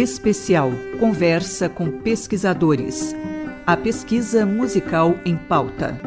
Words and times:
Especial 0.00 0.70
Conversa 1.00 1.68
com 1.68 2.00
pesquisadores. 2.02 3.16
A 3.66 3.76
pesquisa 3.76 4.46
musical 4.46 5.18
em 5.24 5.36
pauta. 5.36 5.98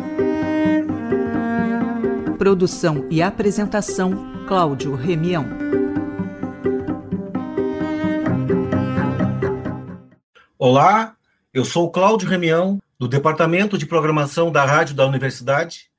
Produção 2.38 3.05
e 3.12 3.21
apresentação 3.21 4.46
Cláudio 4.47 4.96
Remião. 4.96 5.46
Olá, 10.58 11.17
eu 11.53 11.66
sou 11.66 11.91
Cláudio 11.91 12.30
Remião, 12.30 12.81
do 12.98 13.09
Departamento 13.09 13.77
de 13.77 13.85
Programação 13.85 14.49
da 14.49 14.63
Rádio 14.63 14.95
da 14.95 15.05
Universidade, 15.05 15.89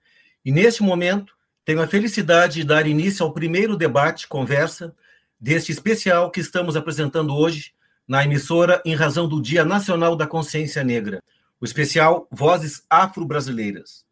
e 0.43 0.51
neste 0.51 0.83
momento 0.83 1.35
tenho 1.63 1.83
a 1.83 1.87
felicidade 1.87 2.55
de 2.55 2.65
dar 2.65 2.87
início 2.87 3.23
ao 3.23 3.35
primeiro 3.35 3.77
debate, 3.77 4.27
conversa, 4.27 4.95
deste 5.39 5.71
especial 5.71 6.31
que 6.31 6.41
estamos 6.41 6.75
apresentando 6.75 7.37
hoje 7.37 7.75
na 8.07 8.25
emissora 8.25 8.83
em 8.85 8.95
razão 8.95 9.29
do 9.29 9.41
Dia 9.41 9.65
Nacional 9.65 10.17
da 10.17 10.27
Consciência 10.27 10.83
Negra, 10.83 11.23
o 11.61 11.65
especial 11.65 12.29
Vozes 12.31 12.85
Afro-Brasileiras. 12.91 14.05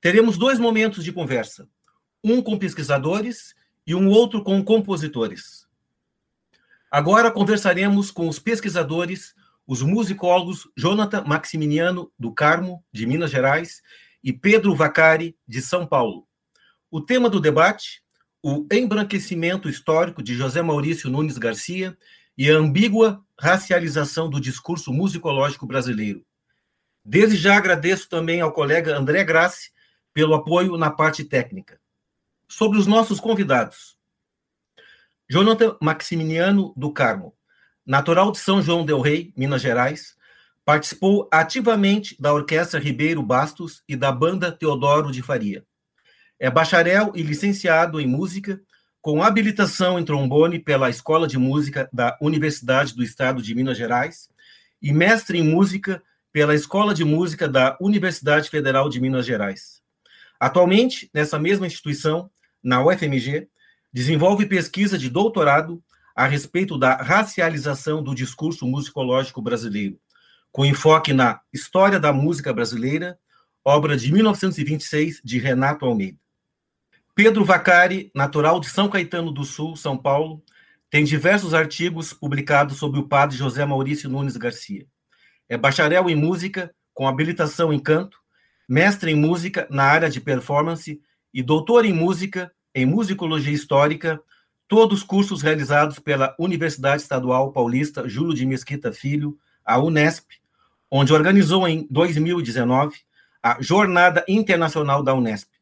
Teremos 0.00 0.36
dois 0.36 0.58
momentos 0.58 1.02
de 1.02 1.12
conversa, 1.12 1.66
um 2.22 2.42
com 2.42 2.58
pesquisadores 2.58 3.54
e 3.86 3.94
um 3.94 4.08
outro 4.08 4.42
com 4.42 4.62
compositores. 4.62 5.66
Agora 6.90 7.30
conversaremos 7.30 8.10
com 8.10 8.28
os 8.28 8.38
pesquisadores, 8.38 9.34
os 9.66 9.82
musicólogos 9.82 10.68
Jonathan 10.76 11.24
Maximiliano 11.24 12.12
do 12.18 12.32
Carmo, 12.32 12.84
de 12.92 13.06
Minas 13.06 13.30
Gerais, 13.30 13.82
e 14.22 14.32
Pedro 14.32 14.74
Vacari, 14.74 15.36
de 15.46 15.60
São 15.60 15.86
Paulo. 15.86 16.26
O 16.90 17.00
tema 17.00 17.28
do 17.28 17.40
debate, 17.40 18.02
o 18.42 18.66
embranquecimento 18.70 19.68
histórico 19.68 20.22
de 20.22 20.34
José 20.34 20.62
Maurício 20.62 21.10
Nunes 21.10 21.36
Garcia 21.36 21.96
e 22.36 22.50
a 22.50 22.54
ambígua 22.54 23.24
racialização 23.38 24.28
do 24.28 24.40
discurso 24.40 24.92
musicológico 24.92 25.66
brasileiro. 25.66 26.24
Desde 27.04 27.36
já 27.36 27.56
agradeço 27.56 28.08
também 28.08 28.40
ao 28.40 28.52
colega 28.52 28.96
André 28.96 29.22
Grassi 29.24 29.70
pelo 30.12 30.34
apoio 30.34 30.76
na 30.76 30.90
parte 30.90 31.24
técnica. 31.24 31.80
Sobre 32.48 32.78
os 32.78 32.86
nossos 32.86 33.20
convidados. 33.20 33.96
Jonathan 35.28 35.76
Maximiliano 35.80 36.72
do 36.76 36.92
Carmo, 36.92 37.34
natural 37.84 38.30
de 38.30 38.38
São 38.38 38.62
João 38.62 38.84
del 38.84 39.00
Rei, 39.00 39.32
Minas 39.36 39.62
Gerais, 39.62 40.14
participou 40.64 41.28
ativamente 41.30 42.16
da 42.20 42.32
Orquestra 42.32 42.80
Ribeiro 42.80 43.22
Bastos 43.22 43.82
e 43.88 43.96
da 43.96 44.10
Banda 44.10 44.50
Teodoro 44.50 45.10
de 45.10 45.22
Faria. 45.22 45.64
É 46.38 46.50
bacharel 46.50 47.12
e 47.14 47.22
licenciado 47.22 48.00
em 48.00 48.06
música, 48.06 48.60
com 49.04 49.22
habilitação 49.22 49.98
em 49.98 50.04
trombone 50.04 50.58
pela 50.58 50.88
Escola 50.88 51.28
de 51.28 51.36
Música 51.36 51.86
da 51.92 52.16
Universidade 52.22 52.94
do 52.94 53.02
Estado 53.02 53.42
de 53.42 53.54
Minas 53.54 53.76
Gerais 53.76 54.30
e 54.80 54.94
mestre 54.94 55.38
em 55.38 55.42
música 55.42 56.02
pela 56.32 56.54
Escola 56.54 56.94
de 56.94 57.04
Música 57.04 57.46
da 57.46 57.76
Universidade 57.82 58.48
Federal 58.48 58.88
de 58.88 58.98
Minas 59.02 59.26
Gerais. 59.26 59.82
Atualmente, 60.40 61.10
nessa 61.12 61.38
mesma 61.38 61.66
instituição, 61.66 62.30
na 62.62 62.82
UFMG, 62.82 63.46
desenvolve 63.92 64.46
pesquisa 64.46 64.96
de 64.96 65.10
doutorado 65.10 65.84
a 66.16 66.26
respeito 66.26 66.78
da 66.78 66.96
racialização 66.96 68.02
do 68.02 68.14
discurso 68.14 68.66
musicológico 68.66 69.42
brasileiro, 69.42 70.00
com 70.50 70.64
enfoque 70.64 71.12
na 71.12 71.42
História 71.52 72.00
da 72.00 72.10
Música 72.10 72.54
Brasileira, 72.54 73.18
obra 73.62 73.98
de 73.98 74.10
1926 74.10 75.20
de 75.22 75.38
Renato 75.38 75.84
Almeida. 75.84 76.23
Pedro 77.16 77.44
Vacari, 77.44 78.10
natural 78.12 78.58
de 78.58 78.68
São 78.68 78.88
Caetano 78.88 79.30
do 79.30 79.44
Sul, 79.44 79.76
São 79.76 79.96
Paulo, 79.96 80.42
tem 80.90 81.04
diversos 81.04 81.54
artigos 81.54 82.12
publicados 82.12 82.76
sobre 82.76 82.98
o 82.98 83.06
padre 83.06 83.36
José 83.36 83.64
Maurício 83.64 84.10
Nunes 84.10 84.36
Garcia. 84.36 84.84
É 85.48 85.56
bacharel 85.56 86.10
em 86.10 86.16
música, 86.16 86.74
com 86.92 87.06
habilitação 87.06 87.72
em 87.72 87.78
canto, 87.78 88.18
mestre 88.68 89.12
em 89.12 89.14
música 89.14 89.64
na 89.70 89.84
área 89.84 90.10
de 90.10 90.20
performance 90.20 91.00
e 91.32 91.40
doutor 91.40 91.84
em 91.84 91.92
música, 91.92 92.50
em 92.74 92.84
musicologia 92.84 93.54
histórica, 93.54 94.20
todos 94.66 95.04
cursos 95.04 95.40
realizados 95.40 96.00
pela 96.00 96.34
Universidade 96.36 97.02
Estadual 97.02 97.52
Paulista 97.52 98.08
Júlio 98.08 98.34
de 98.34 98.44
Mesquita 98.44 98.92
Filho, 98.92 99.38
a 99.64 99.78
Unesp, 99.78 100.32
onde 100.90 101.12
organizou 101.12 101.68
em 101.68 101.86
2019 101.88 102.96
a 103.40 103.56
Jornada 103.60 104.24
Internacional 104.26 105.00
da 105.00 105.14
Unesp. 105.14 105.53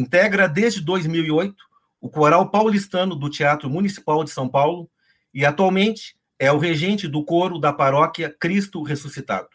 Integra 0.00 0.48
desde 0.48 0.80
2008 0.80 1.62
o 2.00 2.08
Coral 2.08 2.50
Paulistano 2.50 3.14
do 3.14 3.28
Teatro 3.28 3.68
Municipal 3.68 4.24
de 4.24 4.30
São 4.30 4.48
Paulo 4.48 4.90
e 5.34 5.44
atualmente 5.44 6.16
é 6.38 6.50
o 6.50 6.56
regente 6.56 7.06
do 7.06 7.22
coro 7.22 7.58
da 7.58 7.70
paróquia 7.70 8.34
Cristo 8.40 8.82
Ressuscitado. 8.82 9.50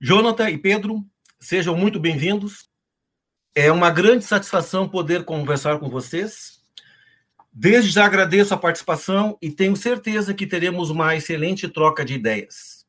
Jonathan 0.00 0.48
e 0.48 0.56
Pedro, 0.56 1.04
sejam 1.38 1.76
muito 1.76 2.00
bem-vindos. 2.00 2.70
É 3.54 3.70
uma 3.70 3.90
grande 3.90 4.24
satisfação 4.24 4.88
poder 4.88 5.26
conversar 5.26 5.78
com 5.78 5.90
vocês. 5.90 6.62
Desde 7.52 7.90
já 7.90 8.06
agradeço 8.06 8.54
a 8.54 8.56
participação 8.56 9.36
e 9.42 9.50
tenho 9.50 9.76
certeza 9.76 10.32
que 10.32 10.46
teremos 10.46 10.88
uma 10.88 11.14
excelente 11.14 11.68
troca 11.68 12.02
de 12.02 12.14
ideias. 12.14 12.86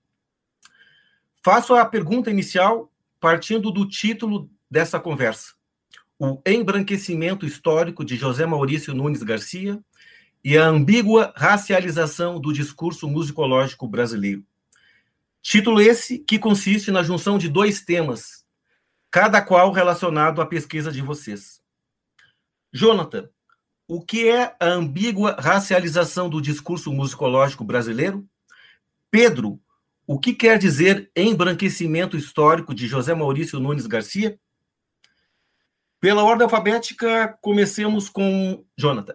Faço 1.43 1.75
a 1.75 1.85
pergunta 1.85 2.31
inicial 2.31 2.89
partindo 3.19 3.69
do 3.71 3.85
título 3.85 4.49
dessa 4.69 4.97
conversa 4.97 5.59
o 6.23 6.39
embranquecimento 6.45 7.47
histórico 7.47 8.05
de 8.05 8.15
José 8.15 8.45
Maurício 8.45 8.93
Nunes 8.93 9.23
Garcia 9.23 9.83
e 10.43 10.55
a 10.55 10.67
ambígua 10.67 11.33
racialização 11.35 12.39
do 12.39 12.53
discurso 12.53 13.07
musicológico 13.07 13.87
brasileiro. 13.87 14.45
Título 15.41 15.81
esse 15.81 16.19
que 16.19 16.37
consiste 16.37 16.91
na 16.91 17.01
junção 17.01 17.39
de 17.39 17.49
dois 17.49 17.81
temas, 17.81 18.45
cada 19.09 19.41
qual 19.41 19.71
relacionado 19.71 20.43
à 20.43 20.45
pesquisa 20.45 20.91
de 20.91 21.01
vocês. 21.01 21.59
Jonathan, 22.71 23.27
o 23.87 23.99
que 23.99 24.29
é 24.29 24.55
a 24.59 24.67
ambígua 24.67 25.35
racialização 25.39 26.29
do 26.29 26.39
discurso 26.39 26.93
musicológico 26.93 27.63
brasileiro? 27.63 28.23
Pedro, 29.09 29.59
o 30.05 30.19
que 30.19 30.35
quer 30.35 30.59
dizer 30.59 31.09
embranquecimento 31.15 32.15
histórico 32.15 32.75
de 32.75 32.85
José 32.85 33.15
Maurício 33.15 33.59
Nunes 33.59 33.87
Garcia? 33.87 34.39
Pela 36.01 36.23
ordem 36.23 36.45
alfabética, 36.45 37.37
comecemos 37.41 38.09
com 38.09 38.65
Jonathan. 38.75 39.13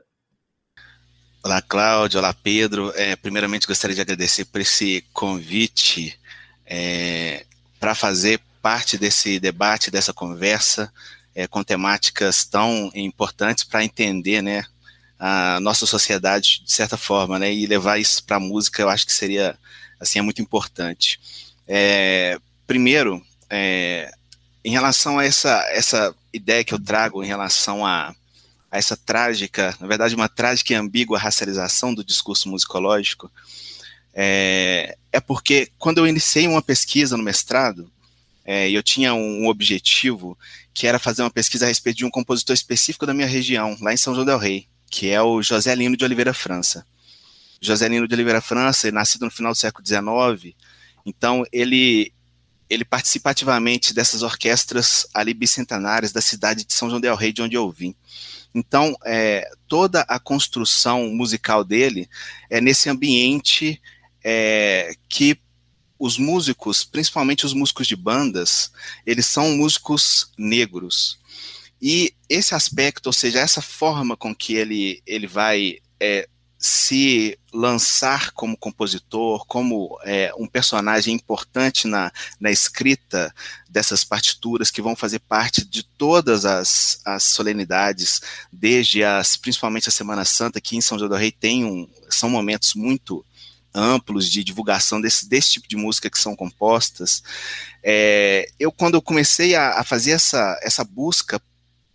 Olá, 1.42 1.60
Cláudio. 1.60 2.20
Olá, 2.20 2.32
Pedro. 2.32 2.92
É, 2.94 3.16
primeiramente, 3.16 3.66
gostaria 3.66 3.96
de 3.96 4.00
agradecer 4.00 4.44
por 4.44 4.60
esse 4.60 5.04
convite 5.12 6.16
é, 6.64 7.44
para 7.80 7.92
fazer 7.92 8.40
parte 8.62 8.96
desse 8.96 9.40
debate, 9.40 9.90
dessa 9.90 10.12
conversa, 10.12 10.92
é, 11.34 11.48
com 11.48 11.64
temáticas 11.64 12.44
tão 12.44 12.88
importantes 12.94 13.64
para 13.64 13.84
entender 13.84 14.40
né, 14.40 14.64
a 15.18 15.58
nossa 15.58 15.86
sociedade, 15.86 16.62
de 16.64 16.72
certa 16.72 16.96
forma, 16.96 17.36
né, 17.36 17.52
e 17.52 17.66
levar 17.66 17.98
isso 17.98 18.22
para 18.22 18.36
a 18.36 18.40
música, 18.40 18.80
eu 18.80 18.88
acho 18.88 19.04
que 19.04 19.12
seria 19.12 19.58
assim, 19.98 20.20
é 20.20 20.22
muito 20.22 20.40
importante. 20.40 21.18
É, 21.66 22.38
primeiro, 22.64 23.20
é, 23.50 24.12
em 24.64 24.70
relação 24.70 25.18
a 25.18 25.24
essa, 25.24 25.64
essa 25.70 26.14
ideia 26.36 26.64
que 26.64 26.74
eu 26.74 26.78
trago 26.78 27.22
em 27.22 27.26
relação 27.26 27.84
a, 27.84 28.14
a 28.70 28.78
essa 28.78 28.96
trágica, 28.96 29.76
na 29.80 29.86
verdade, 29.86 30.14
uma 30.14 30.28
trágica 30.28 30.72
e 30.72 30.76
ambígua 30.76 31.18
racialização 31.18 31.94
do 31.94 32.04
discurso 32.04 32.48
musicológico, 32.48 33.30
é, 34.14 34.96
é 35.12 35.20
porque 35.20 35.70
quando 35.78 35.98
eu 35.98 36.06
iniciei 36.06 36.46
uma 36.48 36.62
pesquisa 36.62 37.16
no 37.16 37.22
mestrado, 37.22 37.90
é, 38.44 38.70
eu 38.70 38.82
tinha 38.82 39.12
um, 39.12 39.48
objetivo 39.48 40.38
que 40.72 40.86
era 40.86 40.98
fazer 40.98 41.22
uma 41.22 41.30
pesquisa 41.30 41.64
a 41.64 41.68
respeito 41.68 41.96
de 41.98 42.04
um 42.04 42.10
compositor 42.10 42.54
específico 42.54 43.04
da 43.04 43.12
minha 43.12 43.26
região, 43.26 43.76
lá 43.80 43.92
em 43.92 43.96
São 43.96 44.14
João 44.14 44.24
del 44.24 44.38
Rei, 44.38 44.68
que 44.88 45.10
é 45.10 45.20
o 45.20 45.42
José 45.42 45.74
Lino 45.74 45.96
de 45.96 46.04
Oliveira 46.04 46.32
França. 46.32 46.86
José 47.60 47.88
Lino 47.88 48.06
de 48.06 48.14
Oliveira 48.14 48.40
França, 48.40 48.90
nascido 48.92 49.24
no 49.24 49.30
final 49.30 49.52
do 49.52 49.58
século 49.58 49.84
XIX, 49.86 50.54
então 51.04 51.44
ele 51.52 52.12
ele 52.68 52.84
participa 52.84 53.30
ativamente 53.30 53.94
dessas 53.94 54.22
orquestras 54.22 55.06
ali 55.14 55.32
bicentenárias 55.32 56.12
da 56.12 56.20
cidade 56.20 56.64
de 56.64 56.72
São 56.72 56.88
João 56.88 57.00
del 57.00 57.14
Rei, 57.14 57.32
de 57.32 57.42
onde 57.42 57.56
eu 57.56 57.70
vim. 57.70 57.94
Então, 58.54 58.96
é, 59.04 59.48
toda 59.68 60.00
a 60.02 60.18
construção 60.18 61.08
musical 61.10 61.62
dele 61.62 62.08
é 62.48 62.60
nesse 62.60 62.88
ambiente 62.88 63.80
é, 64.24 64.94
que 65.08 65.38
os 65.98 66.18
músicos, 66.18 66.84
principalmente 66.84 67.46
os 67.46 67.52
músicos 67.52 67.86
de 67.86 67.96
bandas, 67.96 68.70
eles 69.04 69.26
são 69.26 69.56
músicos 69.56 70.32
negros. 70.36 71.18
E 71.80 72.14
esse 72.28 72.54
aspecto, 72.54 73.06
ou 73.06 73.12
seja, 73.12 73.40
essa 73.40 73.62
forma 73.62 74.16
com 74.16 74.34
que 74.34 74.54
ele, 74.54 75.02
ele 75.06 75.26
vai 75.26 75.78
é, 76.00 76.28
se 76.66 77.38
lançar 77.52 78.32
como 78.32 78.56
compositor, 78.56 79.46
como 79.46 79.98
é, 80.02 80.32
um 80.36 80.46
personagem 80.48 81.14
importante 81.14 81.86
na, 81.86 82.12
na 82.40 82.50
escrita 82.50 83.32
dessas 83.68 84.02
partituras 84.02 84.70
que 84.70 84.82
vão 84.82 84.96
fazer 84.96 85.20
parte 85.20 85.64
de 85.64 85.84
todas 85.84 86.44
as, 86.44 87.00
as 87.04 87.22
solenidades, 87.22 88.20
desde 88.52 89.04
as, 89.04 89.36
principalmente 89.36 89.88
a 89.88 89.92
Semana 89.92 90.24
Santa, 90.24 90.60
que 90.60 90.76
em 90.76 90.80
São 90.80 90.98
João 90.98 91.08
do 91.08 91.16
Rei 91.16 91.30
tem 91.30 91.64
um, 91.64 91.88
são 92.10 92.28
momentos 92.28 92.74
muito 92.74 93.24
amplos 93.72 94.28
de 94.28 94.42
divulgação 94.42 95.00
desse, 95.00 95.28
desse 95.28 95.52
tipo 95.52 95.68
de 95.68 95.76
música 95.76 96.10
que 96.10 96.18
são 96.18 96.34
compostas. 96.34 97.22
É, 97.82 98.48
eu, 98.58 98.72
quando 98.72 98.94
eu 98.94 99.02
comecei 99.02 99.54
a, 99.54 99.78
a 99.78 99.84
fazer 99.84 100.12
essa, 100.12 100.58
essa 100.62 100.82
busca 100.82 101.40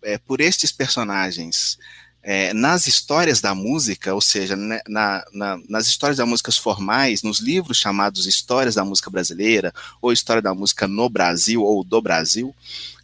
é, 0.02 0.16
por 0.16 0.40
estes 0.40 0.72
personagens, 0.72 1.78
é, 2.22 2.54
nas 2.54 2.86
histórias 2.86 3.40
da 3.40 3.54
música, 3.54 4.14
ou 4.14 4.20
seja, 4.20 4.54
né, 4.54 4.80
na, 4.86 5.24
na, 5.32 5.58
nas 5.68 5.86
histórias 5.86 6.18
da 6.18 6.26
música 6.26 6.52
formais, 6.52 7.22
nos 7.22 7.40
livros 7.40 7.78
chamados 7.78 8.26
Histórias 8.26 8.76
da 8.76 8.84
Música 8.84 9.10
Brasileira, 9.10 9.74
ou 10.00 10.12
História 10.12 10.40
da 10.40 10.54
Música 10.54 10.86
no 10.86 11.08
Brasil, 11.08 11.62
ou 11.62 11.82
do 11.82 12.00
Brasil, 12.00 12.54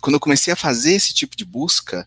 quando 0.00 0.14
eu 0.14 0.20
comecei 0.20 0.52
a 0.52 0.56
fazer 0.56 0.92
esse 0.92 1.12
tipo 1.12 1.36
de 1.36 1.44
busca, 1.44 2.06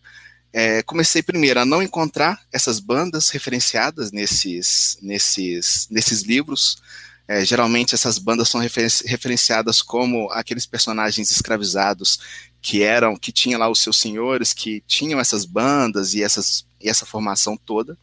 é, 0.52 0.82
comecei 0.82 1.22
primeiro 1.22 1.60
a 1.60 1.66
não 1.66 1.82
encontrar 1.82 2.40
essas 2.52 2.78
bandas 2.78 3.30
referenciadas 3.30 4.12
nesses, 4.12 4.98
nesses, 5.00 5.88
nesses 5.90 6.22
livros. 6.22 6.78
É, 7.26 7.44
geralmente 7.44 7.94
essas 7.94 8.18
bandas 8.18 8.48
são 8.48 8.60
referenciadas 8.60 9.80
como 9.80 10.28
aqueles 10.32 10.66
personagens 10.66 11.30
escravizados 11.30 12.18
que 12.62 12.82
eram, 12.82 13.16
que 13.16 13.32
tinham 13.32 13.58
lá 13.58 13.68
os 13.68 13.80
seus 13.80 13.98
senhores, 13.98 14.54
que 14.54 14.82
tinham 14.86 15.18
essas 15.18 15.44
bandas 15.44 16.14
e 16.14 16.22
essas 16.22 16.64
e 16.80 16.88
essa 16.88 17.04
formação 17.04 17.56
toda. 17.56 17.98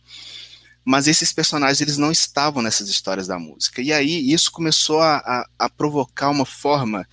Mas 0.84 1.08
esses 1.08 1.32
personagens 1.32 1.82
eles 1.82 1.98
não 1.98 2.12
estavam 2.12 2.62
nessas 2.62 2.90
histórias 2.90 3.28
da 3.28 3.40
música. 3.40 3.82
E 3.82 3.94
aí 3.94 4.32
isso 4.32 4.52
começou 4.52 5.00
a, 5.00 5.18
a, 5.18 5.50
a 5.60 5.70
provocar 5.70 6.30
uma 6.30 6.46
forma 6.46 7.08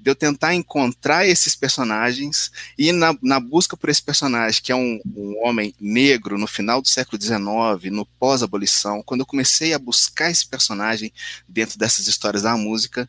de 0.00 0.10
eu 0.10 0.14
tentar 0.14 0.54
encontrar 0.54 1.26
esses 1.26 1.54
personagens 1.54 2.50
e 2.78 2.90
na, 2.90 3.14
na 3.22 3.38
busca 3.38 3.76
por 3.76 3.90
esse 3.90 4.02
personagem, 4.02 4.62
que 4.62 4.72
é 4.72 4.74
um, 4.76 4.98
um, 5.14 5.38
homem 5.44 5.74
negro 5.78 6.38
no 6.38 6.46
final 6.46 6.80
do 6.80 6.88
século 6.88 7.20
XIX, 7.20 7.92
no 7.92 8.06
pós-abolição, 8.06 9.02
quando 9.02 9.20
eu 9.20 9.26
comecei 9.26 9.74
a 9.74 9.78
buscar 9.78 10.30
esse 10.30 10.46
personagem 10.46 11.12
dentro 11.46 11.78
dessas 11.78 12.06
histórias 12.06 12.42
da 12.42 12.56
música, 12.56 13.08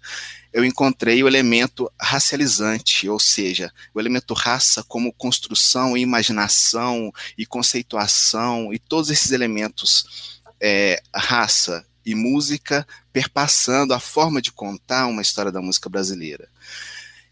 eu 0.51 0.65
encontrei 0.65 1.23
o 1.23 1.27
elemento 1.27 1.89
racializante, 1.99 3.07
ou 3.07 3.19
seja, 3.19 3.71
o 3.93 3.99
elemento 3.99 4.33
raça 4.33 4.83
como 4.83 5.13
construção 5.13 5.95
e 5.95 6.01
imaginação 6.01 7.13
e 7.37 7.45
conceituação 7.45 8.73
e 8.73 8.77
todos 8.77 9.09
esses 9.09 9.31
elementos 9.31 10.41
é, 10.59 11.01
raça 11.15 11.85
e 12.05 12.13
música 12.15 12.85
perpassando 13.13 13.93
a 13.93 13.99
forma 13.99 14.41
de 14.41 14.51
contar 14.51 15.07
uma 15.07 15.21
história 15.21 15.51
da 15.51 15.61
música 15.61 15.89
brasileira. 15.89 16.49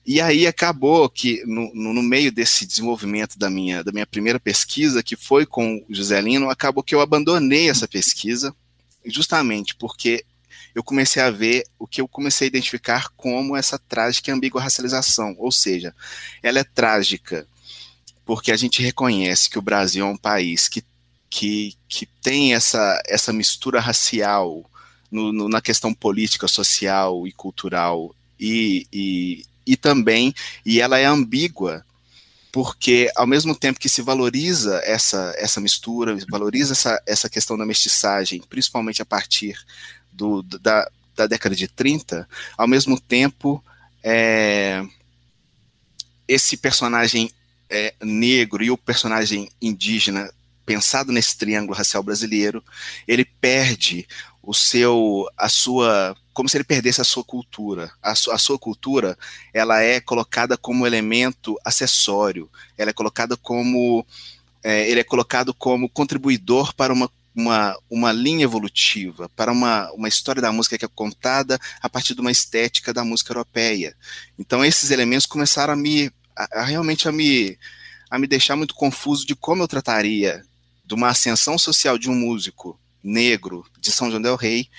E 0.09 0.19
aí 0.19 0.47
acabou 0.47 1.07
que, 1.07 1.43
no, 1.45 1.71
no, 1.71 2.01
meio 2.01 2.31
desse 2.31 2.65
desenvolvimento 2.65 3.37
da 3.37 3.47
minha, 3.47 3.83
da 3.83 3.91
minha 3.91 4.07
primeira 4.07 4.39
pesquisa, 4.39 5.03
que 5.03 5.15
foi 5.15 5.45
com 5.45 5.85
o 5.87 5.93
José 5.93 6.19
Lino, 6.19 6.49
acabou 6.49 6.81
que 6.81 6.95
eu 6.95 6.99
abandonei 6.99 7.69
essa 7.69 7.87
pesquisa, 7.87 8.51
justamente 9.05 9.75
porque 9.75 10.25
eu 10.73 10.83
comecei 10.83 11.21
a 11.21 11.29
ver 11.29 11.63
o 11.77 11.85
que 11.85 12.01
eu 12.01 12.07
comecei 12.07 12.47
a 12.47 12.49
identificar 12.49 13.09
como 13.15 13.55
essa 13.55 13.77
trágica 13.77 14.31
e 14.31 14.33
ambígua 14.33 14.59
racialização, 14.59 15.35
ou 15.37 15.51
seja, 15.51 15.93
ela 16.41 16.57
é 16.57 16.63
trágica 16.63 17.45
porque 18.25 18.51
a 18.51 18.57
gente 18.57 18.81
reconhece 18.81 19.47
que 19.47 19.59
o 19.59 19.61
Brasil 19.61 20.03
é 20.03 20.09
um 20.09 20.17
país 20.17 20.67
que, 20.67 20.83
que, 21.29 21.75
que 21.87 22.07
tem 22.07 22.55
essa, 22.55 22.99
essa 23.05 23.31
mistura 23.31 23.79
racial 23.79 24.67
no, 25.11 25.31
no, 25.31 25.47
na 25.47 25.61
questão 25.61 25.93
política, 25.93 26.47
social 26.47 27.27
e 27.27 27.31
cultural, 27.31 28.15
e, 28.39 28.87
e, 28.91 29.45
e 29.69 29.77
também, 29.77 30.33
e 30.65 30.81
ela 30.81 30.97
é 30.97 31.05
ambígua, 31.05 31.85
porque 32.51 33.11
ao 33.15 33.27
mesmo 33.27 33.53
tempo 33.53 33.79
que 33.79 33.87
se 33.87 34.01
valoriza 34.01 34.81
essa, 34.83 35.31
essa 35.37 35.61
mistura, 35.61 36.17
valoriza 36.27 36.73
essa, 36.73 36.99
essa 37.05 37.29
questão 37.29 37.55
da 37.55 37.67
mestiçagem, 37.67 38.41
principalmente 38.49 38.99
a 38.99 39.05
partir 39.05 39.55
do, 40.11 40.41
da, 40.41 40.89
da 41.15 41.27
década 41.27 41.55
de 41.55 41.67
30, 41.67 42.27
ao 42.57 42.67
mesmo 42.67 42.99
tempo, 42.99 43.63
é, 44.03 44.83
esse 46.27 46.57
personagem 46.57 47.31
é, 47.69 47.93
negro 48.01 48.63
e 48.63 48.71
o 48.71 48.77
personagem 48.77 49.51
indígena, 49.61 50.33
pensado 50.65 51.11
nesse 51.11 51.37
triângulo 51.37 51.77
racial 51.77 52.01
brasileiro, 52.01 52.63
ele 53.07 53.23
perde 53.23 54.07
o 54.41 54.51
seu, 54.51 55.29
a 55.37 55.47
sua, 55.47 56.15
como 56.39 56.47
se 56.47 56.55
ele 56.55 56.63
perdesse 56.63 57.01
a 57.01 57.03
sua 57.03 57.21
cultura. 57.21 57.91
A, 58.01 58.15
su, 58.15 58.31
a 58.31 58.37
sua 58.37 58.57
cultura, 58.57 59.17
ela 59.53 59.81
é 59.81 59.99
colocada 59.99 60.55
como 60.55 60.87
elemento 60.87 61.59
acessório, 61.65 62.49
ela 62.77 62.91
é 62.91 62.93
colocada 62.93 63.35
como, 63.35 64.07
é, 64.63 64.89
ele 64.89 65.01
é 65.01 65.03
colocado 65.03 65.53
como 65.53 65.89
contribuidor 65.89 66.73
para 66.73 66.93
uma 66.93 67.11
uma, 67.35 67.77
uma 67.89 68.11
linha 68.13 68.45
evolutiva, 68.45 69.27
para 69.35 69.51
uma, 69.51 69.91
uma 69.91 70.07
história 70.07 70.41
da 70.41 70.51
música 70.51 70.77
que 70.77 70.85
é 70.85 70.87
contada 70.87 71.59
a 71.81 71.89
partir 71.89 72.15
de 72.15 72.21
uma 72.21 72.31
estética 72.31 72.93
da 72.93 73.03
música 73.03 73.33
europeia. 73.33 73.93
Então 74.37 74.63
esses 74.63 74.91
elementos 74.91 75.25
começaram 75.25 75.73
a 75.73 75.75
me 75.75 76.09
a, 76.33 76.61
a 76.61 76.63
realmente 76.63 77.09
a 77.09 77.11
me 77.11 77.57
a 78.09 78.17
me 78.17 78.27
deixar 78.27 78.55
muito 78.55 78.73
confuso 78.73 79.27
de 79.27 79.35
como 79.35 79.61
eu 79.61 79.67
trataria 79.67 80.41
de 80.85 80.93
uma 80.93 81.09
ascensão 81.09 81.57
social 81.57 81.97
de 81.97 82.09
um 82.09 82.15
músico 82.15 82.79
negro 83.03 83.65
de 83.77 83.91
São 83.91 84.09
João 84.09 84.21
del 84.21 84.37
Rei 84.37 84.69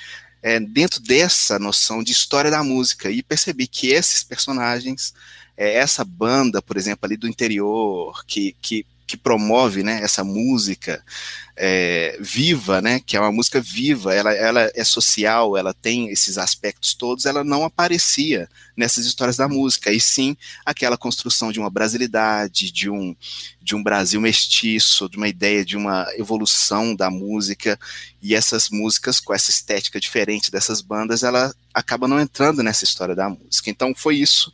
é, 0.42 0.58
dentro 0.58 1.00
dessa 1.00 1.58
noção 1.58 2.02
de 2.02 2.12
história 2.12 2.50
da 2.50 2.62
música. 2.62 3.10
E 3.10 3.22
percebi 3.22 3.66
que 3.66 3.88
esses 3.88 4.22
personagens, 4.22 5.14
é, 5.56 5.74
essa 5.74 6.04
banda, 6.04 6.62
por 6.62 6.76
exemplo, 6.76 7.06
ali 7.06 7.16
do 7.16 7.28
interior, 7.28 8.24
que, 8.26 8.56
que 8.60 8.86
que 9.10 9.16
promove 9.16 9.82
né, 9.82 9.98
essa 10.04 10.22
música 10.22 11.02
é, 11.56 12.16
viva, 12.20 12.80
né, 12.80 13.00
que 13.04 13.16
é 13.16 13.20
uma 13.20 13.32
música 13.32 13.60
viva, 13.60 14.14
ela, 14.14 14.32
ela 14.32 14.70
é 14.72 14.84
social, 14.84 15.56
ela 15.56 15.74
tem 15.74 16.10
esses 16.10 16.38
aspectos 16.38 16.94
todos, 16.94 17.26
ela 17.26 17.42
não 17.42 17.64
aparecia 17.64 18.48
nessas 18.76 19.04
histórias 19.04 19.36
da 19.36 19.48
música, 19.48 19.92
e 19.92 20.00
sim 20.00 20.36
aquela 20.64 20.96
construção 20.96 21.50
de 21.50 21.58
uma 21.58 21.68
brasilidade, 21.68 22.70
de 22.70 22.88
um, 22.88 23.16
de 23.60 23.74
um 23.74 23.82
Brasil 23.82 24.20
mestiço, 24.20 25.08
de 25.08 25.16
uma 25.16 25.26
ideia 25.26 25.64
de 25.64 25.76
uma 25.76 26.06
evolução 26.16 26.94
da 26.94 27.10
música, 27.10 27.76
e 28.22 28.32
essas 28.32 28.70
músicas 28.70 29.18
com 29.18 29.34
essa 29.34 29.50
estética 29.50 29.98
diferente 29.98 30.52
dessas 30.52 30.80
bandas, 30.80 31.24
ela 31.24 31.52
acaba 31.74 32.06
não 32.06 32.20
entrando 32.20 32.62
nessa 32.62 32.84
história 32.84 33.16
da 33.16 33.28
música. 33.28 33.70
Então 33.70 33.92
foi 33.92 34.18
isso 34.18 34.52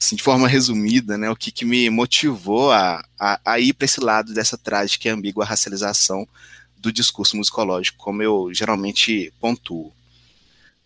assim, 0.00 0.16
de 0.16 0.22
forma 0.22 0.48
resumida, 0.48 1.16
né, 1.16 1.30
o 1.30 1.36
que, 1.36 1.50
que 1.50 1.64
me 1.64 1.88
motivou 1.90 2.70
a, 2.72 3.04
a, 3.18 3.40
a 3.44 3.60
ir 3.60 3.72
para 3.72 3.84
esse 3.84 4.00
lado 4.00 4.34
dessa 4.34 4.58
trágica 4.58 5.08
e 5.08 5.10
ambígua 5.10 5.44
racialização 5.44 6.26
do 6.76 6.92
discurso 6.92 7.36
musicológico, 7.36 7.98
como 7.98 8.22
eu 8.22 8.52
geralmente 8.52 9.32
pontuo. 9.40 9.92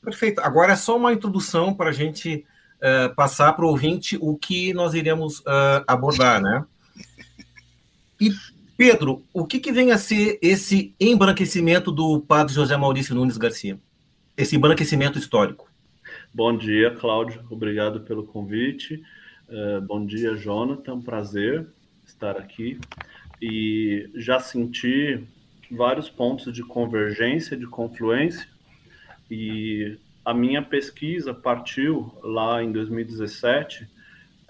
Perfeito. 0.00 0.40
Agora 0.40 0.73
é 0.73 0.76
só 0.76 0.97
uma 0.97 1.12
introdução 1.12 1.75
para 1.75 1.90
a 1.90 1.92
gente 1.92 2.44
uh, 2.76 3.14
passar 3.14 3.52
para 3.52 3.64
o 3.64 3.68
ouvinte 3.68 4.16
o 4.21 4.37
que 4.37 4.73
nós 4.73 4.94
iremos 4.94 5.40
uh, 5.40 5.85
abordar, 5.87 6.40
né? 6.40 6.64
E, 8.21 8.30
Pedro, 8.76 9.25
o 9.32 9.44
que, 9.44 9.59
que 9.59 9.73
vem 9.73 9.90
a 9.90 9.99
ser 9.99 10.38
esse 10.40 10.94
embranquecimento 11.00 11.90
do 11.90 12.21
padre 12.21 12.54
José 12.54 12.76
Maurício 12.76 13.14
Nunes 13.14 13.37
Garcia? 13.37 13.78
Esse 14.37 14.54
embranquecimento 14.54 15.18
histórico? 15.18 15.67
Bom 16.32 16.56
dia, 16.56 16.90
Cláudio. 16.90 17.42
Obrigado 17.50 18.00
pelo 18.00 18.23
convite. 18.23 19.02
Uh, 19.49 19.80
bom 19.80 20.04
dia, 20.04 20.37
Jonathan. 20.37 21.00
Prazer 21.00 21.66
estar 22.04 22.37
aqui. 22.37 22.78
E 23.40 24.11
já 24.14 24.38
senti 24.38 25.26
vários 25.70 26.11
pontos 26.11 26.52
de 26.52 26.62
convergência, 26.62 27.56
de 27.56 27.66
confluência. 27.66 28.47
E 29.30 29.99
a 30.25 30.35
minha 30.35 30.62
pesquisa 30.62 31.32
partiu 31.32 32.14
lá 32.23 32.62
em 32.62 32.70
2017 32.73 33.85
uh, 33.85 33.88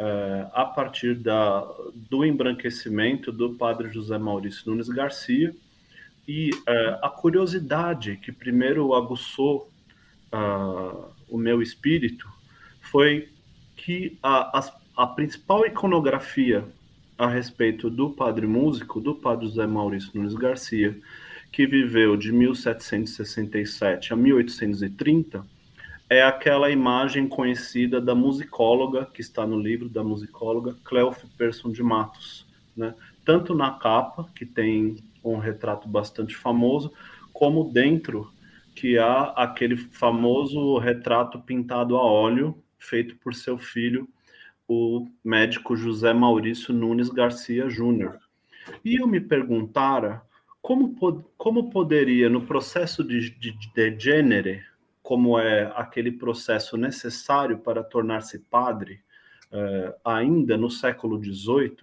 eh, 0.01 0.51
a 0.53 0.65
partir 0.65 1.15
da, 1.15 1.61
do 1.95 2.25
embranquecimento 2.25 3.31
do 3.31 3.55
padre 3.55 3.89
José 3.89 4.19
Maurício 4.19 4.69
Nunes 4.69 4.89
Garcia 4.89 5.55
e 6.27 6.51
uh, 6.51 6.99
a 7.03 7.09
curiosidade 7.09 8.17
que 8.17 8.33
primeiro 8.33 8.93
aguçou 8.95 9.71
uh, 10.33 11.18
o 11.29 11.39
meu 11.39 11.63
espírito 11.63 12.29
foi 12.81 13.29
que 13.77 14.19
a, 14.23 14.59
a, 14.59 14.73
a 14.97 15.07
principal 15.07 15.67
iconografia 15.67 16.65
a 17.17 17.29
respeito 17.29 17.91
do 17.91 18.11
padre 18.11 18.47
músico, 18.47 19.01
do 19.01 19.15
padre 19.15 19.47
José 19.47 19.67
Maurício 19.67 20.13
Nunes 20.15 20.35
Garcia, 20.35 20.97
que 21.51 21.67
viveu 21.67 22.17
de 22.17 22.31
1767 22.31 24.13
a 24.13 24.17
1830, 24.17 25.45
é 26.11 26.23
aquela 26.23 26.71
imagem 26.71 27.27
conhecida 27.27 28.01
da 28.01 28.15
musicóloga, 28.15 29.07
que 29.13 29.21
está 29.21 29.47
no 29.47 29.61
livro 29.61 29.89
da 29.89 30.03
musicóloga 30.03 30.77
Cleof 30.85 31.25
Persson 31.37 31.71
de 31.71 31.83
Matos. 31.83 32.47
Né? 32.77 32.95
Tanto 33.25 33.55
na 33.55 33.73
capa, 33.73 34.27
que 34.35 34.47
tem 34.47 34.97
um 35.23 35.39
retrato 35.39 35.89
bastante 35.89 36.35
famoso, 36.35 36.93
como 37.33 37.71
dentro 37.71 38.33
que 38.79 38.97
há 38.97 39.33
aquele 39.33 39.77
famoso 39.77 40.79
retrato 40.79 41.41
pintado 41.41 41.97
a 41.97 42.01
óleo 42.01 42.63
feito 42.79 43.17
por 43.17 43.35
seu 43.35 43.59
filho, 43.59 44.09
o 44.69 45.09
médico 45.25 45.75
José 45.75 46.13
Maurício 46.13 46.73
Nunes 46.73 47.09
Garcia 47.09 47.69
Júnior. 47.69 48.21
E 48.85 49.01
eu 49.01 49.09
me 49.09 49.21
perguntara 49.21 50.23
como, 50.63 50.95
como 51.37 51.71
poderia, 51.71 52.29
no 52.31 52.47
processo 52.47 53.03
de, 53.03 53.31
de, 53.31 53.51
de 53.51 54.63
como 55.03 55.41
é 55.41 55.73
aquele 55.75 56.13
processo 56.13 56.77
necessário 56.77 57.59
para 57.59 57.83
tornar-se 57.83 58.39
padre, 58.39 59.01
eh, 59.51 59.95
ainda 60.05 60.57
no 60.57 60.71
século 60.71 61.21
XVIII, 61.21 61.79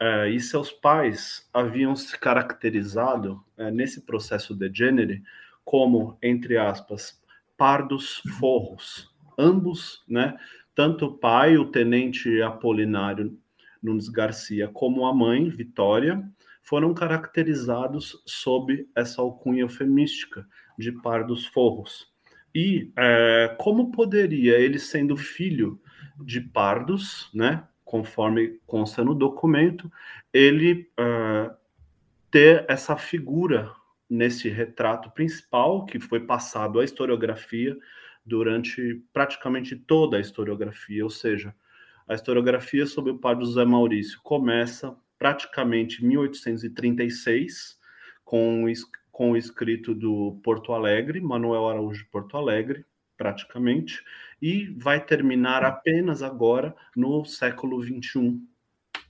eh, 0.00 0.30
e 0.30 0.40
seus 0.40 0.72
pais 0.72 1.48
haviam 1.54 1.94
se 1.94 2.18
caracterizado 2.18 3.40
eh, 3.56 3.70
nesse 3.70 4.00
processo 4.00 4.56
de 4.56 4.68
gênero 4.74 5.22
como, 5.66 6.16
entre 6.22 6.56
aspas, 6.56 7.20
pardos 7.56 8.22
forros, 8.38 9.12
ambos, 9.36 10.04
né, 10.08 10.38
tanto 10.76 11.06
o 11.06 11.18
pai, 11.18 11.58
o 11.58 11.72
tenente 11.72 12.40
Apolinário 12.40 13.36
Nunes 13.82 14.08
Garcia, 14.08 14.68
como 14.68 15.04
a 15.04 15.12
mãe, 15.12 15.50
Vitória, 15.50 16.22
foram 16.62 16.94
caracterizados 16.94 18.22
sob 18.24 18.88
essa 18.94 19.20
alcunha 19.20 19.62
eufemística 19.62 20.46
de 20.78 20.92
pardos 20.92 21.46
forros. 21.46 22.12
E 22.54 22.92
é, 22.96 23.56
como 23.58 23.90
poderia 23.90 24.56
ele, 24.58 24.78
sendo 24.78 25.16
filho 25.16 25.80
de 26.24 26.40
pardos, 26.40 27.28
né, 27.34 27.64
conforme 27.84 28.60
consta 28.66 29.02
no 29.02 29.16
documento, 29.16 29.90
ele 30.32 30.88
uh, 30.98 31.52
ter 32.30 32.64
essa 32.68 32.96
figura 32.96 33.72
nesse 34.08 34.48
retrato 34.48 35.10
principal 35.10 35.84
que 35.84 35.98
foi 35.98 36.20
passado 36.20 36.80
à 36.80 36.84
historiografia 36.84 37.76
durante 38.24 39.02
praticamente 39.12 39.76
toda 39.76 40.16
a 40.16 40.20
historiografia, 40.20 41.04
ou 41.04 41.10
seja, 41.10 41.54
a 42.08 42.14
historiografia 42.14 42.86
sobre 42.86 43.12
o 43.12 43.18
padre 43.18 43.44
José 43.44 43.64
Maurício 43.64 44.20
começa 44.22 44.96
praticamente 45.18 46.04
em 46.04 46.08
1836 46.08 47.78
com, 48.24 48.64
com 49.10 49.32
o 49.32 49.36
escrito 49.36 49.94
do 49.94 50.40
Porto 50.42 50.72
Alegre, 50.72 51.20
Manuel 51.20 51.68
Araújo 51.68 52.04
de 52.04 52.10
Porto 52.10 52.36
Alegre, 52.36 52.84
praticamente, 53.16 54.04
e 54.40 54.66
vai 54.76 55.02
terminar 55.04 55.64
apenas 55.64 56.22
agora 56.22 56.76
no 56.94 57.24
século 57.24 57.82
XXI, 57.82 58.40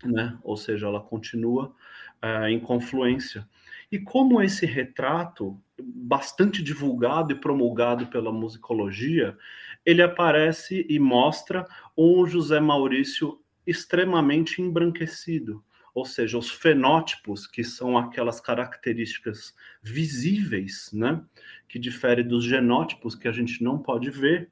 né? 0.05 0.39
Ou 0.43 0.57
seja, 0.57 0.87
ela 0.87 1.01
continua 1.01 1.75
uh, 2.23 2.47
em 2.47 2.61
confluência. 2.61 3.49
E 3.91 3.99
como 3.99 4.43
esse 4.43 4.67
retrato, 4.67 5.61
bastante 5.81 6.63
divulgado 6.63 7.33
e 7.33 7.41
promulgado 7.41 8.07
pela 8.07 8.33
musicologia, 8.33 9.37
ele 9.85 10.03
aparece 10.03 10.85
e 10.89 10.99
mostra 10.99 11.67
um 11.97 12.27
José 12.27 12.59
Maurício 12.59 13.39
extremamente 13.67 14.61
embranquecido, 14.61 15.63
ou 15.95 16.05
seja, 16.05 16.37
os 16.39 16.51
fenótipos, 16.51 17.47
que 17.47 17.65
são 17.65 17.97
aquelas 17.97 18.41
características 18.41 19.55
visíveis, 19.83 20.91
né, 20.93 21.23
que 21.69 21.79
difere 21.79 22.23
dos 22.23 22.45
genótipos 22.45 23.15
que 23.15 23.27
a 23.27 23.33
gente 23.33 23.63
não 23.63 23.79
pode 23.79 24.11
ver, 24.11 24.51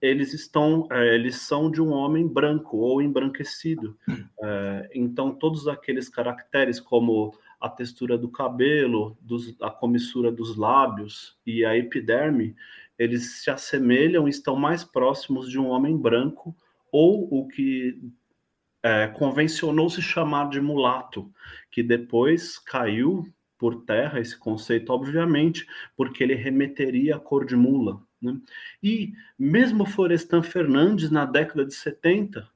eles 0.00 0.32
estão, 0.32 0.88
é, 0.90 1.14
eles 1.14 1.36
são 1.36 1.70
de 1.70 1.80
um 1.80 1.90
homem 1.90 2.26
branco 2.26 2.78
ou 2.78 3.02
embranquecido. 3.02 3.96
É, 4.42 4.90
então, 4.94 5.34
todos 5.34 5.68
aqueles 5.68 6.08
caracteres 6.08 6.80
como 6.80 7.34
a 7.60 7.68
textura 7.68 8.16
do 8.16 8.28
cabelo, 8.28 9.18
dos, 9.20 9.54
a 9.60 9.70
comissura 9.70 10.32
dos 10.32 10.56
lábios 10.56 11.36
e 11.46 11.64
a 11.64 11.76
epiderme, 11.76 12.56
eles 12.98 13.42
se 13.42 13.50
assemelham 13.50 14.26
e 14.26 14.30
estão 14.30 14.56
mais 14.56 14.82
próximos 14.82 15.48
de 15.50 15.58
um 15.58 15.68
homem 15.68 15.96
branco 15.96 16.56
ou 16.90 17.28
o 17.30 17.46
que 17.48 18.00
é, 18.82 19.08
convencionou 19.08 19.90
se 19.90 20.00
chamar 20.00 20.48
de 20.48 20.60
mulato, 20.60 21.30
que 21.70 21.82
depois 21.82 22.58
caiu 22.58 23.26
por 23.58 23.84
terra 23.84 24.18
esse 24.18 24.38
conceito, 24.38 24.90
obviamente, 24.90 25.66
porque 25.94 26.24
ele 26.24 26.34
remeteria 26.34 27.16
à 27.16 27.20
cor 27.20 27.44
de 27.44 27.54
mula. 27.54 28.00
Né? 28.20 28.38
E 28.82 29.12
mesmo 29.38 29.84
Florestan 29.84 30.42
Fernandes, 30.42 31.10
na 31.10 31.26
década 31.26 31.64
de 31.64 31.74
70, 31.74 32.48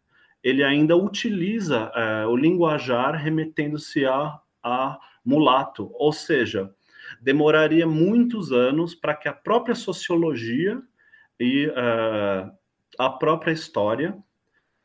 ele 0.42 0.64
ainda 0.64 0.96
utiliza 0.96 1.90
é, 1.94 2.26
o 2.26 2.36
linguajar 2.36 3.14
remetendo-se 3.14 4.04
a 4.06 4.40
a 4.64 4.98
mulato, 5.22 5.90
ou 5.94 6.12
seja, 6.12 6.74
demoraria 7.20 7.86
muitos 7.86 8.50
anos 8.50 8.94
para 8.94 9.14
que 9.14 9.28
a 9.28 9.32
própria 9.32 9.74
sociologia 9.74 10.80
e 11.38 11.66
uh, 11.66 12.50
a 12.98 13.10
própria 13.10 13.52
história 13.52 14.16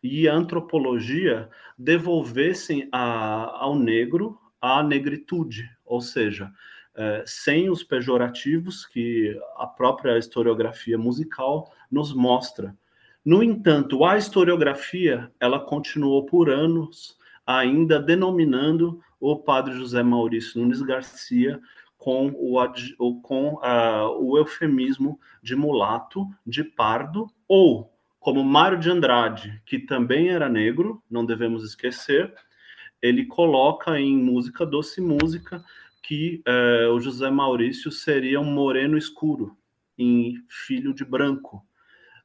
e 0.04 0.28
a 0.28 0.34
antropologia 0.34 1.50
devolvessem 1.78 2.88
a, 2.92 3.64
ao 3.64 3.76
negro 3.76 4.38
a 4.62 4.84
negritude, 4.84 5.70
ou 5.86 6.02
seja, 6.02 6.52
uh, 6.96 7.24
sem 7.26 7.70
os 7.70 7.84
pejorativos 7.84 8.86
que 8.86 9.40
a 9.56 9.66
própria 9.66 10.18
historiografia 10.18 10.98
musical 10.98 11.72
nos 11.90 12.14
mostra. 12.14 12.76
No 13.24 13.44
entanto, 13.44 14.04
a 14.04 14.18
historiografia 14.18 15.32
ela 15.40 15.60
continuou 15.60 16.26
por 16.26 16.50
anos 16.50 17.18
ainda 17.50 18.00
denominando 18.00 19.02
o 19.20 19.36
padre 19.36 19.74
José 19.74 20.04
Maurício 20.04 20.62
Nunes 20.62 20.84
Garcia 20.84 21.60
com 21.98 22.28
o, 22.28 23.22
com, 23.22 23.56
uh, 23.56 24.24
o 24.24 24.38
eufemismo 24.38 25.20
de 25.42 25.56
mulato, 25.56 26.28
de 26.46 26.64
pardo, 26.64 27.28
ou 27.48 27.92
como 28.20 28.44
Mário 28.44 28.78
de 28.78 28.92
Andrade, 28.92 29.62
que 29.66 29.80
também 29.80 30.30
era 30.30 30.48
negro, 30.48 31.02
não 31.10 31.26
devemos 31.26 31.64
esquecer, 31.64 32.32
ele 33.02 33.26
coloca 33.26 34.00
em 34.00 34.16
Música 34.16 34.64
Doce 34.64 35.02
Música 35.02 35.64
que 36.04 36.44
uh, 36.48 36.94
o 36.94 37.00
José 37.00 37.32
Maurício 37.32 37.92
seria 37.92 38.40
um 38.40 38.46
moreno 38.46 38.96
escuro, 38.96 39.58
em 39.98 40.36
filho 40.48 40.94
de 40.94 41.04
branco. 41.04 41.66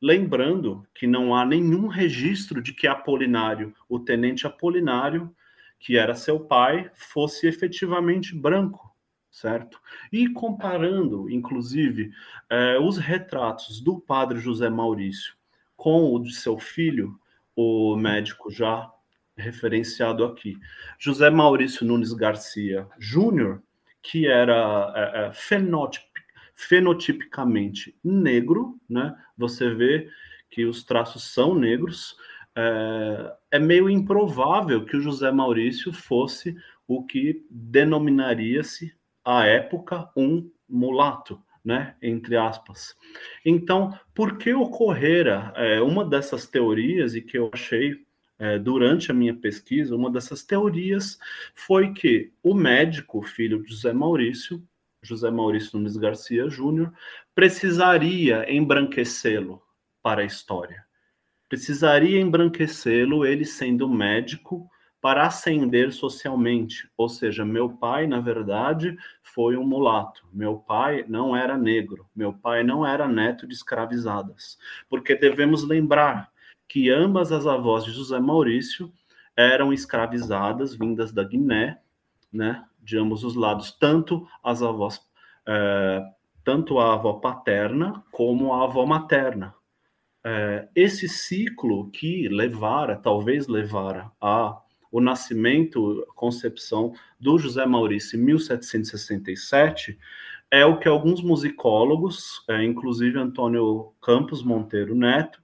Lembrando 0.04 0.86
que 0.94 1.06
não 1.06 1.34
há 1.34 1.46
nenhum 1.46 1.86
registro 1.86 2.60
de 2.60 2.74
que 2.74 2.86
Apolinário, 2.86 3.74
o 3.88 3.98
tenente 3.98 4.46
Apolinário, 4.46 5.34
que 5.80 5.96
era 5.96 6.14
seu 6.14 6.38
pai, 6.38 6.90
fosse 6.92 7.46
efetivamente 7.46 8.34
branco, 8.36 8.94
certo? 9.30 9.80
E 10.12 10.28
comparando, 10.28 11.30
inclusive, 11.30 12.10
eh, 12.50 12.78
os 12.78 12.98
retratos 12.98 13.80
do 13.80 13.98
padre 13.98 14.38
José 14.40 14.68
Maurício 14.68 15.34
com 15.74 16.14
o 16.14 16.18
de 16.18 16.34
seu 16.34 16.58
filho, 16.58 17.18
o 17.56 17.96
médico 17.96 18.50
já 18.50 18.92
referenciado 19.34 20.22
aqui, 20.22 20.58
José 20.98 21.30
Maurício 21.30 21.86
Nunes 21.86 22.12
Garcia 22.12 22.86
Júnior, 22.98 23.62
que 24.02 24.26
era 24.26 24.92
é, 24.94 25.32
fenotip, 25.32 26.04
fenotipicamente 26.54 27.96
negro, 28.02 28.78
né? 28.88 29.14
Você 29.36 29.74
vê 29.74 30.08
que 30.50 30.64
os 30.64 30.84
traços 30.84 31.24
são 31.32 31.54
negros, 31.54 32.16
é, 32.56 33.32
é 33.52 33.58
meio 33.58 33.90
improvável 33.90 34.84
que 34.84 34.96
o 34.96 35.00
José 35.00 35.30
Maurício 35.32 35.92
fosse 35.92 36.56
o 36.86 37.04
que 37.04 37.44
denominaria-se 37.50 38.94
à 39.24 39.46
época 39.46 40.08
um 40.16 40.50
mulato, 40.68 41.42
né, 41.64 41.96
entre 42.00 42.36
aspas. 42.36 42.94
Então, 43.44 43.98
por 44.14 44.38
que 44.38 44.52
ocorrera 44.52 45.52
é, 45.56 45.80
uma 45.80 46.04
dessas 46.04 46.46
teorias 46.46 47.14
e 47.14 47.22
que 47.22 47.38
eu 47.38 47.50
achei 47.52 48.04
é, 48.38 48.58
durante 48.58 49.10
a 49.10 49.14
minha 49.14 49.34
pesquisa, 49.34 49.96
uma 49.96 50.10
dessas 50.10 50.42
teorias 50.42 51.18
foi 51.54 51.92
que 51.92 52.32
o 52.42 52.54
médico, 52.54 53.22
filho 53.22 53.62
de 53.62 53.70
José 53.70 53.92
Maurício, 53.92 54.62
José 55.04 55.30
Maurício 55.30 55.78
Nunes 55.78 55.96
Garcia 55.96 56.48
Júnior, 56.48 56.92
precisaria 57.34 58.50
embranquecê-lo 58.52 59.62
para 60.02 60.22
a 60.22 60.24
história 60.24 60.84
precisaria 61.54 62.20
embranquecê-lo, 62.20 63.24
ele 63.24 63.44
sendo 63.44 63.88
médico, 63.88 64.68
para 65.00 65.26
ascender 65.26 65.92
socialmente. 65.92 66.90
Ou 66.96 67.08
seja, 67.08 67.44
meu 67.44 67.68
pai, 67.68 68.06
na 68.06 68.20
verdade, 68.20 68.96
foi 69.22 69.56
um 69.56 69.64
mulato. 69.64 70.26
Meu 70.32 70.56
pai 70.56 71.04
não 71.06 71.36
era 71.36 71.56
negro. 71.56 72.08
Meu 72.16 72.32
pai 72.32 72.64
não 72.64 72.84
era 72.84 73.06
neto 73.06 73.46
de 73.46 73.54
escravizadas. 73.54 74.58
Porque 74.88 75.14
devemos 75.14 75.62
lembrar 75.62 76.28
que 76.66 76.90
ambas 76.90 77.30
as 77.30 77.46
avós 77.46 77.84
de 77.84 77.92
José 77.92 78.18
Maurício 78.18 78.92
eram 79.36 79.72
escravizadas, 79.72 80.74
vindas 80.74 81.12
da 81.12 81.22
Guiné, 81.22 81.78
né, 82.32 82.64
de 82.84 82.98
ambos 82.98 83.24
os 83.24 83.34
lados, 83.34 83.72
tanto 83.72 84.28
as 84.42 84.62
avós, 84.62 85.00
é, 85.46 86.02
tanto 86.44 86.78
a 86.78 86.92
avó 86.92 87.14
paterna 87.14 88.04
como 88.12 88.52
a 88.52 88.64
avó 88.64 88.84
materna. 88.86 89.54
É, 90.22 90.68
esse 90.74 91.08
ciclo 91.08 91.90
que 91.90 92.28
levara, 92.28 92.96
talvez 92.96 93.48
levara 93.48 94.10
a 94.20 94.60
o 94.90 95.00
nascimento, 95.00 96.06
concepção 96.14 96.92
do 97.18 97.36
José 97.36 97.66
Maurício 97.66 98.16
em 98.16 98.22
1767, 98.22 99.98
é 100.48 100.64
o 100.64 100.78
que 100.78 100.86
alguns 100.86 101.20
musicólogos, 101.20 102.44
é, 102.48 102.62
inclusive 102.62 103.18
Antônio 103.18 103.92
Campos 104.00 104.44
Monteiro 104.44 104.94
Neto, 104.94 105.42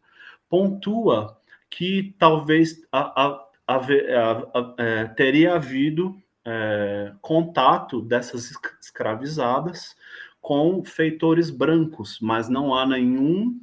pontua 0.48 1.36
que 1.68 2.14
talvez 2.16 2.86
a, 2.92 3.24
a, 3.24 3.48
a, 3.66 4.74
é, 4.78 5.04
teria 5.06 5.54
havido 5.54 6.16
é, 6.44 7.12
contato 7.20 8.00
dessas 8.00 8.50
escravizadas 8.80 9.94
com 10.40 10.82
feitores 10.84 11.50
brancos, 11.50 12.18
mas 12.20 12.48
não 12.48 12.74
há 12.74 12.86
nenhum 12.86 13.60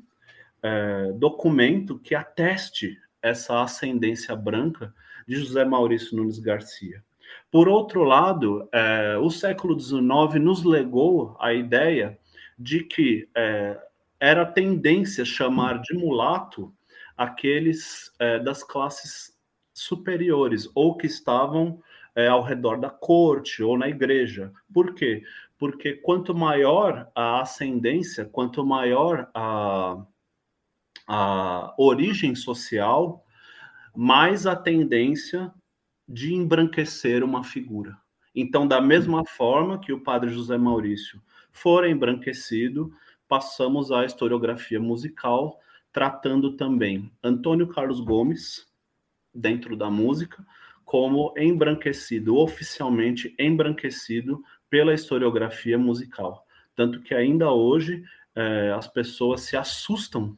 é, 0.62 1.12
documento 1.14 1.98
que 2.00 2.14
ateste 2.14 2.98
essa 3.22 3.62
ascendência 3.62 4.36
branca 4.36 4.94
de 5.28 5.36
José 5.36 5.66
Maurício 5.66 6.16
Nunes 6.16 6.40
Garcia. 6.40 7.04
Por 7.52 7.68
outro 7.68 8.04
lado, 8.04 8.68
é, 8.72 9.18
o 9.18 9.30
século 9.30 9.80
XIX 9.80 10.42
nos 10.42 10.64
legou 10.64 11.36
a 11.40 11.54
ideia 11.54 12.18
de 12.58 12.84
que 12.84 13.28
é, 13.36 13.80
era 14.20 14.46
tendência 14.46 15.26
chamar 15.26 15.82
de 15.82 15.96
mulato 15.96 16.74
aqueles 17.16 18.12
é, 18.20 18.40
das 18.40 18.64
classes 18.64 19.36
superiores 19.74 20.70
ou 20.74 20.96
que 20.96 21.08
estavam 21.08 21.82
é, 22.18 22.28
ao 22.28 22.42
redor 22.42 22.80
da 22.80 22.90
corte 22.90 23.62
ou 23.62 23.78
na 23.78 23.88
igreja. 23.88 24.52
Por 24.74 24.96
quê? 24.96 25.22
Porque 25.56 25.94
quanto 25.94 26.34
maior 26.34 27.12
a 27.14 27.42
ascendência, 27.42 28.26
quanto 28.26 28.66
maior 28.66 29.30
a, 29.36 30.04
a 31.08 31.76
origem 31.78 32.34
social, 32.34 33.24
mais 33.96 34.48
a 34.48 34.56
tendência 34.56 35.54
de 36.10 36.34
embranquecer 36.34 37.24
uma 37.24 37.44
figura. 37.44 37.96
Então, 38.34 38.68
da 38.68 38.82
mesma 38.82 39.24
forma 39.24 39.80
que 39.80 39.94
o 39.94 40.02
padre 40.02 40.32
José 40.32 40.58
Maurício 40.58 41.22
for 41.52 41.88
embranquecido, 41.88 42.92
passamos 43.28 43.92
à 43.92 44.06
historiografia 44.06 44.80
musical, 44.80 45.60
tratando 45.92 46.58
também 46.58 47.12
Antônio 47.24 47.68
Carlos 47.68 48.00
Gomes, 48.00 48.66
dentro 49.32 49.76
da 49.76 49.92
música, 49.92 50.44
como 50.88 51.34
embranquecido, 51.38 52.38
oficialmente 52.38 53.36
embranquecido 53.38 54.42
pela 54.70 54.94
historiografia 54.94 55.78
musical. 55.78 56.46
Tanto 56.78 57.02
que 57.02 57.14
ainda 57.14 57.52
hoje 57.52 58.06
eh, 58.34 58.74
as 58.74 58.88
pessoas 58.88 59.42
se 59.42 59.58
assustam 59.58 60.38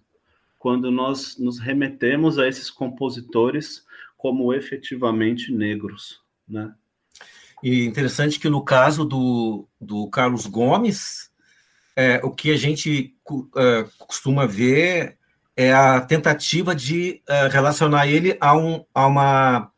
quando 0.57 0.89
nós 0.89 1.37
nos 1.37 1.59
remetemos 1.59 2.39
a 2.39 2.47
esses 2.47 2.71
compositores 2.71 3.85
como 4.17 4.51
efetivamente 4.51 5.51
negros, 5.51 6.19
né? 6.47 6.73
E 7.61 7.85
interessante 7.85 8.39
que 8.39 8.49
no 8.49 8.63
caso 8.63 9.05
do, 9.05 9.67
do 9.79 10.09
Carlos 10.09 10.47
Gomes, 10.47 11.29
é, 11.95 12.19
o 12.23 12.31
que 12.31 12.49
a 12.51 12.57
gente 12.57 13.15
é, 13.55 13.85
costuma 13.99 14.47
ver 14.47 15.19
é 15.55 15.71
a 15.71 16.01
tentativa 16.01 16.73
de 16.73 17.21
é, 17.29 17.47
relacionar 17.49 18.07
ele 18.07 18.35
a, 18.41 18.57
um, 18.57 18.83
a 18.95 19.05
uma 19.05 19.71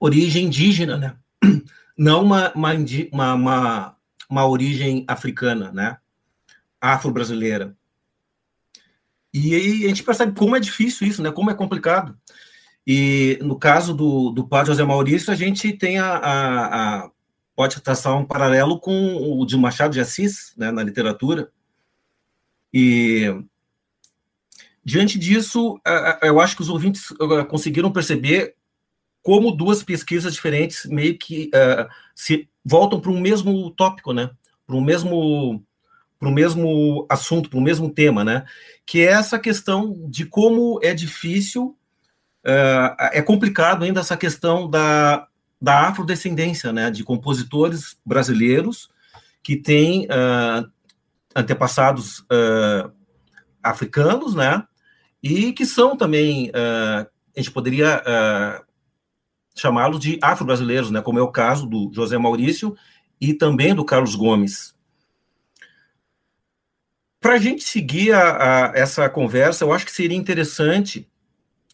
origem 0.00 0.46
indígena, 0.46 0.96
né? 0.96 1.16
Não 1.96 2.24
uma, 2.24 2.52
uma, 2.54 3.34
uma, 3.34 3.96
uma 4.28 4.48
origem 4.48 5.04
africana, 5.06 5.70
né? 5.70 5.98
Afro-brasileira. 6.80 7.76
E 9.32 9.54
aí 9.54 9.84
a 9.84 9.88
gente 9.88 10.02
percebe 10.02 10.36
como 10.36 10.56
é 10.56 10.60
difícil 10.60 11.06
isso, 11.06 11.22
né? 11.22 11.30
Como 11.30 11.50
é 11.50 11.54
complicado. 11.54 12.18
E 12.86 13.38
no 13.42 13.58
caso 13.58 13.94
do, 13.94 14.30
do 14.30 14.48
padre 14.48 14.72
José 14.72 14.82
Maurício, 14.82 15.30
a 15.32 15.36
gente 15.36 15.72
tem 15.72 15.98
a, 15.98 16.16
a, 16.16 17.04
a 17.04 17.10
pode 17.54 17.80
traçar 17.82 18.16
um 18.16 18.24
paralelo 18.24 18.80
com 18.80 19.38
o 19.38 19.44
de 19.44 19.56
Machado 19.56 19.92
de 19.92 20.00
Assis, 20.00 20.54
né, 20.56 20.70
na 20.70 20.82
literatura. 20.82 21.52
E 22.72 23.44
diante 24.82 25.18
disso, 25.18 25.78
eu 26.22 26.40
acho 26.40 26.56
que 26.56 26.62
os 26.62 26.70
ouvintes 26.70 27.08
conseguiram 27.50 27.92
perceber 27.92 28.56
como 29.22 29.52
duas 29.52 29.82
pesquisas 29.82 30.32
diferentes 30.32 30.86
meio 30.86 31.18
que 31.18 31.50
uh, 31.54 31.88
se 32.14 32.48
voltam 32.64 33.00
para 33.00 33.10
um 33.10 33.20
mesmo 33.20 33.70
tópico, 33.70 34.12
né? 34.12 34.30
Para 34.66 34.76
o 34.76 34.80
mesmo 34.80 35.64
para 36.18 36.28
o 36.28 36.32
mesmo 36.32 37.06
assunto, 37.08 37.48
para 37.48 37.58
o 37.58 37.62
mesmo 37.62 37.90
tema, 37.90 38.22
né? 38.22 38.44
Que 38.84 39.00
é 39.00 39.12
essa 39.12 39.38
questão 39.38 39.96
de 40.06 40.26
como 40.26 40.78
é 40.82 40.92
difícil 40.92 41.78
uh, 42.44 42.94
é 43.12 43.22
complicado 43.22 43.84
ainda 43.84 44.00
essa 44.00 44.16
questão 44.16 44.68
da, 44.68 45.26
da 45.60 45.88
afrodescendência, 45.88 46.72
né, 46.72 46.90
de 46.90 47.04
compositores 47.04 47.96
brasileiros 48.04 48.90
que 49.42 49.56
têm 49.56 50.06
uh, 50.06 50.70
antepassados 51.34 52.20
uh, 52.20 52.90
africanos, 53.62 54.34
né, 54.34 54.62
e 55.22 55.52
que 55.52 55.66
são 55.66 55.96
também, 55.96 56.50
a 56.54 57.06
gente 57.36 57.50
poderia 57.50 58.02
chamá-los 59.54 59.98
de 59.98 60.18
afro-brasileiros, 60.22 60.90
né, 60.90 61.02
como 61.02 61.18
é 61.18 61.22
o 61.22 61.32
caso 61.32 61.66
do 61.66 61.90
José 61.92 62.16
Maurício 62.18 62.76
e 63.20 63.34
também 63.34 63.74
do 63.74 63.84
Carlos 63.84 64.14
Gomes. 64.14 64.74
Para 67.20 67.34
a 67.34 67.38
gente 67.38 67.62
seguir 67.62 68.12
a, 68.12 68.70
a, 68.70 68.72
essa 68.74 69.08
conversa, 69.08 69.64
eu 69.64 69.72
acho 69.72 69.84
que 69.84 69.92
seria 69.92 70.16
interessante 70.16 71.06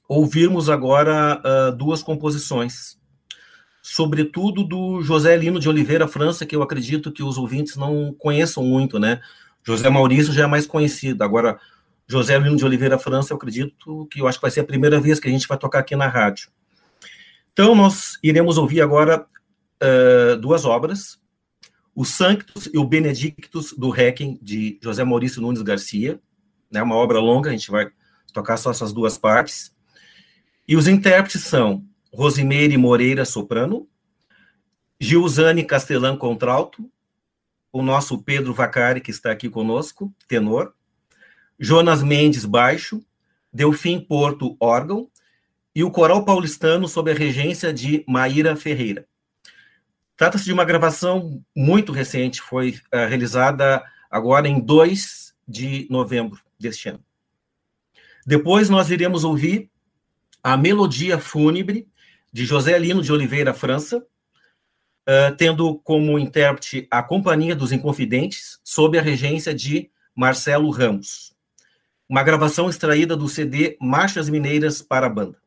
ouvirmos 0.09 0.69
agora 0.69 1.41
uh, 1.45 1.77
duas 1.77 2.03
composições, 2.03 2.99
sobretudo 3.81 4.65
do 4.65 5.03
José 5.03 5.37
Lino 5.37 5.61
de 5.61 5.69
Oliveira 5.69 6.09
França, 6.09 6.45
que 6.45 6.57
eu 6.57 6.63
acredito 6.63 7.13
que 7.13 7.23
os 7.23 7.39
ouvintes 7.39 7.77
não 7.77 8.13
conheçam 8.13 8.65
muito, 8.65 8.99
né? 8.99 9.21
José 9.65 9.89
Maurício 9.89 10.33
já 10.33 10.45
é 10.45 10.47
mais 10.47 10.67
conhecido. 10.67 11.23
Agora, 11.23 11.59
José 12.09 12.39
Lino 12.39 12.57
de 12.57 12.65
Oliveira 12.65 12.99
França, 12.99 13.33
eu 13.33 13.37
acredito 13.37 14.07
que 14.11 14.21
eu 14.21 14.29
acho 14.29 14.39
que 14.39 14.43
vai 14.43 14.51
ser 14.51 14.61
a 14.61 14.65
primeira 14.65 15.01
vez 15.01 15.21
que 15.21 15.29
a 15.29 15.31
gente 15.31 15.47
vai 15.47 15.59
tocar 15.59 15.81
aqui 15.81 15.95
na 15.95 16.09
rádio. 16.09 16.51
Então, 17.59 17.75
nós 17.75 18.19
iremos 18.23 18.59
ouvir 18.59 18.83
agora 18.83 19.27
uh, 19.83 20.37
duas 20.37 20.67
obras, 20.67 21.19
o 21.95 22.05
Sanctus 22.05 22.67
e 22.67 22.77
o 22.77 22.85
Benedictus 22.85 23.73
do 23.73 23.89
Requiem, 23.89 24.39
de 24.43 24.79
José 24.83 25.03
Maurício 25.05 25.41
Nunes 25.41 25.63
Garcia, 25.63 26.21
né, 26.71 26.83
uma 26.83 26.97
obra 26.97 27.19
longa, 27.19 27.49
a 27.49 27.53
gente 27.53 27.71
vai 27.71 27.91
tocar 28.31 28.59
só 28.59 28.71
essas 28.71 28.93
duas 28.93 29.17
partes. 29.17 29.75
E 30.69 30.77
os 30.77 30.87
intérpretes 30.87 31.45
são 31.45 31.83
Rosimeire 32.13 32.77
Moreira, 32.77 33.25
soprano, 33.25 33.89
Gilzane 35.01 35.65
Castelã, 35.65 36.15
contralto, 36.15 36.87
o 37.73 37.81
nosso 37.81 38.23
Pedro 38.23 38.53
Vacari, 38.53 39.01
que 39.01 39.11
está 39.11 39.31
aqui 39.31 39.49
conosco, 39.49 40.15
tenor, 40.29 40.75
Jonas 41.59 42.03
Mendes, 42.03 42.45
baixo, 42.45 43.03
Delfim 43.51 43.99
Porto, 43.99 44.59
órgão, 44.61 45.09
e 45.77 45.85
o 45.85 45.91
coral 45.91 46.25
paulistano 46.25 46.89
sob 46.89 47.11
a 47.11 47.15
regência 47.15 47.71
de 47.71 48.03
Maíra 48.09 48.57
Ferreira. 48.57 49.07
Trata-se 50.17 50.47
de 50.47 50.53
uma 50.55 50.65
gravação 50.65 51.45
muito 51.55 51.93
recente, 51.93 52.41
foi 52.41 52.71
uh, 52.71 53.07
realizada 53.07 53.85
agora 54.11 54.49
em 54.49 54.59
2 54.59 55.35
de 55.47 55.87
novembro 55.91 56.41
deste 56.59 56.89
ano. 56.89 57.05
Depois 58.27 58.71
nós 58.71 58.91
iremos 58.91 59.23
ouvir 59.23 59.71
a 60.43 60.57
Melodia 60.57 61.19
Fúnebre, 61.19 61.87
de 62.33 62.47
José 62.47 62.79
Lino 62.79 63.03
de 63.03 63.13
Oliveira 63.13 63.53
França, 63.53 63.99
uh, 63.99 65.37
tendo 65.37 65.79
como 65.81 66.19
intérprete 66.19 66.89
a 66.91 67.03
Companhia 67.03 67.55
dos 67.55 67.71
Inconfidentes, 67.71 68.59
sob 68.65 68.99
a 68.99 69.03
regência 69.03 69.53
de 69.53 69.91
Marcelo 70.15 70.71
Ramos. 70.71 71.35
Uma 72.09 72.23
gravação 72.23 72.71
extraída 72.71 73.15
do 73.15 73.29
CD 73.29 73.77
Marchas 73.79 74.31
Mineiras 74.31 74.81
para 74.81 75.05
a 75.05 75.11
Banda. 75.11 75.46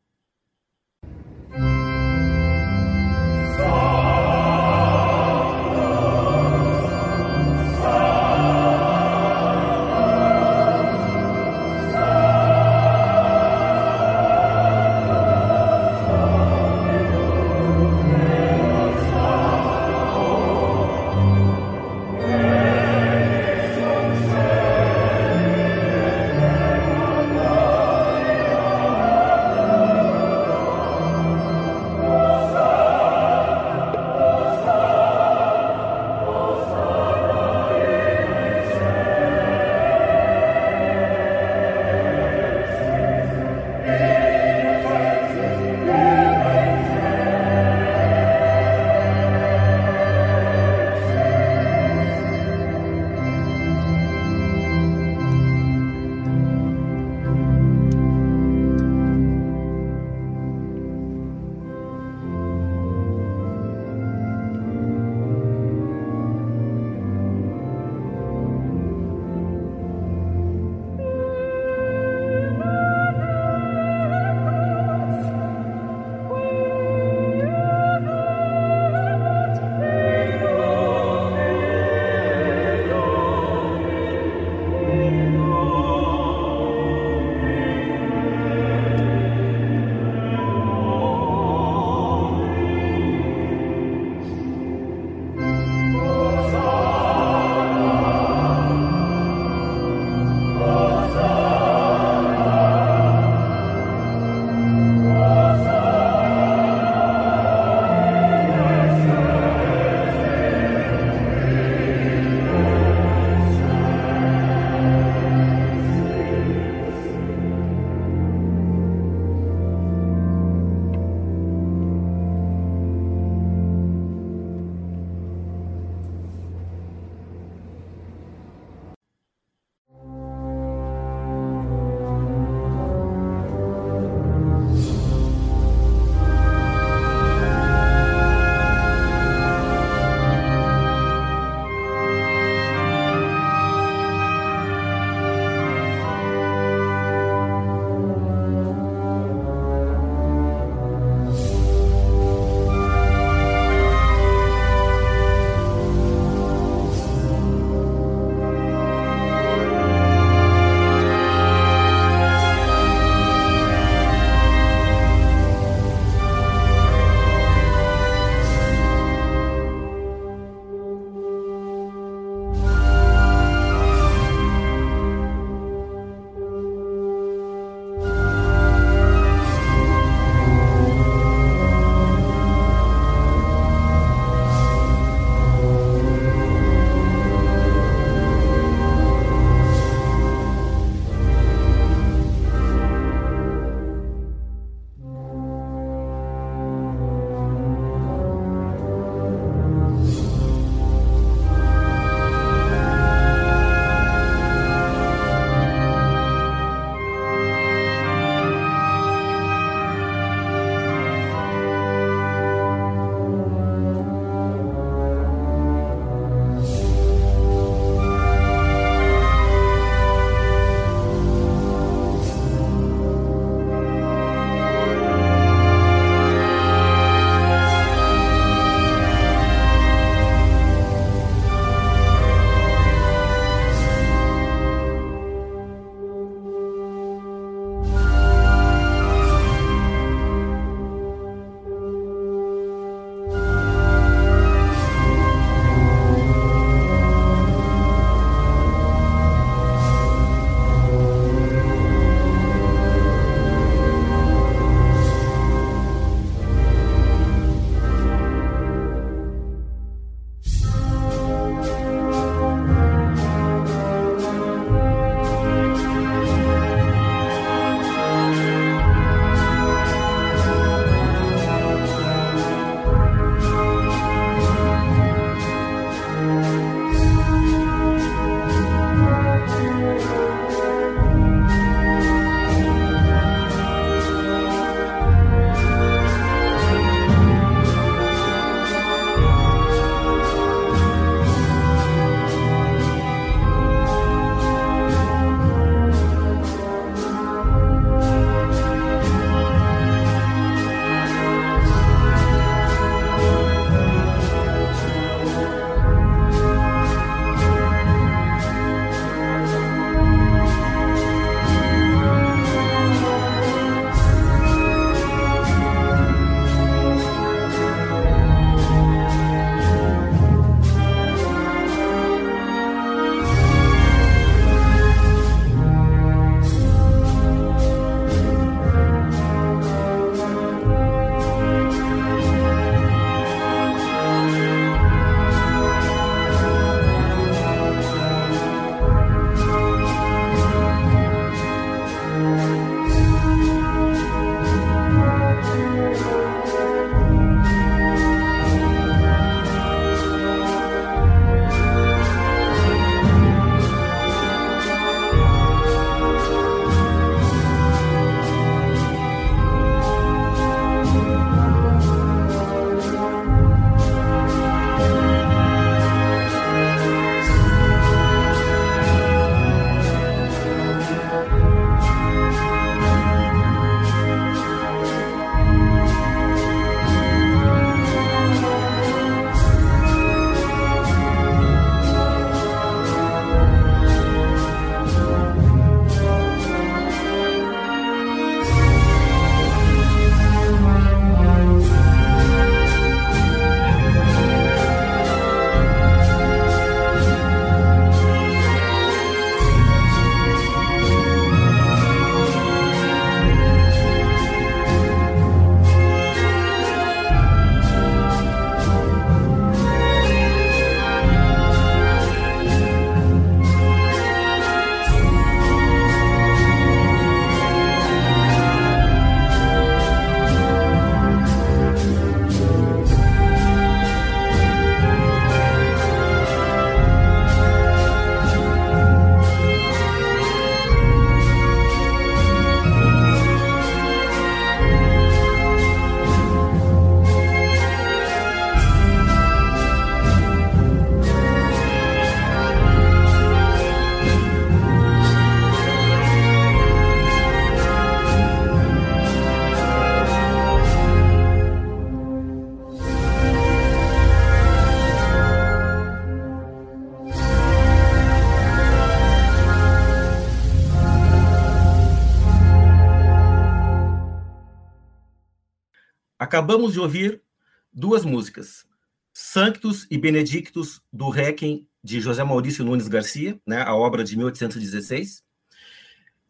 Acabamos 466.40 466.72
de 466.72 466.80
ouvir 466.80 467.22
duas 467.70 468.02
músicas, 468.02 468.64
Sanctus 469.12 469.86
e 469.90 469.98
Benedictus, 469.98 470.80
do 470.90 471.10
Requiem, 471.10 471.68
de 471.84 472.00
José 472.00 472.24
Maurício 472.24 472.64
Nunes 472.64 472.88
Garcia, 472.88 473.38
né, 473.46 473.60
a 473.60 473.74
obra 473.74 474.02
de 474.02 474.16
1816. 474.16 475.22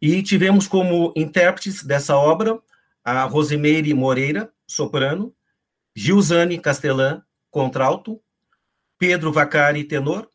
E 0.03 0.21
tivemos 0.25 0.67
como 0.67 1.13
intérpretes 1.15 1.85
dessa 1.85 2.17
obra 2.17 2.61
a 3.05 3.23
Rosemeire 3.23 3.95
Moreira, 3.95 4.53
soprano, 4.67 5.33
Gilzane 5.95 6.59
Castelã, 6.59 7.23
contralto, 7.49 8.21
Pedro 8.99 9.33
Vacari, 9.33 9.85
tenor, 9.85 10.29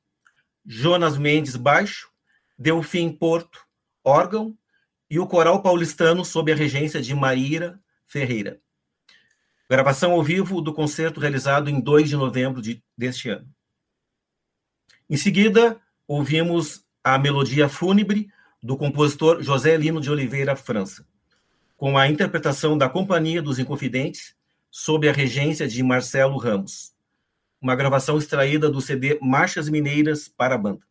Jonas 0.65 1.17
Mendes, 1.17 1.57
baixo, 1.57 2.09
Delfim 2.57 3.11
Porto, 3.11 3.59
órgão, 4.05 4.57
e 5.09 5.19
o 5.19 5.27
coral 5.27 5.61
paulistano 5.61 6.23
sob 6.23 6.49
a 6.49 6.55
regência 6.55 7.01
de 7.01 7.13
Maíra 7.13 7.77
Ferreira. 8.05 8.61
Gravação 9.69 10.12
ao 10.12 10.23
vivo 10.23 10.62
do 10.62 10.73
concerto 10.73 11.19
realizado 11.19 11.69
em 11.69 11.80
2 11.80 12.10
de 12.10 12.15
novembro 12.15 12.62
de, 12.62 12.84
deste 12.95 13.30
ano. 13.30 13.49
Em 15.10 15.17
seguida, 15.17 15.82
ouvimos 16.08 16.86
a 17.04 17.17
melodia 17.17 17.67
fúnebre 17.67 18.30
do 18.62 18.78
compositor 18.78 19.41
José 19.41 19.75
Lino 19.78 19.99
de 19.99 20.10
Oliveira 20.10 20.56
França, 20.56 21.08
com 21.78 21.97
a 21.97 22.08
interpretação 22.08 22.78
da 22.78 22.89
Companhia 22.89 23.41
dos 23.41 23.60
Inconfidentes, 23.60 24.36
sob 24.69 25.08
a 25.08 25.13
regência 25.13 25.67
de 25.67 25.82
Marcelo 25.82 26.38
Ramos. 26.38 26.93
Uma 27.62 27.75
gravação 27.75 28.17
extraída 28.17 28.69
do 28.69 28.82
CD 28.82 29.17
Marchas 29.21 29.69
Mineiras 29.69 30.28
para 30.28 30.56
a 30.56 30.58
Banda. 30.58 30.86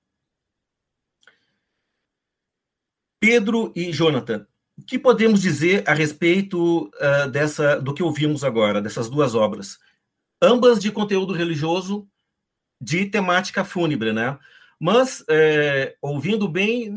Pedro 3.20 3.72
e 3.74 3.92
Jonathan, 3.92 4.46
o 4.76 4.82
que 4.82 4.98
podemos 4.98 5.40
dizer 5.40 5.82
a 5.86 5.94
respeito 5.94 6.90
uh, 6.94 7.28
dessa, 7.30 7.80
do 7.80 7.94
que 7.94 8.02
ouvimos 8.02 8.42
agora, 8.42 8.82
dessas 8.82 9.08
duas 9.08 9.34
obras? 9.34 9.78
Ambas 10.42 10.80
de 10.80 10.90
conteúdo 10.90 11.32
religioso, 11.32 12.06
de 12.80 13.06
temática 13.06 13.64
fúnebre, 13.64 14.12
né? 14.12 14.36
Mas, 14.78 15.24
é, 15.30 15.94
ouvindo 16.02 16.48
bem, 16.48 16.92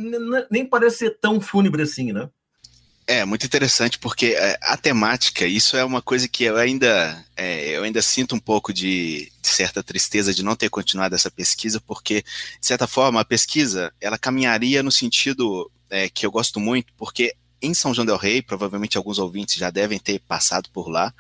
nem 0.50 0.66
parece 0.66 0.98
ser 0.98 1.20
tão 1.22 1.40
fúnebre 1.40 1.84
assim, 1.84 2.12
né? 2.12 2.30
É, 3.10 3.24
muito 3.24 3.46
interessante, 3.46 3.98
porque 3.98 4.36
é, 4.38 4.58
a 4.62 4.76
temática, 4.76 5.46
isso 5.46 5.78
é 5.78 5.86
uma 5.86 6.02
coisa 6.02 6.28
que 6.28 6.44
eu 6.44 6.58
ainda, 6.58 7.26
é, 7.38 7.78
eu 7.78 7.84
ainda 7.84 8.02
sinto 8.02 8.36
um 8.36 8.40
pouco 8.40 8.74
de, 8.74 9.32
de, 9.42 9.48
certa 9.48 9.82
tristeza 9.82 10.34
de 10.34 10.44
não 10.44 10.58
ter 10.58 10.70
continuado 10.70 11.16
essa 11.16 11.32
pesquisa, 11.32 11.80
porque, 11.80 12.22
de 12.60 12.68
certa 12.68 12.86
forma, 12.86 13.22
a 13.22 13.26
pesquisa, 13.26 13.94
ela 14.02 14.18
caminharia 14.18 14.84
no 14.84 14.92
sentido 14.92 15.72
é, 15.90 16.10
que 16.10 16.26
eu 16.26 16.32
gosto 16.32 16.60
muito, 16.60 16.92
porque 16.98 17.34
em 17.62 17.74
São 17.74 17.94
João 17.94 18.06
del 18.06 18.18
Rei, 18.18 18.42
provavelmente 18.42 18.98
alguns 18.98 19.20
ouvintes 19.20 19.56
já 19.56 19.70
devem 19.70 20.00
ter 20.00 20.20
passado 20.20 20.70
por 20.72 20.90
lá, 20.90 21.14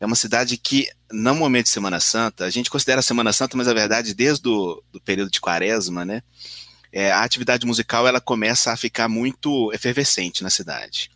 é 0.00 0.06
uma 0.06 0.16
cidade 0.16 0.56
que, 0.56 0.88
no 1.10 1.34
momento 1.34 1.64
de 1.64 1.72
Semana 1.72 2.00
Santa, 2.00 2.44
a 2.44 2.50
gente 2.50 2.70
considera 2.70 3.00
a 3.00 3.02
Semana 3.02 3.32
Santa, 3.32 3.56
mas 3.56 3.68
a 3.68 3.74
verdade, 3.74 4.12
desde 4.12 4.46
o 4.48 4.82
do 4.92 5.00
período 5.00 5.30
de 5.30 5.40
quaresma, 5.40 6.04
né, 6.04 6.22
é, 6.92 7.10
a 7.10 7.22
atividade 7.22 7.66
musical 7.66 8.06
ela 8.06 8.20
começa 8.20 8.72
a 8.72 8.76
ficar 8.76 9.08
muito 9.08 9.72
efervescente 9.72 10.42
na 10.42 10.50
cidade. 10.50 11.10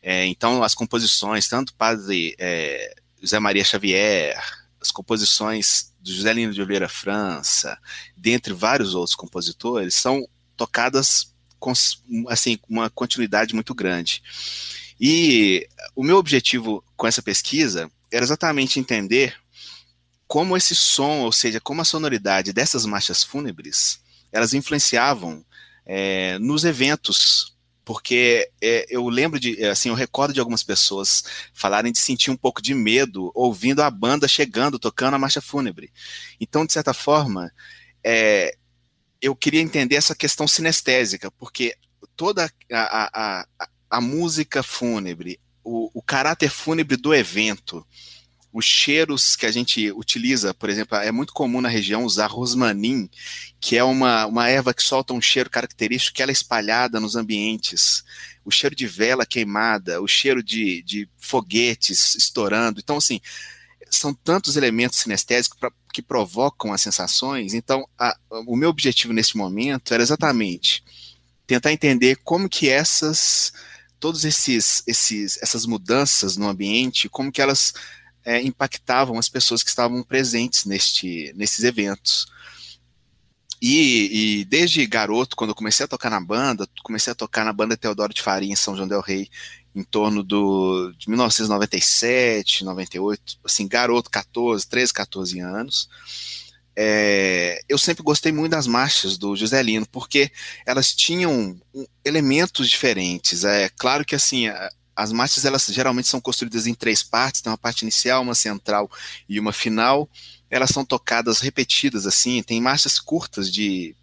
É, 0.00 0.26
então, 0.26 0.62
as 0.62 0.74
composições, 0.74 1.48
tanto 1.48 1.74
Padre 1.74 2.34
é, 2.38 2.94
José 3.20 3.38
Maria 3.38 3.64
Xavier, 3.64 4.38
as 4.80 4.90
composições 4.90 5.92
do 6.00 6.12
José 6.12 6.32
Lino 6.32 6.52
de 6.52 6.60
Oliveira 6.60 6.88
França, 6.88 7.78
dentre 8.16 8.52
vários 8.52 8.94
outros 8.94 9.16
compositores, 9.16 9.94
são 9.94 10.28
tocadas 10.56 11.33
assim, 12.28 12.58
uma 12.68 12.90
continuidade 12.90 13.54
muito 13.54 13.74
grande. 13.74 14.22
E 15.00 15.66
o 15.94 16.02
meu 16.02 16.16
objetivo 16.16 16.84
com 16.96 17.06
essa 17.06 17.22
pesquisa 17.22 17.90
era 18.12 18.24
exatamente 18.24 18.78
entender 18.78 19.34
como 20.26 20.56
esse 20.56 20.74
som, 20.74 21.20
ou 21.20 21.32
seja, 21.32 21.60
como 21.60 21.80
a 21.80 21.84
sonoridade 21.84 22.52
dessas 22.52 22.86
marchas 22.86 23.22
fúnebres, 23.22 24.00
elas 24.32 24.54
influenciavam 24.54 25.44
é, 25.86 26.38
nos 26.38 26.64
eventos, 26.64 27.54
porque 27.84 28.48
é, 28.60 28.86
eu 28.88 29.08
lembro 29.08 29.38
de, 29.38 29.62
assim, 29.66 29.90
eu 29.90 29.94
recordo 29.94 30.32
de 30.32 30.40
algumas 30.40 30.62
pessoas 30.62 31.24
falarem 31.52 31.92
de 31.92 31.98
sentir 31.98 32.30
um 32.30 32.36
pouco 32.36 32.62
de 32.62 32.74
medo 32.74 33.30
ouvindo 33.34 33.82
a 33.82 33.90
banda 33.90 34.26
chegando, 34.26 34.78
tocando 34.78 35.14
a 35.14 35.18
marcha 35.18 35.40
fúnebre. 35.40 35.92
Então, 36.40 36.64
de 36.64 36.72
certa 36.72 36.94
forma, 36.94 37.52
é, 38.02 38.56
eu 39.24 39.34
queria 39.34 39.62
entender 39.62 39.96
essa 39.96 40.14
questão 40.14 40.46
sinestésica, 40.46 41.30
porque 41.30 41.74
toda 42.14 42.44
a, 42.70 42.78
a, 42.78 43.46
a, 43.58 43.68
a 43.88 44.00
música 44.00 44.62
fúnebre, 44.62 45.40
o, 45.64 45.90
o, 45.94 46.02
caráter 46.02 46.50
fúnebre 46.50 46.94
do 46.94 47.14
evento, 47.14 47.86
os 48.52 48.66
cheiros 48.66 49.34
que 49.34 49.46
a 49.46 49.50
gente 49.50 49.90
utiliza, 49.92 50.52
por 50.52 50.68
exemplo, 50.68 50.98
é 50.98 51.10
muito 51.10 51.32
comum 51.32 51.62
na 51.62 51.70
região 51.70 52.04
usar 52.04 52.26
rosmanin, 52.26 53.08
que 53.58 53.78
é 53.78 53.82
uma, 53.82 54.26
uma 54.26 54.46
erva 54.46 54.74
que 54.74 54.82
solta 54.82 55.14
um 55.14 55.22
cheiro 55.22 55.48
característico 55.48 56.16
que 56.16 56.22
ela 56.22 56.30
é 56.30 56.34
espalhada 56.34 57.00
nos 57.00 57.16
ambientes. 57.16 58.04
O 58.44 58.50
cheiro 58.50 58.76
de 58.76 58.86
vela 58.86 59.24
queimada, 59.24 60.02
o 60.02 60.06
cheiro 60.06 60.42
de, 60.42 60.82
de 60.82 61.08
foguetes 61.16 62.14
estourando. 62.14 62.78
Então, 62.78 62.98
assim, 62.98 63.22
são 63.90 64.14
tantos 64.14 64.56
elementos 64.56 64.98
sinestésicos 64.98 65.58
pra, 65.58 65.70
que 65.92 66.02
provocam 66.02 66.72
as 66.72 66.82
sensações. 66.82 67.54
Então, 67.54 67.86
a, 67.98 68.16
o 68.46 68.56
meu 68.56 68.68
objetivo 68.68 69.12
nesse 69.12 69.36
momento 69.36 69.94
era 69.94 70.02
exatamente 70.02 70.84
tentar 71.46 71.72
entender 71.72 72.16
como 72.24 72.48
que 72.48 72.68
essas 72.68 73.52
todos 74.00 74.24
esses, 74.24 74.82
esses 74.86 75.38
essas 75.42 75.64
mudanças 75.64 76.36
no 76.36 76.48
ambiente, 76.48 77.08
como 77.08 77.32
que 77.32 77.40
elas 77.40 77.72
é, 78.24 78.40
impactavam 78.42 79.18
as 79.18 79.28
pessoas 79.28 79.62
que 79.62 79.68
estavam 79.68 80.02
presentes 80.02 80.64
neste, 80.64 81.32
nesses 81.36 81.64
eventos. 81.64 82.26
E, 83.62 84.40
e, 84.40 84.44
desde 84.44 84.84
garoto, 84.86 85.34
quando 85.34 85.50
eu 85.50 85.54
comecei 85.54 85.84
a 85.84 85.88
tocar 85.88 86.10
na 86.10 86.20
banda, 86.20 86.68
comecei 86.82 87.12
a 87.12 87.14
tocar 87.14 87.46
na 87.46 87.52
banda 87.52 87.78
Teodoro 87.78 88.12
de 88.12 88.20
Faria 88.20 88.52
em 88.52 88.56
São 88.56 88.76
João 88.76 88.86
del 88.88 89.00
Rei, 89.00 89.30
em 89.74 89.82
torno 89.82 90.22
do, 90.22 90.92
de 90.96 91.08
1997, 91.08 92.64
98, 92.64 93.38
assim, 93.44 93.66
garoto, 93.66 94.10
14, 94.10 94.66
13, 94.66 94.92
14 94.92 95.40
anos. 95.40 95.88
É, 96.76 97.60
eu 97.68 97.78
sempre 97.78 98.02
gostei 98.02 98.32
muito 98.32 98.52
das 98.52 98.66
marchas 98.66 99.16
do 99.16 99.36
Joselino, 99.36 99.86
porque 99.86 100.30
elas 100.66 100.92
tinham 100.92 101.60
elementos 102.04 102.68
diferentes. 102.68 103.44
É 103.44 103.68
claro 103.76 104.04
que 104.04 104.14
assim, 104.14 104.46
as 104.96 105.12
marchas 105.12 105.44
elas 105.44 105.66
geralmente 105.66 106.08
são 106.08 106.20
construídas 106.20 106.66
em 106.66 106.74
três 106.74 107.02
partes, 107.02 107.40
tem 107.40 107.50
uma 107.50 107.58
parte 107.58 107.82
inicial, 107.82 108.22
uma 108.22 108.34
central 108.34 108.90
e 109.28 109.38
uma 109.38 109.52
final. 109.52 110.08
Elas 110.50 110.70
são 110.70 110.84
tocadas 110.84 111.40
repetidas 111.40 112.06
assim, 112.06 112.42
tem 112.42 112.60
marchas 112.60 112.98
curtas 112.98 113.52
de 113.52 113.94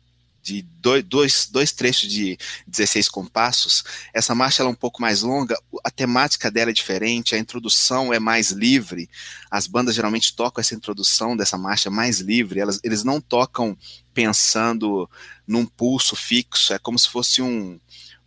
de 0.42 0.62
dois, 0.62 1.04
dois, 1.04 1.50
dois 1.52 1.72
trechos 1.72 2.10
de 2.10 2.38
16 2.68 3.10
compassos. 3.10 3.84
Essa 4.14 4.34
marcha 4.34 4.64
é 4.64 4.66
um 4.66 4.74
pouco 4.74 5.02
mais 5.02 5.22
longa, 5.22 5.56
a 5.84 5.92
temática 5.92 6.50
dela 6.50 6.72
é 6.72 6.74
diferente, 6.74 7.36
a 7.36 7.40
introdução 7.40 8.14
é 8.14 8.20
mais 8.20 8.52
livre. 8.52 9.10
As 9.50 9.68
bandas 9.68 9.96
geralmente 9.96 10.36
tocam 10.36 10.62
essa 10.62 10.76
introdução 10.76 11.36
dessa 11.38 11.58
marcha 11.58 11.90
mais 11.90 12.20
livre, 12.20 12.60
elas, 12.60 12.80
eles 12.84 13.04
não 13.04 13.22
tocam 13.22 13.78
pensando 14.14 15.10
num 15.48 15.66
pulso 15.66 16.16
fixo, 16.16 16.74
é 16.74 16.80
como 16.80 16.98
se 16.98 17.10
fosse 17.10 17.42
um, 17.42 17.80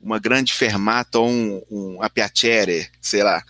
uma 0.04 0.18
grande 0.18 0.52
fermata 0.52 1.18
ou 1.18 1.30
um, 1.30 1.62
um 1.70 2.02
apiacere, 2.02 2.90
sei 3.00 3.22
lá. 3.22 3.42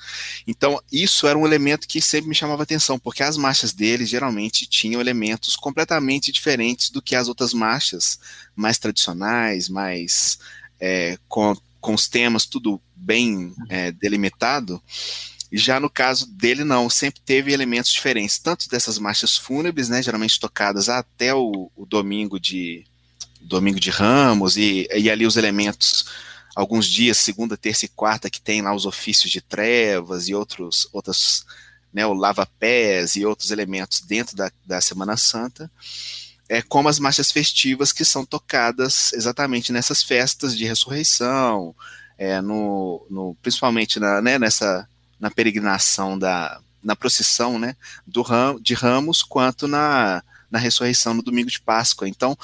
Então, 0.46 0.80
isso 0.90 1.26
era 1.26 1.36
um 1.36 1.44
elemento 1.44 1.88
que 1.88 2.00
sempre 2.00 2.28
me 2.28 2.34
chamava 2.34 2.62
atenção, 2.62 2.96
porque 2.96 3.24
as 3.24 3.36
marchas 3.36 3.72
dele 3.72 4.06
geralmente 4.06 4.64
tinham 4.64 5.00
elementos 5.00 5.56
completamente 5.56 6.30
diferentes 6.30 6.90
do 6.90 7.02
que 7.02 7.16
as 7.16 7.26
outras 7.26 7.52
marchas 7.52 8.20
mais 8.54 8.78
tradicionais, 8.78 9.68
mais 9.68 10.38
é, 10.78 11.18
com, 11.28 11.56
com 11.80 11.92
os 11.92 12.06
temas 12.06 12.46
tudo 12.46 12.80
bem 12.94 13.52
é, 13.68 13.90
delimitado. 13.90 14.80
Já 15.52 15.80
no 15.80 15.90
caso 15.90 16.26
dele, 16.30 16.62
não, 16.62 16.88
sempre 16.88 17.20
teve 17.20 17.52
elementos 17.52 17.90
diferentes, 17.90 18.38
tanto 18.38 18.68
dessas 18.68 18.96
marchas 18.96 19.36
fúnebres, 19.36 19.88
né, 19.88 20.00
geralmente 20.00 20.38
tocadas 20.38 20.88
até 20.88 21.34
o, 21.34 21.68
o 21.74 21.84
domingo 21.84 22.38
de 22.38 22.84
domingo 23.40 23.78
de 23.78 23.90
Ramos, 23.90 24.56
e, 24.56 24.88
e 24.96 25.10
ali 25.10 25.26
os 25.26 25.36
elementos 25.36 26.06
alguns 26.54 26.86
dias, 26.86 27.18
segunda, 27.18 27.56
terça 27.56 27.84
e 27.84 27.88
quarta, 27.88 28.30
que 28.30 28.40
tem 28.40 28.62
lá 28.62 28.74
os 28.74 28.86
ofícios 28.86 29.30
de 29.30 29.40
trevas 29.40 30.28
e 30.28 30.34
outros, 30.34 30.88
outras, 30.92 31.44
né, 31.92 32.06
o 32.06 32.12
lava-pés 32.12 33.16
e 33.16 33.26
outros 33.26 33.50
elementos 33.50 34.00
dentro 34.00 34.36
da, 34.36 34.50
da 34.64 34.80
Semana 34.80 35.16
Santa, 35.16 35.70
é 36.48 36.62
como 36.62 36.88
as 36.88 36.98
marchas 36.98 37.32
festivas 37.32 37.92
que 37.92 38.04
são 38.04 38.24
tocadas 38.24 39.12
exatamente 39.12 39.72
nessas 39.72 40.02
festas 40.02 40.56
de 40.56 40.64
ressurreição, 40.64 41.74
é, 42.18 42.40
no, 42.40 43.04
no, 43.10 43.34
principalmente 43.42 43.98
na, 43.98 44.20
né, 44.20 44.38
nessa, 44.38 44.88
na 45.18 45.30
peregrinação 45.30 46.18
da, 46.18 46.60
na 46.82 46.94
procissão, 46.94 47.58
né, 47.58 47.74
do 48.06 48.22
ram, 48.22 48.60
de 48.60 48.74
Ramos, 48.74 49.22
quanto 49.22 49.66
na, 49.66 50.22
na 50.50 50.58
ressurreição 50.58 51.14
no 51.14 51.22
domingo 51.22 51.50
de 51.50 51.60
Páscoa. 51.60 52.08
Então, 52.08 52.38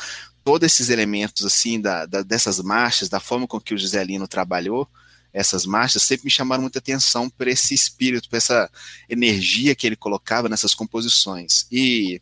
todos 0.45 0.67
esses 0.67 0.89
elementos 0.89 1.45
assim 1.45 1.81
da, 1.81 2.07
da, 2.07 2.23
dessas 2.23 2.61
marchas, 2.61 3.09
da 3.09 3.21
forma 3.21 3.47
com 3.47 3.61
que 3.61 3.75
o 3.75 3.79
Giselino 3.79 4.27
trabalhou, 4.29 4.89
essas 5.33 5.65
marchas 5.65 6.03
sempre 6.03 6.25
me 6.25 6.31
chamaram 6.31 6.63
muita 6.63 6.79
atenção 6.79 7.31
por 7.31 7.47
esse 7.47 7.73
espírito, 7.73 8.29
por 8.29 8.37
essa 8.37 8.71
energia 9.09 9.75
que 9.75 9.87
ele 9.87 9.97
colocava 9.97 10.49
nessas 10.49 10.75
composições. 10.75 11.67
E, 11.71 12.21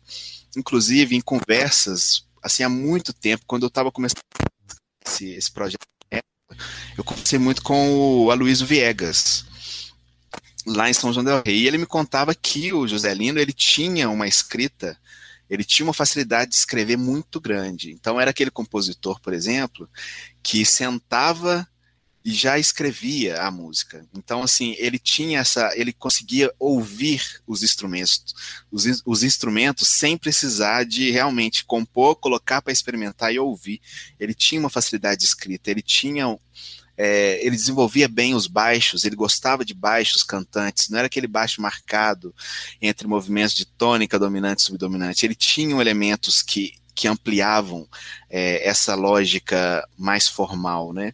inclusive, 0.55 1.15
em 1.15 1.21
conversas, 1.21 2.25
assim, 2.41 2.63
há 2.63 2.69
muito 2.69 3.11
tempo, 3.11 3.45
quando 3.47 3.63
eu 3.63 3.67
estava 3.67 3.91
começando 3.91 4.21
esse, 5.05 5.31
esse 5.31 5.51
projeto, 5.51 5.79
eu 6.97 7.03
conversei 7.03 7.39
muito 7.39 7.61
com 7.61 8.25
o 8.25 8.31
Aloysio 8.31 8.65
Viegas, 8.65 9.45
lá 10.65 10.89
em 10.89 10.93
São 10.93 11.13
João 11.13 11.23
del 11.23 11.41
Rei, 11.45 11.59
e 11.59 11.67
ele 11.67 11.77
me 11.77 11.85
contava 11.85 12.35
que 12.35 12.73
o 12.73 12.87
Joselino, 12.87 13.39
ele 13.39 13.53
tinha 13.53 14.09
uma 14.09 14.27
escrita, 14.27 14.97
ele 15.49 15.63
tinha 15.63 15.85
uma 15.85 15.93
facilidade 15.93 16.51
de 16.51 16.57
escrever 16.57 16.97
muito 16.97 17.41
grande. 17.41 17.91
Então, 17.91 18.19
era 18.19 18.31
aquele 18.31 18.51
compositor, 18.51 19.19
por 19.19 19.33
exemplo, 19.33 19.89
que 20.43 20.65
sentava 20.65 21.67
e 22.23 22.31
já 22.31 22.59
escrevia 22.59 23.41
a 23.41 23.49
música. 23.49 24.05
Então, 24.13 24.43
assim, 24.43 24.75
ele 24.77 24.99
tinha 24.99 25.39
essa, 25.39 25.71
ele 25.75 25.93
conseguia 25.93 26.53
ouvir 26.59 27.41
os 27.47 27.63
instrumentos, 27.63 28.35
os, 28.71 29.01
os 29.05 29.23
instrumentos 29.23 29.87
sem 29.87 30.17
precisar 30.17 30.83
de 30.83 31.09
realmente 31.11 31.65
compor, 31.65 32.15
colocar 32.17 32.61
para 32.61 32.73
experimentar 32.73 33.33
e 33.33 33.39
ouvir. 33.39 33.81
Ele 34.19 34.33
tinha 34.33 34.59
uma 34.59 34.69
facilidade 34.69 35.21
de 35.21 35.27
escrita, 35.27 35.71
ele 35.71 35.81
tinha 35.81 36.37
é, 37.01 37.39
ele 37.45 37.55
desenvolvia 37.55 38.09
bem 38.09 38.35
os 38.35 38.45
baixos, 38.45 39.05
ele 39.05 39.15
gostava 39.15 39.63
de 39.63 39.73
baixos 39.73 40.21
cantantes, 40.21 40.89
não 40.89 40.99
era 40.99 41.05
aquele 41.05 41.27
baixo 41.27 41.61
marcado 41.61 42.35
entre 42.81 43.07
movimentos 43.07 43.55
de 43.55 43.65
tônica 43.65 44.19
dominante 44.19 44.63
e 44.63 44.65
subdominante. 44.65 45.25
Ele 45.25 45.33
tinha 45.33 45.79
elementos 45.79 46.41
que, 46.41 46.73
que 46.93 47.07
ampliavam 47.07 47.87
é, 48.29 48.67
essa 48.67 48.95
lógica 48.95 49.87
mais 49.97 50.27
formal, 50.27 50.91
né? 50.91 51.13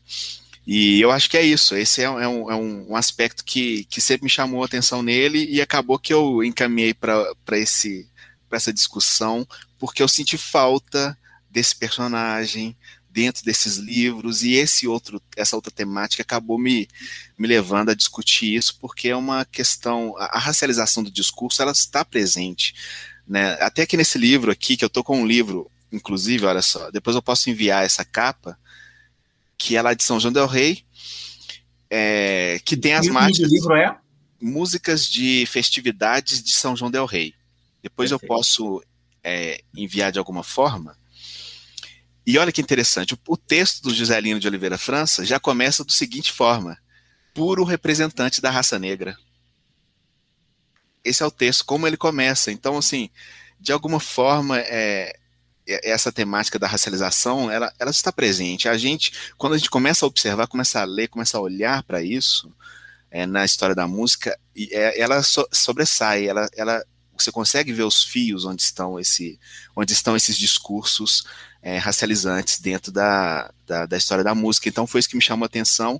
E 0.65 0.99
eu 0.99 1.11
acho 1.11 1.29
que 1.29 1.37
é 1.37 1.43
isso. 1.43 1.75
Esse 1.75 2.01
é, 2.01 2.05
é, 2.05 2.27
um, 2.27 2.51
é 2.51 2.55
um, 2.55 2.95
aspecto 2.95 3.45
que, 3.45 3.83
que 3.85 4.01
sempre 4.01 4.23
me 4.23 4.29
chamou 4.29 4.63
a 4.63 4.65
atenção 4.65 5.03
nele 5.03 5.45
e 5.45 5.61
acabou 5.61 5.99
que 5.99 6.11
eu 6.11 6.43
encaminhei 6.43 6.95
para 6.95 7.27
essa 7.59 8.73
discussão, 8.73 9.47
porque 9.77 10.01
eu 10.01 10.07
senti 10.07 10.35
falta 10.35 11.15
desse 11.47 11.75
personagem 11.75 12.75
dentro 13.15 13.45
desses 13.45 13.77
livros 13.77 14.43
e 14.43 14.55
esse 14.55 14.85
outro, 14.85 15.21
essa 15.37 15.55
outra 15.55 15.71
temática 15.71 16.21
acabou 16.21 16.59
me, 16.59 16.85
me 17.37 17.47
levando 17.47 17.89
a 17.89 17.95
discutir 17.95 18.53
isso, 18.53 18.77
porque 18.77 19.07
é 19.07 19.15
uma 19.15 19.45
questão, 19.45 20.13
a, 20.17 20.35
a 20.35 20.37
racialização 20.37 21.01
do 21.01 21.09
discurso, 21.09 21.61
ela 21.61 21.71
está 21.71 22.03
presente. 22.03 22.75
Né? 23.25 23.53
Até 23.61 23.85
que 23.85 23.95
nesse 23.95 24.17
livro 24.17 24.51
aqui, 24.51 24.75
que 24.75 24.83
eu 24.83 24.87
estou 24.87 25.01
com 25.01 25.21
um 25.21 25.25
livro, 25.25 25.71
inclusive, 25.93 26.45
olha 26.45 26.61
só, 26.61 26.91
depois 26.91 27.15
eu 27.15 27.21
posso 27.21 27.49
enviar 27.49 27.85
essa 27.85 28.03
capa, 28.03 28.59
que 29.57 29.77
é 29.77 29.81
lá 29.81 29.93
de 29.93 30.03
São 30.03 30.19
João 30.19 30.33
del 30.33 30.45
Rei, 30.45 30.83
é, 31.89 32.59
que 32.65 32.75
tem 32.75 32.95
as 32.95 33.07
marchas. 33.07 33.49
livro 33.49 33.77
é? 33.77 33.97
Músicas 34.41 35.07
de 35.07 35.45
festividades 35.45 36.43
de 36.43 36.51
São 36.51 36.75
João 36.75 36.91
del 36.91 37.05
Rei. 37.05 37.33
Depois 37.81 38.09
Perfeito. 38.09 38.29
eu 38.29 38.35
posso 38.35 38.83
é, 39.23 39.61
enviar 39.73 40.11
de 40.11 40.19
alguma 40.19 40.43
forma. 40.43 40.97
E 42.25 42.37
olha 42.37 42.51
que 42.51 42.61
interessante, 42.61 43.17
o, 43.27 43.37
texto 43.37 43.83
do 43.83 43.93
Joselino 43.93 44.39
de 44.39 44.47
Oliveira 44.47 44.77
França 44.77 45.23
já 45.23 45.39
começa 45.39 45.85
da 45.85 45.93
seguinte 45.93 46.31
forma: 46.31 46.77
puro 47.33 47.63
representante 47.63 48.41
da 48.41 48.49
raça 48.49 48.79
negra. 48.79 49.15
Esse 51.03 51.21
é 51.21 51.25
o 51.25 51.31
texto, 51.31 51.65
como 51.65 51.85
ele 51.85 51.97
começa. 51.97 52.51
Então, 52.51 52.77
assim, 52.77 53.11
de 53.59 53.71
alguma 53.71 53.99
forma, 53.99 54.57
é, 54.59 55.15
essa 55.67 56.11
temática 56.11 56.59
da 56.59 56.67
racialização, 56.67 57.49
ela, 57.49 57.71
ela 57.79 57.91
está 57.91 58.11
presente. 58.11 58.67
A 58.67 58.77
gente, 58.77 59.11
quando 59.37 59.53
a 59.53 59.57
gente 59.57 59.69
começa 59.69 60.05
a 60.05 60.07
observar, 60.07 60.47
começa 60.47 60.81
a 60.81 60.85
ler, 60.85 61.07
começa 61.07 61.37
a 61.37 61.41
olhar 61.41 61.83
para 61.83 62.01
isso 62.01 62.51
é, 63.11 63.25
na 63.25 63.45
história 63.45 63.75
da 63.75 63.87
música, 63.87 64.37
e, 64.55 64.69
é, 64.71 64.99
ela 64.99 65.21
so, 65.23 65.47
sobressai, 65.51 66.27
ela, 66.27 66.49
ela, 66.55 66.83
você 67.17 67.31
consegue 67.31 67.71
ver 67.71 67.83
os 67.83 68.03
fios 68.03 68.45
onde 68.45 68.61
estão, 68.61 68.99
esse, 68.99 69.39
onde 69.75 69.93
estão 69.93 70.15
esses 70.15 70.37
discursos 70.37 71.23
é, 71.65 71.79
racializantes 71.79 72.59
dentro 72.59 72.91
da, 72.91 73.51
da, 73.65 73.87
da, 73.87 73.97
história 73.97 74.23
da 74.23 74.35
música. 74.35 74.69
Então 74.69 74.85
foi 74.85 74.99
isso 74.99 75.09
que 75.09 75.15
me 75.15 75.21
chamou 75.21 75.45
a 75.45 75.47
atenção, 75.47 75.99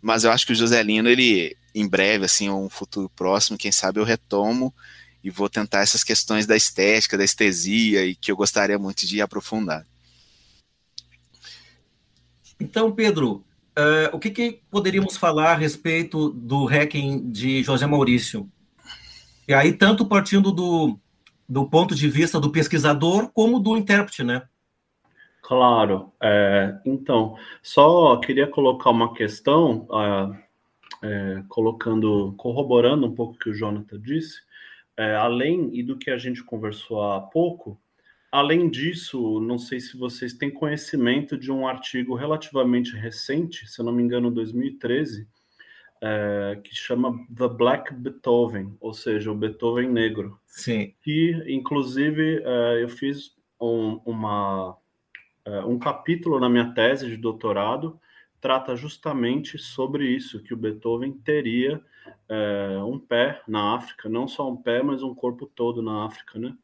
mas 0.00 0.24
eu 0.24 0.32
acho 0.32 0.46
que 0.46 0.52
o 0.52 0.56
Joselino, 0.56 1.06
ele, 1.06 1.54
em 1.74 1.86
breve, 1.86 2.24
assim, 2.24 2.48
um 2.48 2.70
futuro 2.70 3.10
próximo, 3.14 3.58
quem 3.58 3.70
sabe 3.70 4.00
eu 4.00 4.04
retomo 4.04 4.74
e 5.22 5.28
vou 5.28 5.50
tentar 5.50 5.80
essas 5.80 6.02
questões 6.02 6.46
da 6.46 6.56
estética, 6.56 7.18
da 7.18 7.24
estesia, 7.24 8.06
e 8.06 8.14
que 8.14 8.32
eu 8.32 8.36
gostaria 8.36 8.78
muito 8.78 9.06
de 9.06 9.20
aprofundar. 9.20 9.86
Então, 12.58 12.90
Pedro, 12.90 13.44
uh, 13.78 14.16
o 14.16 14.18
que, 14.18 14.30
que, 14.30 14.62
poderíamos 14.70 15.18
falar 15.18 15.52
a 15.52 15.56
respeito 15.56 16.30
do 16.30 16.64
Hacking 16.64 17.30
de 17.30 17.62
José 17.62 17.86
Maurício? 17.86 18.50
E 19.46 19.52
aí, 19.52 19.74
tanto 19.74 20.06
partindo 20.06 20.50
do, 20.50 20.98
do 21.46 21.68
ponto 21.68 21.94
de 21.94 22.08
vista 22.08 22.40
do 22.40 22.50
pesquisador, 22.50 23.28
como 23.28 23.60
do 23.60 23.76
intérprete, 23.76 24.24
né? 24.24 24.42
Claro. 25.42 26.12
É, 26.22 26.80
então, 26.86 27.36
só 27.62 28.16
queria 28.16 28.46
colocar 28.46 28.90
uma 28.90 29.12
questão, 29.12 29.86
uh, 29.90 30.34
é, 31.02 31.42
colocando, 31.48 32.32
corroborando 32.38 33.06
um 33.06 33.14
pouco 33.14 33.34
o 33.34 33.38
que 33.38 33.50
o 33.50 33.54
Jonathan 33.54 34.00
disse 34.00 34.40
é, 34.96 35.14
além 35.14 35.70
e 35.72 35.82
do 35.82 35.96
que 35.96 36.10
a 36.10 36.18
gente 36.18 36.42
conversou 36.42 37.02
há 37.02 37.20
pouco, 37.20 37.80
além 38.30 38.68
disso, 38.68 39.40
não 39.40 39.58
sei 39.58 39.80
se 39.80 39.96
vocês 39.96 40.32
têm 40.32 40.50
conhecimento 40.50 41.36
de 41.36 41.50
um 41.50 41.66
artigo 41.66 42.14
relativamente 42.14 42.94
recente, 42.94 43.66
se 43.66 43.80
eu 43.80 43.84
não 43.84 43.92
me 43.92 44.02
engano, 44.02 44.30
2013, 44.30 45.26
é, 46.00 46.60
que 46.62 46.74
chama 46.74 47.16
The 47.34 47.48
Black 47.48 47.94
Beethoven, 47.94 48.76
ou 48.80 48.92
seja, 48.92 49.30
o 49.30 49.36
Beethoven 49.36 49.88
negro. 49.88 50.38
Sim. 50.46 50.94
Que, 51.02 51.42
inclusive, 51.46 52.42
é, 52.44 52.82
eu 52.82 52.88
fiz 52.88 53.34
um, 53.60 54.00
uma, 54.04 54.76
um 55.66 55.78
capítulo 55.78 56.38
na 56.38 56.48
minha 56.48 56.72
tese 56.72 57.08
de 57.08 57.16
doutorado, 57.16 58.00
trata 58.40 58.74
justamente 58.74 59.56
sobre 59.56 60.04
isso, 60.04 60.42
que 60.42 60.52
o 60.52 60.56
Beethoven 60.56 61.12
teria 61.12 61.80
é, 62.28 62.78
um 62.84 62.98
pé 62.98 63.40
na 63.46 63.76
África, 63.76 64.08
não 64.08 64.26
só 64.26 64.50
um 64.50 64.56
pé, 64.56 64.82
mas 64.82 65.02
um 65.02 65.14
corpo 65.14 65.46
todo 65.46 65.80
na 65.80 66.04
África, 66.04 66.38
né? 66.38 66.56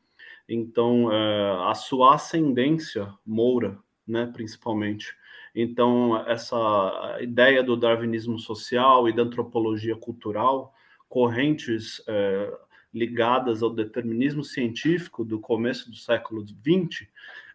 Então, 0.48 1.12
é, 1.12 1.70
a 1.70 1.74
sua 1.74 2.14
ascendência 2.14 3.12
moura, 3.24 3.78
né, 4.06 4.26
principalmente. 4.32 5.14
Então, 5.54 6.16
essa 6.26 7.18
ideia 7.20 7.62
do 7.62 7.76
darwinismo 7.76 8.38
social 8.38 9.08
e 9.08 9.12
da 9.14 9.22
antropologia 9.22 9.94
cultural, 9.94 10.74
correntes 11.08 12.02
é, 12.08 12.52
ligadas 12.92 13.62
ao 13.62 13.70
determinismo 13.70 14.42
científico 14.42 15.24
do 15.24 15.38
começo 15.38 15.90
do 15.90 15.96
século 15.96 16.44
XX, 16.46 17.06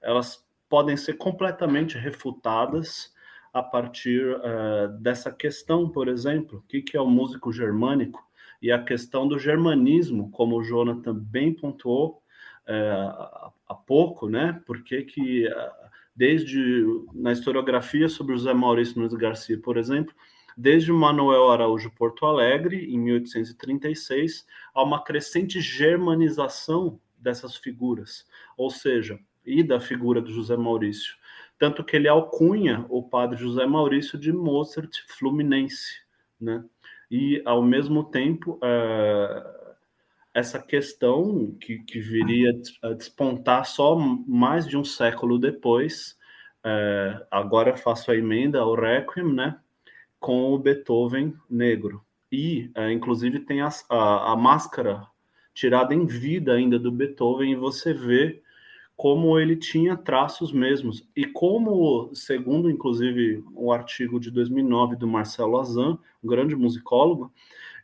elas 0.01 0.45
podem 0.74 0.97
ser 0.97 1.19
completamente 1.19 1.99
refutadas 1.99 3.13
a 3.53 3.61
partir 3.61 4.26
uh, 4.26 4.88
dessa 4.99 5.32
questão, 5.32 5.88
por 5.88 6.07
exemplo, 6.07 6.57
o 6.57 6.61
que, 6.63 6.82
que 6.82 6.97
é 6.97 6.99
o 6.99 7.05
músico 7.05 7.53
germânico 7.53 8.28
e 8.59 8.71
a 8.71 8.84
questão 8.84 9.28
do 9.28 9.38
germanismo, 9.38 10.32
como 10.32 10.57
o 10.57 10.63
Jonathan 10.63 11.13
bem 11.13 11.53
pontuou 11.53 12.24
uh, 12.67 13.51
há 13.67 13.76
pouco, 13.86 14.28
né? 14.28 14.63
Porque 14.65 15.03
que 15.03 15.45
uh, 15.47 15.51
desde 16.15 16.84
na 17.13 17.32
historiografia 17.32 18.09
sobre 18.09 18.36
José 18.36 18.51
Maurício 18.51 18.97
Nunes 18.97 19.13
Garcia, 19.13 19.59
por 19.61 19.78
exemplo, 19.78 20.15
desde 20.57 20.91
Manuel 20.91 21.51
Araújo 21.51 21.91
Porto 21.91 22.26
Alegre, 22.26 22.91
em 22.91 22.97
1836, 22.97 24.43
há 24.74 24.82
uma 24.82 25.03
crescente 25.03 25.61
germanização 25.61 26.99
dessas 27.15 27.57
figuras, 27.57 28.26
ou 28.57 28.71
seja, 28.71 29.19
e 29.45 29.63
da 29.63 29.79
figura 29.79 30.21
do 30.21 30.31
José 30.31 30.55
Maurício 30.55 31.15
tanto 31.63 31.81
que 31.81 31.95
ele 31.95 32.09
alcunha 32.09 32.85
o 32.89 33.01
padre 33.01 33.37
José 33.37 33.65
Maurício 33.65 34.19
de 34.19 34.33
Mozart 34.33 34.91
Fluminense, 35.07 36.01
né? 36.37 36.61
E, 37.09 37.41
ao 37.45 37.63
mesmo 37.63 38.03
tempo, 38.03 38.59
uh, 38.61 39.75
essa 40.33 40.59
questão 40.59 41.55
que, 41.61 41.79
que 41.79 42.01
viria 42.01 42.51
a 42.81 42.89
despontar 42.89 43.65
só 43.65 43.95
mais 43.95 44.67
de 44.67 44.75
um 44.75 44.83
século 44.83 45.39
depois, 45.39 46.17
uh, 46.65 47.25
agora 47.31 47.77
faço 47.77 48.11
a 48.11 48.17
emenda 48.17 48.59
ao 48.59 48.75
Requiem, 48.75 49.33
né? 49.33 49.57
Com 50.19 50.51
o 50.51 50.59
Beethoven 50.59 51.33
negro. 51.49 52.03
E, 52.29 52.69
uh, 52.75 52.91
inclusive, 52.91 53.39
tem 53.39 53.61
a, 53.61 53.69
a, 53.89 54.33
a 54.33 54.35
máscara 54.35 55.07
tirada 55.53 55.95
em 55.95 56.05
vida 56.05 56.51
ainda 56.51 56.77
do 56.77 56.91
Beethoven, 56.91 57.53
e 57.53 57.55
você 57.55 57.93
vê 57.93 58.42
como 58.95 59.39
ele 59.39 59.55
tinha 59.55 59.97
traços 59.97 60.51
mesmos. 60.51 61.07
E 61.15 61.25
como, 61.25 62.13
segundo 62.13 62.69
inclusive 62.69 63.43
o 63.53 63.71
artigo 63.71 64.19
de 64.19 64.31
2009 64.31 64.95
do 64.95 65.07
Marcelo 65.07 65.57
Azan, 65.57 65.97
um 66.23 66.27
grande 66.27 66.55
musicólogo, 66.55 67.31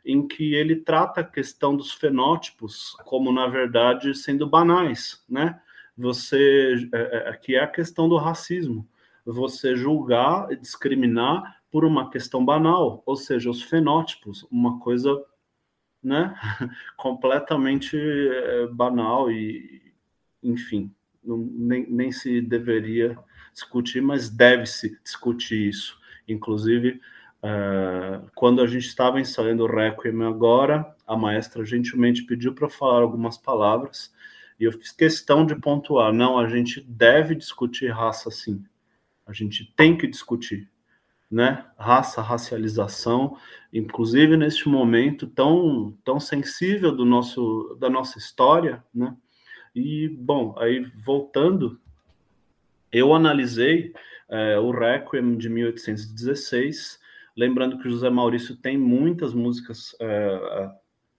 em 0.04 0.26
que 0.26 0.54
ele 0.54 0.76
trata 0.76 1.20
a 1.20 1.24
questão 1.24 1.76
dos 1.76 1.92
fenótipos 1.92 2.96
como, 3.04 3.32
na 3.32 3.46
verdade, 3.46 4.14
sendo 4.14 4.46
banais, 4.46 5.22
né? 5.28 5.60
Você, 5.96 6.88
é, 6.94 7.28
é, 7.28 7.32
que 7.36 7.54
é 7.54 7.60
a 7.60 7.66
questão 7.66 8.08
do 8.08 8.16
racismo. 8.16 8.88
Você 9.26 9.76
julgar, 9.76 10.48
discriminar 10.56 11.60
por 11.70 11.84
uma 11.84 12.08
questão 12.10 12.42
banal, 12.44 13.02
ou 13.04 13.16
seja, 13.16 13.50
os 13.50 13.62
fenótipos, 13.62 14.46
uma 14.50 14.80
coisa 14.80 15.22
né, 16.02 16.34
completamente 16.96 17.96
é, 17.96 18.66
banal 18.68 19.30
e, 19.30 19.92
enfim, 20.42 20.90
não, 21.22 21.38
nem, 21.38 21.86
nem 21.90 22.12
se 22.12 22.40
deveria 22.40 23.18
discutir, 23.52 24.00
mas 24.00 24.28
deve-se 24.28 24.98
discutir 25.02 25.68
isso. 25.68 25.98
Inclusive, 26.26 27.00
uh, 27.42 28.30
quando 28.34 28.62
a 28.62 28.66
gente 28.66 28.86
estava 28.86 29.20
ensaiando 29.20 29.64
o 29.64 29.66
Requiem 29.66 30.22
agora, 30.24 30.94
a 31.06 31.16
maestra 31.16 31.64
gentilmente 31.64 32.24
pediu 32.24 32.54
para 32.54 32.68
falar 32.68 33.02
algumas 33.02 33.36
palavras 33.36 34.12
e 34.60 34.64
eu 34.64 34.72
fiz 34.72 34.92
questão 34.92 35.46
de 35.46 35.56
pontuar: 35.56 36.12
não, 36.12 36.38
a 36.38 36.46
gente 36.46 36.82
deve 36.82 37.34
discutir 37.34 37.88
raça 37.88 38.30
sim. 38.30 38.62
A 39.26 39.32
gente 39.32 39.72
tem 39.74 39.96
que 39.96 40.06
discutir, 40.06 40.68
né? 41.30 41.64
Raça, 41.78 42.20
racialização, 42.20 43.38
inclusive 43.72 44.36
neste 44.36 44.68
momento 44.68 45.26
tão 45.26 45.96
tão 46.04 46.20
sensível 46.20 46.94
do 46.94 47.06
nosso 47.06 47.76
da 47.80 47.88
nossa 47.88 48.18
história, 48.18 48.84
né? 48.94 49.16
E 49.74 50.08
bom, 50.08 50.54
aí 50.58 50.84
voltando, 51.04 51.80
eu 52.90 53.14
analisei 53.14 53.92
é, 54.28 54.58
o 54.58 54.70
Requiem 54.72 55.36
de 55.36 55.48
1816, 55.48 56.98
lembrando 57.36 57.78
que 57.78 57.88
José 57.88 58.10
Maurício 58.10 58.56
tem 58.56 58.76
muitas 58.76 59.32
músicas, 59.32 59.94
é, 60.00 60.70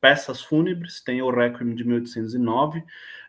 peças 0.02 0.41
fúnebres, 0.41 1.02
tem 1.02 1.22
o 1.22 1.30
Requiem 1.30 1.74
de 1.74 1.86
1809, 1.86 2.84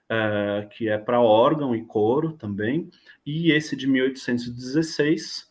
é, 0.09 0.69
que 0.73 0.89
é 0.89 0.99
para 0.99 1.21
órgão 1.21 1.75
e 1.75 1.85
coro 1.85 2.33
também, 2.33 2.91
e 3.25 3.53
esse 3.53 3.77
de 3.77 3.87
1816, 3.87 5.49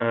é, 0.00 0.06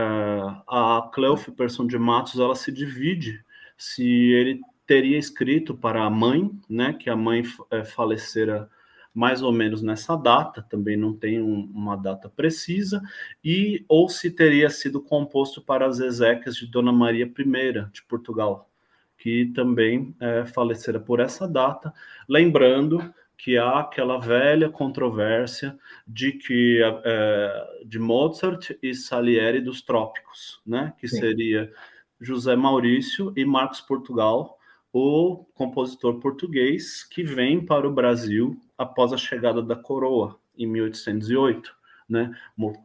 a 0.67 1.09
Cleof 1.13 1.51
Person 1.51 1.85
de 1.85 1.99
Matos, 1.99 2.39
ela 2.39 2.55
se 2.55 2.71
divide 2.71 3.43
se 3.77 4.03
ele 4.31 4.59
teria 4.87 5.19
escrito 5.19 5.75
para 5.75 6.03
a 6.03 6.09
mãe, 6.09 6.49
né, 6.67 6.93
que 6.93 7.09
a 7.09 7.15
mãe 7.15 7.43
falecera 7.85 8.69
mais 9.13 9.41
ou 9.43 9.51
menos 9.51 9.81
nessa 9.81 10.15
data, 10.15 10.65
também 10.67 10.97
não 10.97 11.13
tem 11.13 11.41
um, 11.41 11.69
uma 11.73 11.95
data 11.95 12.27
precisa, 12.27 13.01
e 13.43 13.85
ou 13.87 14.09
se 14.09 14.31
teria 14.31 14.69
sido 14.69 15.01
composto 15.01 15.61
para 15.61 15.85
as 15.85 15.99
exéquias 15.99 16.55
de 16.55 16.65
Dona 16.65 16.91
Maria 16.91 17.25
I 17.25 17.91
de 17.91 18.03
Portugal, 18.07 18.69
que 19.17 19.51
também 19.53 20.15
é, 20.19 20.45
falecera 20.45 20.99
por 20.99 21.19
essa 21.19 21.47
data, 21.47 21.93
lembrando 22.27 23.13
que 23.37 23.57
há 23.57 23.79
aquela 23.79 24.17
velha 24.19 24.69
controvérsia 24.69 25.77
de 26.07 26.31
que 26.31 26.81
é, 26.81 27.83
de 27.85 27.99
Mozart 27.99 28.71
e 28.81 28.93
Salieri 28.93 29.61
dos 29.61 29.81
Trópicos, 29.81 30.61
né, 30.65 30.93
que 30.97 31.07
Sim. 31.07 31.19
seria 31.19 31.71
José 32.19 32.55
Maurício 32.55 33.33
e 33.35 33.45
Marcos 33.45 33.81
Portugal, 33.81 34.57
o 34.93 35.43
compositor 35.55 36.19
português 36.19 37.03
que 37.03 37.23
vem 37.23 37.65
para 37.65 37.87
o 37.87 37.91
Brasil 37.91 38.55
após 38.77 39.11
a 39.11 39.17
chegada 39.17 39.59
da 39.59 39.75
coroa 39.75 40.39
em 40.55 40.67
1808, 40.67 41.75
né? 42.07 42.31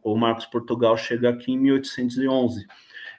O 0.03 0.17
Marcos 0.17 0.47
Portugal 0.47 0.97
chega 0.97 1.29
aqui 1.29 1.53
em 1.53 1.59
1811. 1.59 2.67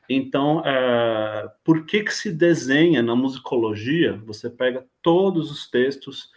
Então, 0.09 0.63
é, 0.65 1.51
por 1.63 1.85
que 1.85 2.03
que 2.03 2.11
se 2.11 2.31
desenha 2.31 3.03
na 3.03 3.15
musicologia? 3.15 4.17
Você 4.25 4.49
pega 4.49 4.83
todos 5.03 5.51
os 5.51 5.69
textos, 5.69 6.31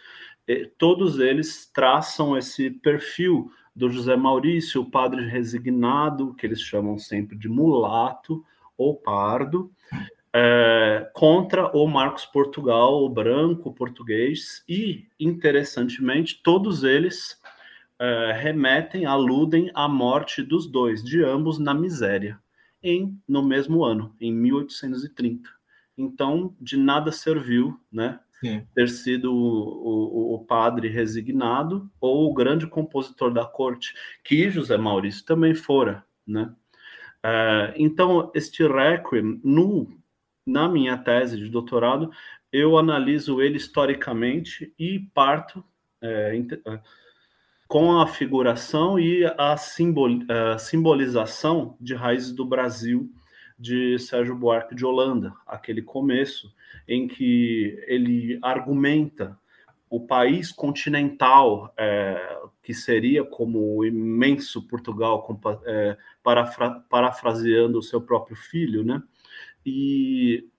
todos 0.77 1.19
eles 1.19 1.65
traçam 1.73 2.37
esse 2.37 2.69
perfil 2.69 3.51
do 3.75 3.89
José 3.89 4.15
Maurício, 4.15 4.81
o 4.81 4.91
padre 4.91 5.25
resignado, 5.27 6.35
que 6.35 6.45
eles 6.45 6.61
chamam 6.61 6.99
sempre 6.99 7.35
de 7.35 7.49
mulato 7.49 8.45
ou 8.77 8.95
pardo, 8.95 9.71
é, 10.35 11.11
contra 11.13 11.67
o 11.77 11.85
Marcos 11.87 12.25
Portugal, 12.25 13.03
o 13.03 13.09
branco 13.09 13.71
português, 13.71 14.63
e, 14.67 15.05
interessantemente, 15.19 16.41
todos 16.41 16.83
eles 16.83 17.39
é, 17.99 18.31
remetem, 18.31 19.05
aludem 19.05 19.69
à 19.75 19.87
morte 19.87 20.41
dos 20.41 20.65
dois, 20.65 21.03
de 21.03 21.23
ambos 21.23 21.59
na 21.59 21.73
miséria, 21.73 22.39
em 22.81 23.15
no 23.27 23.43
mesmo 23.43 23.83
ano, 23.83 24.15
em 24.19 24.33
1830. 24.33 25.47
Então, 25.95 26.55
de 26.59 26.77
nada 26.77 27.11
serviu, 27.11 27.79
né? 27.91 28.19
Sim. 28.39 28.67
Ter 28.73 28.89
sido 28.89 29.33
o, 29.33 30.33
o, 30.33 30.35
o, 30.35 30.45
padre 30.45 30.89
resignado 30.89 31.89
ou 32.01 32.29
o 32.29 32.33
grande 32.33 32.67
compositor 32.67 33.31
da 33.31 33.45
corte, 33.45 33.93
que 34.21 34.49
José 34.49 34.75
Maurício 34.75 35.23
também 35.23 35.53
fora, 35.53 36.03
né? 36.27 36.53
É, 37.23 37.73
então, 37.77 38.31
este 38.35 38.67
Requiem, 38.67 39.39
no 39.43 40.02
na 40.45 40.67
minha 40.67 40.97
tese 40.97 41.37
de 41.37 41.49
doutorado, 41.49 42.11
eu 42.51 42.77
analiso 42.77 43.41
ele 43.41 43.57
historicamente 43.57 44.73
e 44.77 44.99
parto 45.13 45.63
é, 46.01 46.35
é 46.65 46.79
com 47.67 47.99
a 47.99 48.05
figuração 48.05 48.99
e 48.99 49.25
a, 49.37 49.57
simbol, 49.57 50.07
a 50.29 50.59
simbolização 50.59 51.75
de 51.81 51.95
raízes 51.95 52.31
do 52.31 52.45
Brasil 52.45 53.09
de 53.57 53.97
Sérgio 53.97 54.35
Buarque 54.35 54.75
de 54.75 54.85
Holanda, 54.85 55.33
aquele 55.47 55.81
começo 55.81 56.53
em 56.87 57.07
que 57.07 57.83
ele 57.87 58.37
argumenta 58.43 59.35
o 59.89 60.05
país 60.05 60.51
continental, 60.51 61.73
é, 61.77 62.37
que 62.61 62.73
seria 62.73 63.23
como 63.23 63.77
o 63.77 63.85
imenso 63.85 64.67
Portugal, 64.67 65.39
é, 65.65 65.97
parafra, 66.21 66.83
parafraseando 66.89 67.77
o 67.77 67.83
seu 67.83 68.01
próprio 68.01 68.35
filho, 68.35 68.83
né? 68.83 69.01
E 69.65 70.49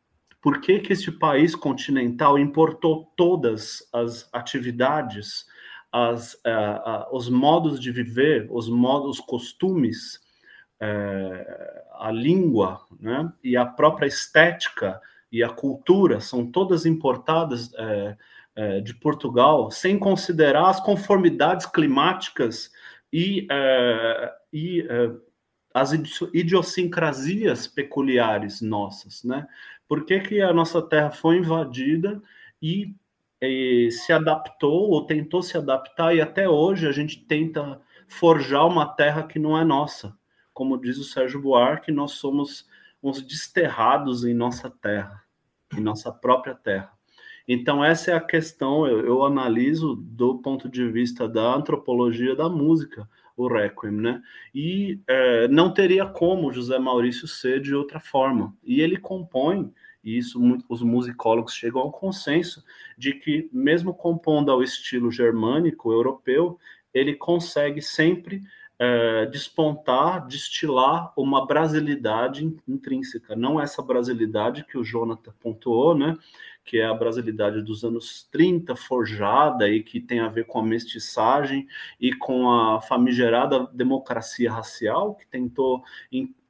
por 0.44 0.60
que, 0.60 0.78
que 0.78 0.92
este 0.92 1.10
país 1.10 1.54
continental 1.54 2.38
importou 2.38 3.10
todas 3.16 3.88
as 3.92 4.28
atividades, 4.30 5.46
as, 5.90 6.34
uh, 6.34 7.08
uh, 7.12 7.16
os 7.16 7.30
modos 7.30 7.80
de 7.80 7.90
viver, 7.90 8.46
os 8.50 8.68
modos, 8.68 9.18
os 9.18 9.24
costumes, 9.24 10.16
uh, 10.82 12.04
a 12.04 12.10
língua 12.12 12.80
né, 13.00 13.32
e 13.42 13.56
a 13.56 13.64
própria 13.64 14.06
estética 14.06 15.00
e 15.32 15.42
a 15.42 15.48
cultura 15.48 16.20
são 16.20 16.50
todas 16.50 16.84
importadas 16.84 17.72
de 18.84 18.94
Portugal, 18.94 19.68
sem 19.68 19.98
considerar 19.98 20.68
as 20.68 20.78
conformidades 20.78 21.66
climáticas 21.66 22.70
e, 23.12 23.48
e 24.52 24.86
as 25.74 25.92
idiosincrasias 26.32 27.66
peculiares 27.66 28.60
nossas, 28.62 29.24
né? 29.24 29.44
Por 29.88 30.06
que, 30.06 30.20
que 30.20 30.40
a 30.40 30.52
nossa 30.52 30.80
terra 30.80 31.10
foi 31.10 31.38
invadida 31.38 32.22
e, 32.62 32.94
e 33.42 33.90
se 33.90 34.12
adaptou 34.12 34.90
ou 34.90 35.04
tentou 35.04 35.42
se 35.42 35.58
adaptar 35.58 36.14
e 36.14 36.20
até 36.20 36.48
hoje 36.48 36.86
a 36.86 36.92
gente 36.92 37.24
tenta 37.26 37.80
forjar 38.06 38.64
uma 38.68 38.86
terra 38.86 39.24
que 39.24 39.40
não 39.40 39.58
é 39.58 39.64
nossa. 39.64 40.16
Como 40.52 40.80
diz 40.80 40.96
o 40.96 41.04
Sérgio 41.04 41.42
Buarque, 41.42 41.90
nós 41.90 42.12
somos 42.12 42.68
uns 43.02 43.20
desterrados 43.20 44.24
em 44.24 44.32
nossa 44.32 44.70
terra, 44.70 45.24
em 45.76 45.80
nossa 45.80 46.12
própria 46.12 46.54
terra. 46.54 46.92
Então, 47.46 47.84
essa 47.84 48.12
é 48.12 48.14
a 48.14 48.20
questão, 48.20 48.86
eu, 48.86 49.04
eu 49.04 49.24
analiso 49.24 49.96
do 49.96 50.38
ponto 50.38 50.68
de 50.68 50.88
vista 50.88 51.28
da 51.28 51.54
antropologia 51.54 52.34
da 52.34 52.48
música 52.48 53.06
o 53.36 53.48
Requiem, 53.48 53.92
né? 53.92 54.22
E 54.54 55.00
é, 55.06 55.48
não 55.48 55.72
teria 55.72 56.06
como 56.06 56.52
José 56.52 56.78
Maurício 56.78 57.26
ser 57.26 57.60
de 57.60 57.74
outra 57.74 58.00
forma. 58.00 58.54
E 58.62 58.80
ele 58.80 58.96
compõe, 58.96 59.72
e 60.02 60.18
isso 60.18 60.40
os 60.68 60.82
musicólogos 60.82 61.54
chegam 61.54 61.80
ao 61.80 61.92
consenso, 61.92 62.64
de 62.96 63.14
que, 63.14 63.48
mesmo 63.52 63.94
compondo 63.94 64.50
ao 64.50 64.62
estilo 64.62 65.10
germânico, 65.10 65.92
europeu, 65.92 66.58
ele 66.92 67.14
consegue 67.14 67.82
sempre 67.82 68.42
é, 68.78 69.26
despontar, 69.26 70.26
destilar 70.26 71.12
uma 71.16 71.46
brasilidade 71.46 72.54
intrínseca, 72.66 73.34
não 73.36 73.60
essa 73.60 73.82
brasilidade 73.82 74.64
que 74.64 74.76
o 74.76 74.84
Jonathan 74.84 75.32
pontuou, 75.40 75.96
né? 75.96 76.16
Que 76.64 76.78
é 76.78 76.86
a 76.86 76.94
brasilidade 76.94 77.62
dos 77.62 77.84
anos 77.84 78.26
30, 78.30 78.74
forjada 78.74 79.68
e 79.68 79.82
que 79.82 80.00
tem 80.00 80.20
a 80.20 80.28
ver 80.28 80.46
com 80.46 80.60
a 80.60 80.64
mestiçagem 80.64 81.66
e 82.00 82.12
com 82.12 82.50
a 82.50 82.80
famigerada 82.80 83.66
democracia 83.72 84.50
racial, 84.50 85.14
que 85.14 85.26
tentou 85.26 85.82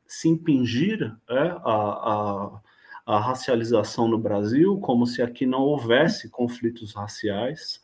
se 0.06 0.28
impingir 0.28 1.14
é, 1.28 1.38
a, 1.38 1.60
a, 1.64 2.60
a 3.06 3.18
racialização 3.18 4.06
no 4.06 4.18
Brasil, 4.18 4.78
como 4.78 5.06
se 5.06 5.20
aqui 5.20 5.44
não 5.46 5.60
houvesse 5.60 6.28
conflitos 6.30 6.94
raciais 6.94 7.82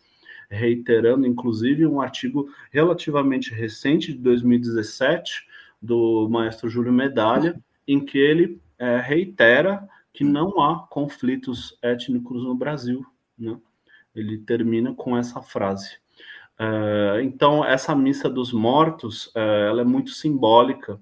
reiterando 0.50 1.26
inclusive 1.26 1.86
um 1.86 2.00
artigo 2.00 2.52
relativamente 2.72 3.54
recente 3.54 4.12
de 4.12 4.18
2017 4.18 5.46
do 5.80 6.28
maestro 6.28 6.68
Júlio 6.68 6.92
Medalha, 6.92 7.58
em 7.86 8.04
que 8.04 8.18
ele 8.18 8.60
é, 8.78 8.98
reitera 8.98 9.88
que 10.20 10.24
não 10.24 10.60
há 10.60 10.86
conflitos 10.88 11.78
étnicos 11.80 12.44
no 12.44 12.54
Brasil. 12.54 13.06
Né? 13.38 13.58
Ele 14.14 14.36
termina 14.36 14.92
com 14.92 15.16
essa 15.16 15.40
frase. 15.40 15.96
É, 16.58 17.22
então, 17.22 17.64
essa 17.64 17.96
missa 17.96 18.28
dos 18.28 18.52
mortos, 18.52 19.32
é, 19.34 19.68
ela 19.68 19.80
é 19.80 19.84
muito 19.84 20.10
simbólica, 20.10 21.00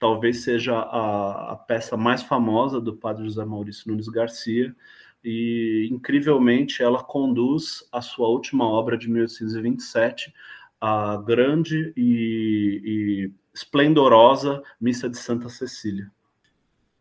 talvez 0.00 0.44
seja 0.44 0.78
a, 0.78 1.52
a 1.52 1.56
peça 1.56 1.94
mais 1.94 2.22
famosa 2.22 2.80
do 2.80 2.96
padre 2.96 3.24
José 3.24 3.44
Maurício 3.44 3.90
Nunes 3.90 4.08
Garcia, 4.08 4.74
e 5.22 5.86
incrivelmente 5.92 6.82
ela 6.82 7.04
conduz 7.04 7.86
a 7.92 8.00
sua 8.00 8.28
última 8.28 8.66
obra 8.66 8.96
de 8.96 9.10
1827, 9.10 10.32
a 10.80 11.18
grande 11.18 11.92
e, 11.94 12.80
e 12.82 13.32
esplendorosa 13.52 14.62
Missa 14.80 15.06
de 15.06 15.18
Santa 15.18 15.50
Cecília. 15.50 16.10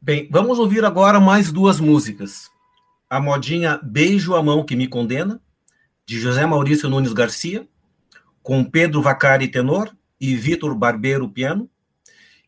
Bem, 0.06 0.28
vamos 0.30 0.60
ouvir 0.60 0.84
agora 0.84 1.18
mais 1.18 1.49
duas 1.49 1.80
músicas. 1.80 2.49
A 3.10 3.22
modinha 3.22 3.80
Beijo 3.82 4.36
a 4.36 4.43
Mão 4.43 4.66
que 4.66 4.76
Me 4.76 4.86
Condena, 4.86 5.39
de 6.06 6.20
José 6.20 6.45
Maurício 6.45 6.89
Nunes 6.89 7.14
Garcia, 7.14 7.66
com 8.41 8.66
Pedro 8.66 9.01
Vacari 9.01 9.47
tenor 9.47 9.95
e 10.20 10.36
Vitor 10.36 10.76
Barbeiro 10.76 11.30
piano, 11.30 11.70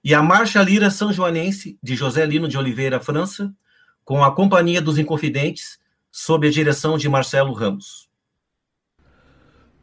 e 0.04 0.14
a 0.14 0.22
Marcha 0.22 0.62
Lira 0.62 0.90
São 0.90 1.14
Joanense, 1.14 1.80
de 1.82 1.96
José 1.96 2.26
Lino 2.26 2.50
de 2.50 2.58
Oliveira 2.58 3.00
França, 3.00 3.56
com 4.04 4.22
a 4.22 4.36
Companhia 4.36 4.82
dos 4.82 4.98
Inconfidentes, 4.98 5.80
sob 6.12 6.50
a 6.50 6.52
direção 6.52 6.98
de 6.98 7.08
Marcelo 7.08 7.54
Ramos. 7.54 8.10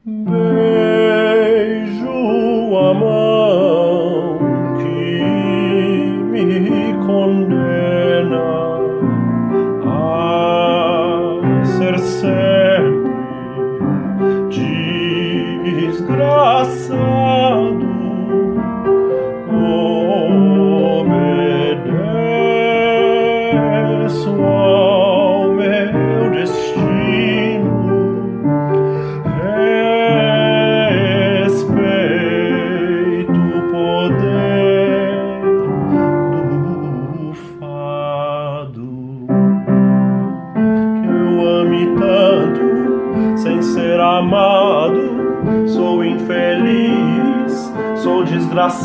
Beijo 0.05 0.37
a 2.77 2.93
mão 2.93 3.32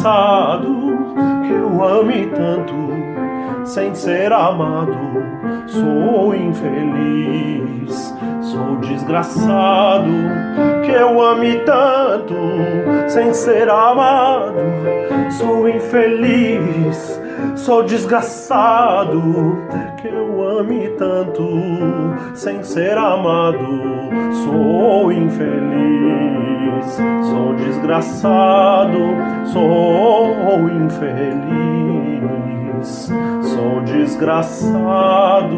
que 0.03 1.53
eu 1.53 1.83
ame 1.83 2.27
tanto 2.27 2.73
sem 3.65 3.93
ser 3.95 4.31
amado. 4.31 4.97
Sou 5.67 6.33
infeliz, 6.33 8.13
sou 8.41 8.77
desgraçado 8.77 10.09
que 10.85 10.91
eu 10.91 11.21
ame 11.21 11.57
tanto 11.65 12.35
sem 13.07 13.33
ser 13.33 13.69
amado. 13.69 14.55
Sou 15.31 15.67
infeliz, 15.67 17.19
sou 17.55 17.83
desgraçado 17.83 19.57
que 19.97 20.07
eu 20.07 20.59
ame 20.59 20.89
tanto 20.97 21.43
sem 22.33 22.63
ser 22.63 22.97
amado. 22.97 23.81
Sou 24.45 25.11
infeliz, 25.11 26.46
sou 27.23 27.53
desgraçado, 27.55 28.99
sou 29.45 30.69
infeliz, 30.69 31.91
sou 33.41 33.81
desgraçado. 33.81 35.57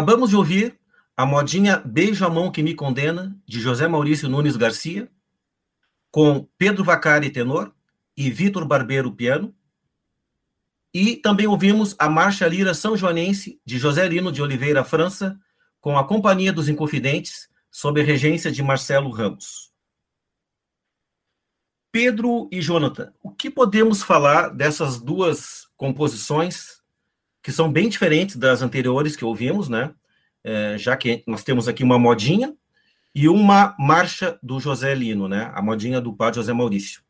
Acabamos 0.00 0.30
de 0.30 0.36
ouvir 0.36 0.80
a 1.14 1.26
modinha 1.26 1.76
Beijo 1.76 2.24
a 2.24 2.30
Mão 2.30 2.50
que 2.50 2.62
Me 2.62 2.74
Condena, 2.74 3.38
de 3.46 3.60
José 3.60 3.86
Maurício 3.86 4.30
Nunes 4.30 4.56
Garcia, 4.56 5.10
com 6.10 6.48
Pedro 6.56 6.82
Vacari 6.82 7.28
tenor 7.28 7.74
e 8.16 8.30
Vitor 8.30 8.64
Barbeiro 8.64 9.12
piano. 9.12 9.54
E 10.94 11.16
também 11.16 11.46
ouvimos 11.46 11.94
a 11.98 12.08
Marcha 12.08 12.48
Lira 12.48 12.72
São 12.72 12.96
Joanense, 12.96 13.60
de 13.62 13.76
José 13.76 14.08
Lino 14.08 14.32
de 14.32 14.40
Oliveira 14.40 14.82
França, 14.82 15.38
com 15.82 15.98
a 15.98 16.08
Companhia 16.08 16.50
dos 16.50 16.66
Inconfidentes, 16.66 17.50
sob 17.70 18.00
a 18.00 18.04
regência 18.04 18.50
de 18.50 18.62
Marcelo 18.62 19.10
Ramos. 19.10 19.70
Pedro 21.92 22.48
e 22.50 22.62
Jonathan, 22.62 23.12
o 23.22 23.30
que 23.30 23.50
podemos 23.50 24.02
falar 24.02 24.48
dessas 24.48 24.98
duas 24.98 25.68
composições 25.76 26.79
que 27.42 27.52
são 27.52 27.70
bem 27.70 27.88
diferentes 27.88 28.36
das 28.36 28.62
anteriores 28.62 29.16
que 29.16 29.24
ouvimos, 29.24 29.68
né? 29.68 29.92
É, 30.42 30.76
já 30.78 30.96
que 30.96 31.22
nós 31.26 31.44
temos 31.44 31.68
aqui 31.68 31.82
uma 31.82 31.98
modinha 31.98 32.54
e 33.14 33.28
uma 33.28 33.74
marcha 33.78 34.38
do 34.42 34.60
José 34.60 34.94
Lino, 34.94 35.28
né? 35.28 35.50
A 35.54 35.62
modinha 35.62 36.00
do 36.00 36.12
padre 36.12 36.36
José 36.36 36.52
Maurício. 36.52 37.02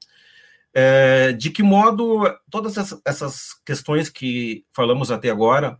É, 0.72 1.32
de 1.32 1.50
que 1.50 1.62
modo 1.62 2.22
todas 2.48 3.00
essas 3.04 3.54
questões 3.64 4.08
que 4.08 4.64
falamos 4.72 5.10
até 5.10 5.28
agora 5.28 5.78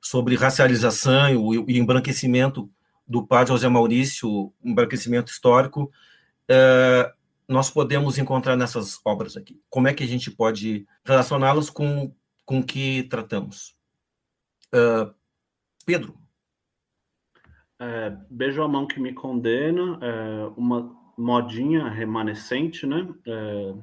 sobre 0.00 0.34
racialização 0.34 1.64
e 1.68 1.78
embranquecimento 1.78 2.68
do 3.06 3.26
padre 3.26 3.52
José 3.52 3.68
Maurício, 3.68 4.52
embranquecimento 4.62 5.30
histórico, 5.30 5.90
é, 6.48 7.12
nós 7.48 7.70
podemos 7.70 8.18
encontrar 8.18 8.56
nessas 8.56 9.00
obras 9.04 9.36
aqui? 9.36 9.60
Como 9.70 9.88
é 9.88 9.94
que 9.94 10.04
a 10.04 10.06
gente 10.06 10.30
pode 10.30 10.86
relacioná-las 11.04 11.70
com 11.70 12.12
com 12.48 12.62
que 12.62 13.02
tratamos? 13.02 13.76
Uh, 14.74 15.14
Pedro. 15.84 16.14
É, 17.78 18.16
Beijo 18.30 18.62
a 18.62 18.66
mão 18.66 18.86
que 18.86 18.98
me 18.98 19.12
condena, 19.12 19.98
é 20.00 20.46
uma 20.56 20.96
modinha 21.16 21.90
remanescente, 21.90 22.86
né? 22.86 23.06
É, 23.26 23.74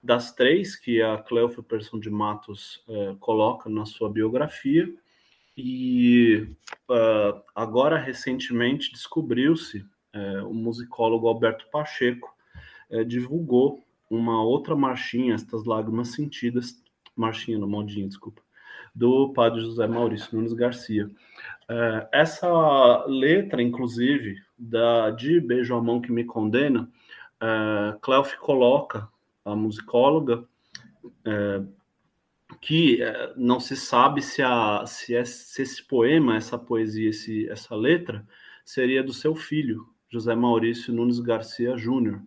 das 0.00 0.32
três 0.32 0.76
que 0.76 1.02
a 1.02 1.18
Cleofa 1.18 1.60
Persson 1.60 1.98
de 1.98 2.08
Matos 2.08 2.84
é, 2.88 3.16
coloca 3.18 3.68
na 3.68 3.84
sua 3.84 4.08
biografia. 4.08 4.88
E 5.56 6.48
uh, 6.88 7.42
agora, 7.52 7.98
recentemente, 7.98 8.92
descobriu-se, 8.92 9.84
é, 10.12 10.42
o 10.42 10.54
musicólogo 10.54 11.26
Alberto 11.26 11.66
Pacheco 11.72 12.32
é, 12.88 13.02
divulgou 13.02 13.82
uma 14.08 14.40
outra 14.44 14.76
marchinha, 14.76 15.34
Estas 15.34 15.64
Lágrimas 15.64 16.08
Sentidas, 16.08 16.80
marchinha, 17.16 17.58
no 17.58 17.66
modinha, 17.66 18.06
desculpa, 18.06 18.42
do 18.94 19.32
padre 19.32 19.60
José 19.60 19.86
Maurício 19.86 20.36
Nunes 20.36 20.52
Garcia. 20.52 21.10
É, 21.68 22.08
essa 22.12 23.04
letra, 23.06 23.60
inclusive, 23.62 24.36
da 24.58 25.10
de 25.10 25.40
Beijo 25.40 25.74
a 25.74 25.82
Mão 25.82 26.00
que 26.00 26.12
Me 26.12 26.24
Condena, 26.24 26.88
é, 27.40 27.96
Cleof 28.00 28.36
coloca, 28.36 29.08
a 29.44 29.54
musicóloga, 29.54 30.44
é, 31.24 31.62
que 32.60 33.02
é, 33.02 33.32
não 33.36 33.60
se 33.60 33.76
sabe 33.76 34.22
se, 34.22 34.42
a, 34.42 34.82
é, 34.82 35.24
se, 35.24 35.62
esse 35.62 35.82
poema, 35.86 36.36
essa 36.36 36.58
poesia, 36.58 37.10
esse, 37.10 37.48
essa 37.48 37.74
letra, 37.74 38.26
seria 38.64 39.02
do 39.02 39.12
seu 39.12 39.34
filho, 39.34 39.86
José 40.08 40.34
Maurício 40.34 40.94
Nunes 40.94 41.20
Garcia 41.20 41.76
Júnior. 41.76 42.20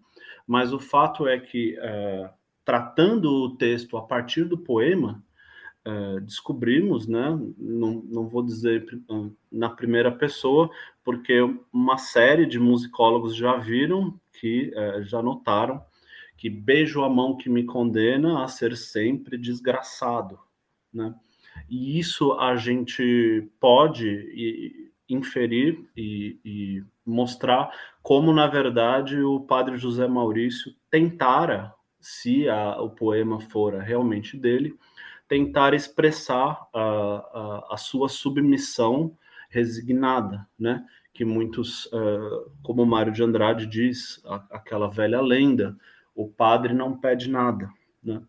Mas 0.45 0.73
o 0.73 0.79
fato 0.79 1.27
é 1.27 1.39
que, 1.39 1.77
é, 1.79 2.29
tratando 2.69 3.31
o 3.31 3.57
texto 3.57 3.97
a 3.97 4.01
partir 4.03 4.43
do 4.43 4.55
poema, 4.55 5.23
é, 5.83 6.19
descobrimos, 6.19 7.07
né, 7.07 7.29
não, 7.57 7.93
não 8.07 8.27
vou 8.27 8.43
dizer 8.43 8.85
na 9.51 9.71
primeira 9.71 10.11
pessoa, 10.11 10.69
porque 11.03 11.33
uma 11.73 11.97
série 11.97 12.45
de 12.45 12.59
musicólogos 12.59 13.35
já 13.35 13.57
viram, 13.57 14.21
que 14.39 14.71
é, 14.75 15.01
já 15.01 15.19
notaram, 15.19 15.83
que 16.37 16.47
beijo 16.47 17.01
a 17.01 17.09
mão 17.09 17.35
que 17.35 17.49
me 17.49 17.63
condena 17.63 18.43
a 18.43 18.47
ser 18.47 18.77
sempre 18.77 19.35
desgraçado, 19.35 20.37
né? 20.93 21.15
E 21.67 21.97
isso 21.97 22.33
a 22.33 22.55
gente 22.55 23.49
pode 23.59 24.85
inferir 25.09 25.89
e, 25.97 26.39
e 26.45 26.83
mostrar 27.03 27.71
como, 28.03 28.31
na 28.31 28.45
verdade, 28.45 29.19
o 29.23 29.39
padre 29.39 29.75
José 29.75 30.07
Maurício 30.07 30.71
tentara, 30.91 31.73
se 31.99 32.47
a, 32.49 32.81
o 32.81 32.89
poema 32.89 33.39
fora 33.39 33.81
realmente 33.81 34.37
dele, 34.37 34.77
tentar 35.27 35.73
expressar 35.73 36.67
a, 36.73 36.81
a, 36.81 37.67
a 37.71 37.77
sua 37.77 38.09
submissão 38.09 39.15
resignada, 39.49 40.47
né? 40.57 40.85
Que 41.13 41.25
muitos, 41.25 41.85
uh, 41.87 42.51
como 42.63 42.85
Mário 42.85 43.11
de 43.11 43.23
Andrade 43.23 43.65
diz, 43.65 44.21
aquela 44.49 44.89
velha 44.89 45.21
lenda, 45.21 45.75
o 46.15 46.27
padre 46.27 46.73
não 46.73 46.97
pede 46.97 47.29
nada, 47.29 47.69
né? 48.03 48.21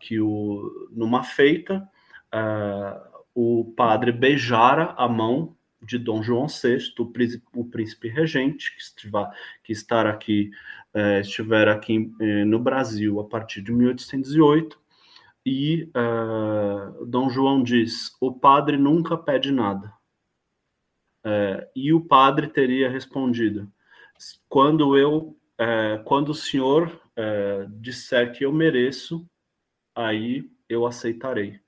Que 0.00 0.20
o, 0.20 0.88
numa 0.90 1.22
feita, 1.22 1.88
uh, 2.34 3.18
o 3.34 3.72
padre 3.76 4.12
beijara 4.12 4.94
a 4.96 5.08
mão 5.08 5.56
de 5.80 5.98
Dom 5.98 6.22
João 6.22 6.46
VI, 6.46 6.78
o 6.98 7.06
príncipe, 7.06 7.46
o 7.54 7.64
príncipe 7.64 8.08
regente, 8.08 8.74
que, 8.74 8.82
estiver, 8.82 9.30
que 9.62 9.72
estar 9.72 10.06
aqui, 10.06 10.50
eh, 10.94 11.20
estiver 11.20 11.68
aqui 11.68 12.12
eh, 12.20 12.44
no 12.44 12.58
Brasil 12.58 13.20
a 13.20 13.24
partir 13.24 13.62
de 13.62 13.72
1808, 13.72 14.80
e 15.46 15.90
uh, 15.96 17.06
Dom 17.06 17.30
João 17.30 17.62
diz: 17.62 18.14
o 18.20 18.32
padre 18.32 18.76
nunca 18.76 19.16
pede 19.16 19.50
nada. 19.50 19.92
E 21.74 21.92
o 21.92 22.00
padre 22.00 22.48
teria 22.48 22.90
respondido: 22.90 23.70
quando 24.48 24.96
eu, 24.96 25.36
quando 26.04 26.30
o 26.30 26.34
senhor 26.34 27.00
disser 27.80 28.32
que 28.32 28.44
eu 28.44 28.52
mereço, 28.52 29.26
aí 29.94 30.50
eu 30.68 30.86
aceitarei. 30.86 31.60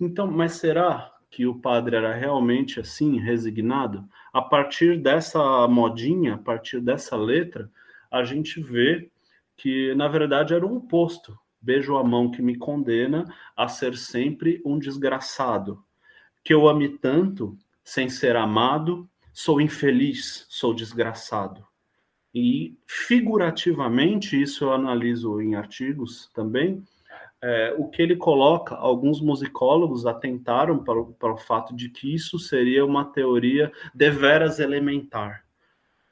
Então, 0.00 0.30
mas 0.30 0.52
será 0.52 1.12
que 1.30 1.46
o 1.46 1.58
padre 1.60 1.96
era 1.96 2.14
realmente 2.14 2.80
assim, 2.80 3.18
resignado? 3.18 4.08
A 4.32 4.40
partir 4.40 4.98
dessa 4.98 5.66
modinha, 5.68 6.34
a 6.34 6.38
partir 6.38 6.80
dessa 6.80 7.16
letra, 7.16 7.70
a 8.14 8.24
gente 8.24 8.60
vê 8.60 9.10
que 9.56 9.94
na 9.94 10.08
verdade 10.08 10.54
era 10.54 10.66
o 10.66 10.76
oposto 10.76 11.38
beijo 11.64 11.96
a 11.96 12.04
mão 12.04 12.30
que 12.30 12.42
me 12.42 12.56
condena 12.56 13.24
a 13.56 13.66
ser 13.68 13.96
sempre 13.96 14.60
um 14.66 14.78
desgraçado. 14.78 15.82
Que 16.44 16.52
eu 16.52 16.68
ame 16.68 16.90
tanto, 16.98 17.56
sem 17.82 18.10
ser 18.10 18.36
amado, 18.36 19.08
sou 19.32 19.60
infeliz, 19.60 20.46
sou 20.50 20.74
desgraçado. 20.74 21.66
E 22.34 22.76
figurativamente, 22.86 24.40
isso 24.40 24.64
eu 24.64 24.72
analiso 24.72 25.40
em 25.40 25.54
artigos 25.54 26.30
também, 26.34 26.84
é, 27.40 27.74
o 27.78 27.88
que 27.88 28.02
ele 28.02 28.16
coloca, 28.16 28.74
alguns 28.74 29.20
musicólogos 29.20 30.04
atentaram 30.04 30.82
para 30.82 31.00
o, 31.00 31.14
para 31.14 31.32
o 31.32 31.36
fato 31.36 31.74
de 31.74 31.88
que 31.88 32.14
isso 32.14 32.38
seria 32.38 32.84
uma 32.84 33.04
teoria 33.06 33.72
deveras 33.94 34.58
elementar. 34.58 35.43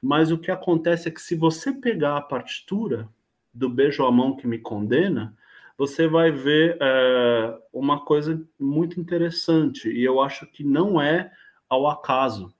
Mas 0.02 0.32
o 0.32 0.38
que 0.38 0.50
acontece 0.50 1.08
é 1.08 1.10
que 1.12 1.22
se 1.22 1.36
você 1.36 1.72
pegar 1.72 2.16
a 2.16 2.22
partitura 2.22 3.08
do 3.54 3.68
Beijo 3.68 4.04
a 4.04 4.10
Mão 4.10 4.36
que 4.36 4.46
me 4.46 4.58
condena, 4.58 5.36
você 5.78 6.08
vai 6.08 6.32
ver 6.32 6.76
é, 6.80 7.58
uma 7.72 8.04
coisa 8.04 8.44
muito 8.58 9.00
interessante, 9.00 9.88
e 9.88 10.02
eu 10.02 10.20
acho 10.20 10.46
que 10.46 10.64
não 10.64 11.00
é 11.00 11.30
ao 11.68 11.86
acaso. 11.86 12.52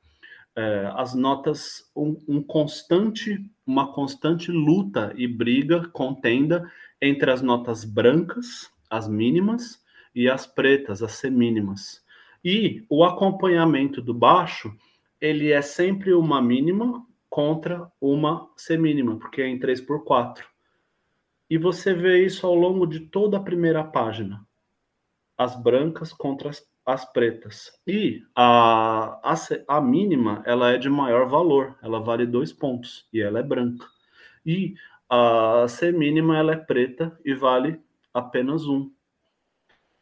É, 0.54 0.92
as 0.94 1.14
notas, 1.14 1.90
um, 1.96 2.16
um, 2.28 2.42
constante, 2.42 3.44
uma 3.66 3.92
constante 3.92 4.52
luta 4.52 5.12
e 5.16 5.26
briga, 5.26 5.88
contenda 5.88 6.70
entre 7.00 7.30
as 7.30 7.42
notas 7.42 7.84
brancas, 7.84 8.70
as 8.88 9.08
mínimas, 9.08 9.82
e 10.14 10.28
as 10.28 10.46
pretas, 10.46 11.02
as 11.02 11.12
semínimas. 11.12 12.02
E 12.44 12.84
o 12.88 13.04
acompanhamento 13.04 14.02
do 14.02 14.12
baixo, 14.12 14.74
ele 15.20 15.50
é 15.50 15.62
sempre 15.62 16.12
uma 16.12 16.42
mínima 16.42 17.04
contra 17.32 17.90
uma 17.98 18.50
semínima, 18.54 19.18
porque 19.18 19.40
é 19.40 19.48
em 19.48 19.58
3 19.58 19.80
por 19.80 20.04
4. 20.04 20.46
E 21.48 21.56
você 21.56 21.94
vê 21.94 22.26
isso 22.26 22.46
ao 22.46 22.54
longo 22.54 22.86
de 22.86 23.00
toda 23.00 23.38
a 23.38 23.42
primeira 23.42 23.82
página. 23.82 24.46
As 25.38 25.56
brancas 25.56 26.12
contra 26.12 26.50
as, 26.50 26.62
as 26.84 27.10
pretas. 27.10 27.72
E 27.86 28.22
a, 28.36 29.18
a, 29.24 29.34
a, 29.66 29.80
mínima, 29.80 30.42
ela 30.44 30.72
é 30.72 30.76
de 30.76 30.90
maior 30.90 31.26
valor. 31.26 31.78
Ela 31.82 32.00
vale 32.00 32.26
dois 32.26 32.52
pontos. 32.52 33.08
E 33.10 33.22
ela 33.22 33.38
é 33.38 33.42
branca. 33.42 33.86
E 34.44 34.74
a 35.08 35.66
semínima, 35.68 36.36
ela 36.36 36.52
é 36.52 36.56
preta 36.56 37.18
e 37.24 37.32
vale 37.32 37.80
apenas 38.12 38.66
um. 38.66 38.92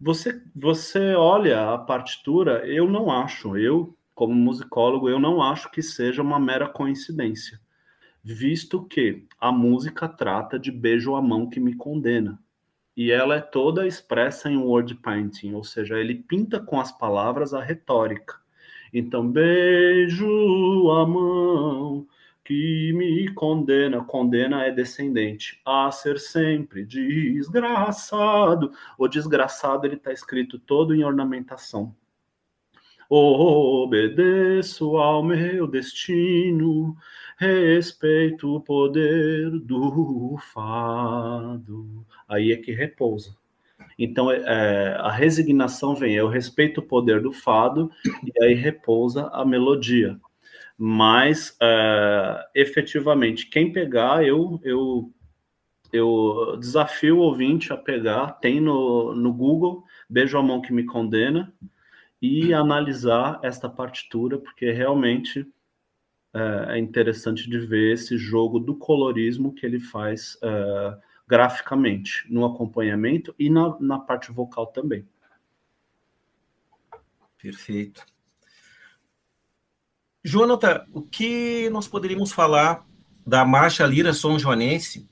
Você, 0.00 0.42
você 0.52 1.14
olha 1.14 1.74
a 1.74 1.78
partitura, 1.78 2.66
eu 2.66 2.88
não 2.88 3.08
acho, 3.08 3.56
eu, 3.56 3.96
como 4.20 4.34
musicólogo, 4.34 5.08
eu 5.08 5.18
não 5.18 5.42
acho 5.42 5.70
que 5.70 5.80
seja 5.80 6.20
uma 6.20 6.38
mera 6.38 6.68
coincidência 6.68 7.58
visto 8.22 8.84
que 8.84 9.26
a 9.40 9.50
música 9.50 10.06
trata 10.06 10.58
de 10.58 10.70
beijo 10.70 11.14
à 11.14 11.22
mão 11.22 11.48
que 11.48 11.58
me 11.58 11.74
condena. 11.74 12.38
E 12.94 13.10
ela 13.10 13.36
é 13.36 13.40
toda 13.40 13.86
expressa 13.86 14.50
em 14.50 14.58
word 14.58 14.94
painting, 14.96 15.54
ou 15.54 15.64
seja, 15.64 15.98
ele 15.98 16.14
pinta 16.14 16.60
com 16.60 16.78
as 16.78 16.92
palavras 16.92 17.54
a 17.54 17.62
retórica. 17.62 18.34
Então 18.92 19.26
beijo 19.26 20.26
a 20.90 21.06
mão 21.06 22.06
que 22.44 22.92
me 22.92 23.32
condena, 23.32 24.04
condena 24.04 24.64
é 24.66 24.70
descendente, 24.70 25.60
a 25.64 25.90
ser 25.90 26.18
sempre 26.18 26.84
desgraçado. 26.84 28.70
O 28.98 29.08
desgraçado 29.08 29.86
ele 29.86 29.94
está 29.94 30.12
escrito 30.12 30.58
todo 30.58 30.94
em 30.94 31.04
ornamentação. 31.04 31.94
Obedeço 33.12 34.96
ao 34.96 35.20
meu 35.24 35.66
destino, 35.66 36.96
respeito 37.36 38.54
o 38.54 38.60
poder 38.60 39.50
do 39.50 40.36
fado. 40.54 42.06
Aí 42.28 42.52
é 42.52 42.56
que 42.56 42.70
repousa. 42.70 43.34
Então, 43.98 44.30
é, 44.30 44.94
a 45.00 45.10
resignação 45.10 45.96
vem, 45.96 46.14
eu 46.14 46.28
respeito 46.28 46.78
o 46.78 46.86
poder 46.86 47.20
do 47.20 47.32
fado, 47.32 47.90
e 48.06 48.44
aí 48.44 48.54
repousa 48.54 49.26
a 49.32 49.44
melodia. 49.44 50.16
Mas, 50.78 51.56
é, 51.60 52.46
efetivamente, 52.54 53.48
quem 53.48 53.72
pegar, 53.72 54.24
eu, 54.24 54.60
eu, 54.62 55.12
eu 55.92 56.56
desafio 56.60 57.16
o 57.16 57.22
ouvinte 57.22 57.72
a 57.72 57.76
pegar, 57.76 58.38
tem 58.40 58.60
no, 58.60 59.16
no 59.16 59.32
Google, 59.32 59.82
Beijo 60.08 60.38
a 60.38 60.42
Mão 60.44 60.62
que 60.62 60.72
Me 60.72 60.84
Condena, 60.84 61.52
e 62.20 62.52
analisar 62.52 63.40
esta 63.42 63.68
partitura, 63.68 64.38
porque 64.38 64.70
realmente 64.70 65.46
é, 66.34 66.76
é 66.76 66.78
interessante 66.78 67.48
de 67.48 67.58
ver 67.58 67.94
esse 67.94 68.18
jogo 68.18 68.58
do 68.58 68.76
colorismo 68.76 69.54
que 69.54 69.64
ele 69.64 69.80
faz 69.80 70.36
é, 70.42 70.98
graficamente, 71.26 72.26
no 72.28 72.44
acompanhamento 72.44 73.34
e 73.38 73.48
na, 73.48 73.78
na 73.80 73.98
parte 73.98 74.30
vocal 74.30 74.66
também. 74.66 75.06
Perfeito. 77.38 78.04
Jonathan, 80.22 80.84
o 80.92 81.00
que 81.00 81.70
nós 81.70 81.88
poderíamos 81.88 82.32
falar 82.32 82.86
da 83.26 83.44
marcha 83.44 83.86
Lira 83.86 84.12
São 84.12 84.38
Joanense? 84.38 85.08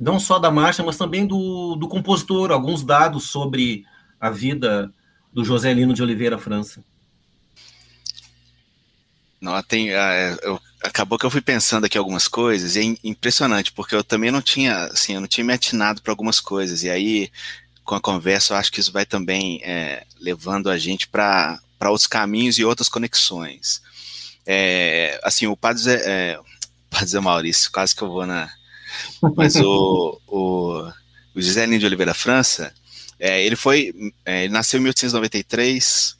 Não 0.00 0.18
só 0.18 0.38
da 0.38 0.50
marcha, 0.50 0.82
mas 0.82 0.96
também 0.96 1.26
do, 1.26 1.76
do 1.76 1.86
compositor, 1.86 2.50
alguns 2.50 2.82
dados 2.82 3.28
sobre 3.28 3.84
a 4.18 4.30
vida 4.30 4.92
do 5.32 5.44
José 5.44 5.72
Lino 5.72 5.94
de 5.94 6.02
Oliveira 6.02 6.38
França. 6.38 6.84
Não, 9.40 9.60
tem, 9.62 9.92
ah, 9.92 10.38
eu 10.42 10.60
acabou 10.82 11.18
que 11.18 11.26
eu 11.26 11.30
fui 11.30 11.40
pensando 11.40 11.84
aqui 11.84 11.98
algumas 11.98 12.28
coisas, 12.28 12.76
e 12.76 12.80
é 12.80 12.96
impressionante, 13.02 13.72
porque 13.72 13.94
eu 13.94 14.04
também 14.04 14.30
não 14.30 14.42
tinha, 14.42 14.84
assim, 14.84 15.14
eu 15.14 15.20
não 15.20 15.28
tinha 15.28 15.44
me 15.44 15.52
atinado 15.52 16.02
para 16.02 16.12
algumas 16.12 16.40
coisas, 16.40 16.82
e 16.82 16.90
aí, 16.90 17.30
com 17.84 17.94
a 17.94 18.00
conversa, 18.00 18.52
eu 18.52 18.58
acho 18.58 18.70
que 18.70 18.80
isso 18.80 18.92
vai 18.92 19.04
também 19.04 19.60
é, 19.64 20.04
levando 20.20 20.70
a 20.70 20.78
gente 20.78 21.08
para 21.08 21.60
outros 21.86 22.06
caminhos 22.06 22.58
e 22.58 22.64
outras 22.64 22.88
conexões. 22.88 23.82
É, 24.46 25.20
assim, 25.24 25.46
o 25.46 25.56
Padre 25.56 25.82
Zé, 25.82 26.02
é, 26.04 26.38
Padre 26.90 27.08
Zé 27.08 27.20
Maurício, 27.20 27.70
quase 27.72 27.94
que 27.94 28.02
eu 28.02 28.10
vou 28.10 28.26
na... 28.26 28.48
Mas 29.36 29.56
o, 29.56 30.20
o, 30.26 30.92
o 31.34 31.40
José 31.40 31.64
Lino 31.64 31.78
de 31.78 31.86
Oliveira 31.86 32.14
França, 32.14 32.72
é, 33.24 33.40
ele 33.40 33.54
foi, 33.54 34.12
é, 34.26 34.42
ele 34.42 34.52
nasceu 34.52 34.80
em 34.80 34.82
1893, 34.82 36.16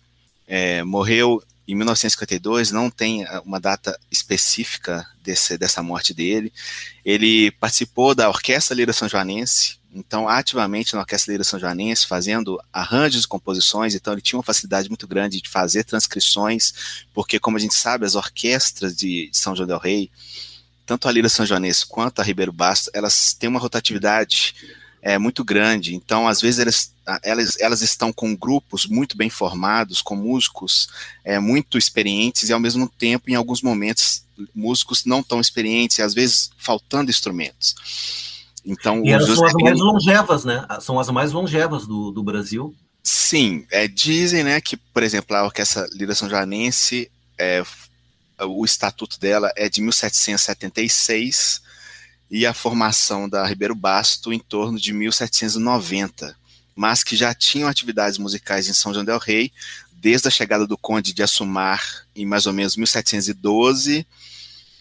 é, 0.47 0.85
morreu 0.85 1.43
em 1.67 1.75
1952, 1.75 2.71
não 2.71 2.89
tem 2.89 3.27
uma 3.45 3.59
data 3.59 3.99
específica 4.09 5.05
desse, 5.21 5.59
dessa 5.59 5.83
morte 5.83 6.15
dele. 6.15 6.53
Ele 7.05 7.51
participou 7.51 8.15
da 8.15 8.29
Orquestra 8.29 8.77
Lira 8.77 8.93
São 8.93 9.09
Joanense, 9.09 9.79
então 9.93 10.29
ativamente 10.29 10.95
na 10.95 11.01
Orquestra 11.01 11.33
Lira 11.33 11.43
São 11.43 11.59
Joanense, 11.59 12.07
fazendo 12.07 12.57
arranjos 12.73 13.25
e 13.25 13.29
composições, 13.29 13.97
então 13.97 14.13
ele 14.13 14.23
tinha 14.23 14.39
uma 14.39 14.45
facilidade 14.45 14.89
muito 14.89 15.09
grande 15.09 15.41
de 15.41 15.49
fazer 15.49 15.83
transcrições, 15.83 17.03
porque 17.13 17.41
como 17.41 17.57
a 17.57 17.61
gente 17.61 17.75
sabe, 17.75 18.07
as 18.07 18.15
orquestras 18.15 18.95
de, 18.95 19.29
de 19.29 19.37
São 19.37 19.57
João 19.57 19.67
del 19.67 19.79
Rei, 19.79 20.09
tanto 20.87 21.09
a 21.09 21.13
Lira 21.13 21.29
São 21.29 21.45
Joanense 21.45 21.85
quanto 21.85 22.21
a 22.21 22.25
Ribeiro 22.25 22.53
Basto, 22.53 22.93
elas 22.95 23.35
têm 23.35 23.49
uma 23.49 23.59
rotatividade 23.59 24.55
é, 25.03 25.19
muito 25.19 25.45
grande. 25.45 25.95
Então, 25.95 26.29
às 26.29 26.41
vezes, 26.41 26.61
elas, 26.61 26.95
elas, 27.25 27.61
elas 27.61 27.83
estão 27.83 28.13
com 28.13 28.37
grupos 28.37 28.87
muito 28.87 29.17
bem 29.17 29.29
formados, 29.29 30.01
com 30.01 30.15
músicos 30.15 30.89
é, 31.25 31.41
muito 31.41 31.77
experientes, 31.77 32.49
e 32.49 32.53
ao 32.53 32.61
mesmo 32.61 32.89
tempo, 32.89 33.29
em 33.29 33.35
alguns 33.35 33.61
momentos, 33.61 34.25
músicos 34.55 35.05
não 35.05 35.23
tão 35.23 35.41
experientes, 35.41 35.99
e 35.99 36.03
às 36.03 36.15
vezes 36.15 36.51
faltando 36.57 37.11
instrumentos. 37.11 37.75
Então, 38.65 39.05
e 39.05 39.11
elas 39.11 39.27
são 39.27 39.45
as 39.45 39.53
mais 39.55 39.81
longevas, 39.81 40.45
né? 40.45 40.65
São 40.81 41.01
as 41.01 41.09
mais 41.11 41.33
longevas 41.33 41.85
do, 41.85 42.13
do 42.13 42.23
Brasil. 42.23 42.73
Sim, 43.03 43.67
é, 43.73 43.89
dizem 43.89 44.45
né, 44.45 44.61
que, 44.61 44.77
por 44.77 45.03
exemplo, 45.03 45.37
a 45.37 45.43
Orquestra 45.45 45.89
Lira 45.93 46.15
São 46.15 46.31
Joanense, 46.31 47.11
é, 47.37 47.65
o 48.39 48.65
estatuto 48.65 49.19
dela 49.19 49.53
é 49.57 49.69
de 49.69 49.81
1776, 49.81 51.61
e 52.33 52.47
a 52.47 52.55
formação 52.55 53.29
da 53.29 53.47
Ribeiro 53.47 53.75
Basto 53.75 54.33
em 54.33 54.39
torno 54.39 54.81
de 54.81 54.91
1790, 54.91 56.35
mas 56.75 57.05
que 57.05 57.15
já 57.15 57.35
tinham 57.35 57.69
atividades 57.69 58.17
musicais 58.17 58.67
em 58.67 58.73
São 58.73 58.95
João 58.95 59.05
del 59.05 59.19
Rei 59.19 59.53
desde 59.93 60.29
a 60.29 60.31
chegada 60.31 60.67
do 60.67 60.79
Conde 60.79 61.13
de 61.13 61.23
Assumar 61.23 62.07
em 62.17 62.25
mais 62.25 62.47
ou 62.47 62.55
menos 62.55 62.75
1712 62.75 64.07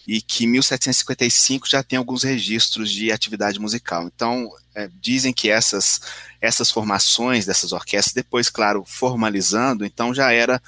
e 0.08 0.22
que 0.22 0.44
em 0.44 0.48
1755 0.48 1.68
já 1.68 1.82
tem 1.82 1.98
alguns 1.98 2.22
registros 2.22 2.90
de 2.90 3.12
atividade 3.12 3.60
musical. 3.60 4.06
Então, 4.06 4.50
é, 4.74 4.88
dizem 4.98 5.30
que 5.30 5.50
essas, 5.50 6.00
essas 6.40 6.70
formações 6.70 7.44
dessas 7.44 7.72
orquestras, 7.72 8.14
depois, 8.14 8.48
claro, 8.48 8.82
formalizando, 8.86 9.84
então 9.84 10.14
já 10.14 10.32
era, 10.32 10.60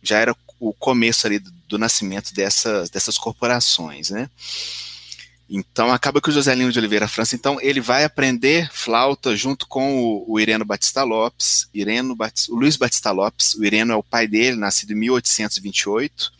já 0.00 0.20
era 0.20 0.36
o 0.60 0.72
começo 0.72 1.26
ali 1.26 1.40
do, 1.40 1.50
do 1.68 1.78
nascimento 1.78 2.32
dessas, 2.32 2.88
dessas 2.90 3.18
corporações, 3.18 4.10
né? 4.10 4.30
Então 5.48 5.90
acaba 5.90 6.20
que 6.20 6.30
o 6.30 6.32
José 6.32 6.54
Lino 6.54 6.72
de 6.72 6.78
Oliveira 6.78 7.06
França, 7.06 7.34
então 7.34 7.60
ele 7.60 7.80
vai 7.80 8.04
aprender 8.04 8.70
flauta 8.72 9.36
junto 9.36 9.66
com 9.66 10.02
o, 10.02 10.24
o 10.26 10.40
Ireno 10.40 10.64
Batista 10.64 11.02
Lopes, 11.02 11.68
Ireno 11.74 12.16
Batista, 12.16 12.52
o 12.52 12.56
Luiz 12.56 12.76
Batista 12.76 13.10
Lopes, 13.10 13.54
o 13.54 13.64
Ireno 13.64 13.92
é 13.92 13.96
o 13.96 14.02
pai 14.02 14.26
dele, 14.26 14.56
nascido 14.56 14.92
em 14.92 14.96
1828. 14.96 16.32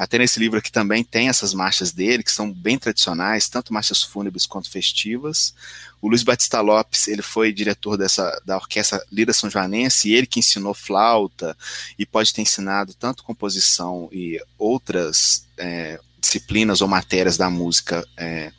Até 0.00 0.16
nesse 0.16 0.40
livro 0.40 0.58
aqui 0.58 0.72
também 0.72 1.04
tem 1.04 1.28
essas 1.28 1.52
marchas 1.52 1.92
dele, 1.92 2.22
que 2.22 2.32
são 2.32 2.50
bem 2.50 2.78
tradicionais, 2.78 3.50
tanto 3.50 3.70
marchas 3.70 4.02
fúnebres 4.02 4.46
quanto 4.46 4.70
festivas. 4.70 5.54
O 6.00 6.08
Luiz 6.08 6.22
Batista 6.22 6.58
Lopes, 6.62 7.06
ele 7.06 7.20
foi 7.20 7.52
diretor 7.52 7.98
dessa, 7.98 8.40
da 8.46 8.56
Orquestra 8.56 9.04
Lira 9.12 9.34
São 9.34 9.50
Joanense, 9.50 10.10
ele 10.10 10.26
que 10.26 10.38
ensinou 10.38 10.72
flauta 10.72 11.54
e 11.98 12.06
pode 12.06 12.32
ter 12.32 12.40
ensinado 12.40 12.94
tanto 12.94 13.22
composição 13.22 14.08
e 14.10 14.42
outras 14.58 15.46
é, 15.58 16.00
disciplinas 16.20 16.80
ou 16.80 16.88
matérias 16.88 17.36
da 17.36 17.48
música, 17.48 18.06
é, 18.16 18.52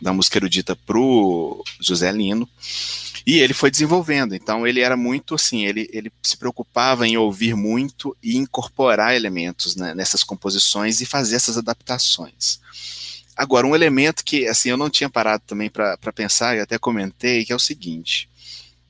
da 0.00 0.12
música 0.12 0.38
erudita 0.38 0.74
para 0.74 0.98
o 0.98 1.62
José 1.80 2.10
Lino, 2.12 2.48
e 3.26 3.38
ele 3.38 3.52
foi 3.52 3.70
desenvolvendo. 3.70 4.34
Então 4.34 4.66
ele 4.66 4.80
era 4.80 4.96
muito 4.96 5.34
assim, 5.34 5.64
ele, 5.64 5.88
ele 5.92 6.12
se 6.22 6.36
preocupava 6.36 7.06
em 7.06 7.16
ouvir 7.16 7.54
muito 7.54 8.16
e 8.22 8.36
incorporar 8.36 9.14
elementos 9.14 9.76
né, 9.76 9.94
nessas 9.94 10.24
composições 10.24 11.00
e 11.00 11.06
fazer 11.06 11.36
essas 11.36 11.58
adaptações. 11.58 12.60
Agora, 13.36 13.66
um 13.66 13.74
elemento 13.74 14.24
que 14.24 14.46
assim 14.46 14.70
eu 14.70 14.76
não 14.76 14.90
tinha 14.90 15.08
parado 15.08 15.42
também 15.46 15.70
para 15.70 15.96
pensar, 16.14 16.56
e 16.56 16.60
até 16.60 16.78
comentei, 16.78 17.44
que 17.44 17.52
é 17.52 17.56
o 17.56 17.60
seguinte. 17.60 18.28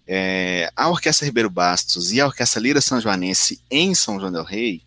É, 0.07 0.73
a 0.75 0.89
Orquestra 0.89 1.25
Ribeiro 1.25 1.49
Bastos 1.49 2.11
e 2.11 2.21
a 2.21 2.27
Orquestra 2.27 2.61
Lira 2.61 2.81
São 2.81 3.01
Joanense 3.01 3.61
em 3.71 3.95
São 3.95 4.19
João 4.19 4.33
del 4.33 4.43
Rei, 4.43 4.83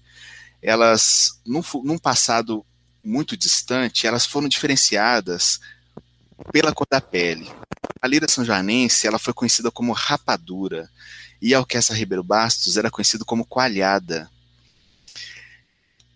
elas, 0.61 1.39
num, 1.45 1.61
num 1.84 1.97
passado 1.97 2.65
muito 3.03 3.35
distante, 3.35 4.07
elas 4.07 4.25
foram 4.25 4.47
diferenciadas 4.47 5.59
pela 6.51 6.73
cor 6.73 6.87
da 6.89 7.01
pele. 7.01 7.51
A 8.01 8.07
lira 8.07 8.27
são 8.27 8.45
joanense, 8.45 9.07
ela 9.07 9.19
foi 9.19 9.33
conhecida 9.33 9.69
como 9.71 9.91
rapadura, 9.91 10.89
e 11.41 11.53
a 11.53 11.59
orquestra 11.59 11.95
Ribeiro 11.95 12.23
Bastos 12.23 12.77
era 12.77 12.89
conhecida 12.89 13.25
como 13.25 13.45
coalhada. 13.45 14.29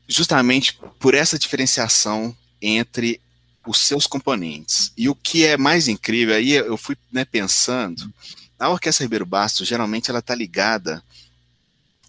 Justamente 0.07 0.79
por 0.99 1.13
essa 1.13 1.37
diferenciação 1.37 2.35
entre 2.61 3.19
os 3.65 3.79
seus 3.79 4.07
componentes. 4.07 4.91
E 4.95 5.09
o 5.09 5.15
que 5.15 5.45
é 5.45 5.57
mais 5.57 5.87
incrível, 5.87 6.35
aí 6.35 6.51
eu 6.51 6.77
fui 6.77 6.97
né, 7.11 7.25
pensando, 7.25 8.11
a 8.57 8.69
Orquestra 8.69 9.03
Ribeiro 9.03 9.25
Bastos, 9.25 9.67
geralmente 9.67 10.09
ela 10.09 10.19
está 10.19 10.33
ligada 10.33 11.03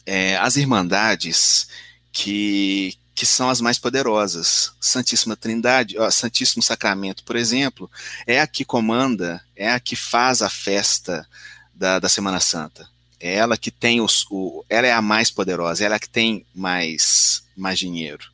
é, 0.06 0.36
às 0.36 0.56
irmandades 0.56 1.68
que, 2.12 2.96
que 3.18 3.26
são 3.26 3.50
as 3.50 3.60
mais 3.60 3.80
poderosas. 3.80 4.70
Santíssima 4.80 5.34
Trindade, 5.34 5.98
ó, 5.98 6.08
Santíssimo 6.08 6.62
Sacramento, 6.62 7.24
por 7.24 7.34
exemplo, 7.34 7.90
é 8.24 8.40
a 8.40 8.46
que 8.46 8.64
comanda, 8.64 9.42
é 9.56 9.72
a 9.72 9.80
que 9.80 9.96
faz 9.96 10.40
a 10.40 10.48
festa 10.48 11.26
da, 11.74 11.98
da 11.98 12.08
Semana 12.08 12.38
Santa. 12.38 12.88
É 13.18 13.34
ela 13.34 13.58
que 13.58 13.72
tem 13.72 14.00
os, 14.00 14.24
o, 14.30 14.64
ela 14.68 14.86
é 14.86 14.92
a 14.92 15.02
mais 15.02 15.32
poderosa, 15.32 15.84
ela 15.84 15.96
é 15.96 15.96
a 15.96 15.98
que 15.98 16.08
tem 16.08 16.46
mais, 16.54 17.42
mais 17.56 17.76
dinheiro. 17.76 18.24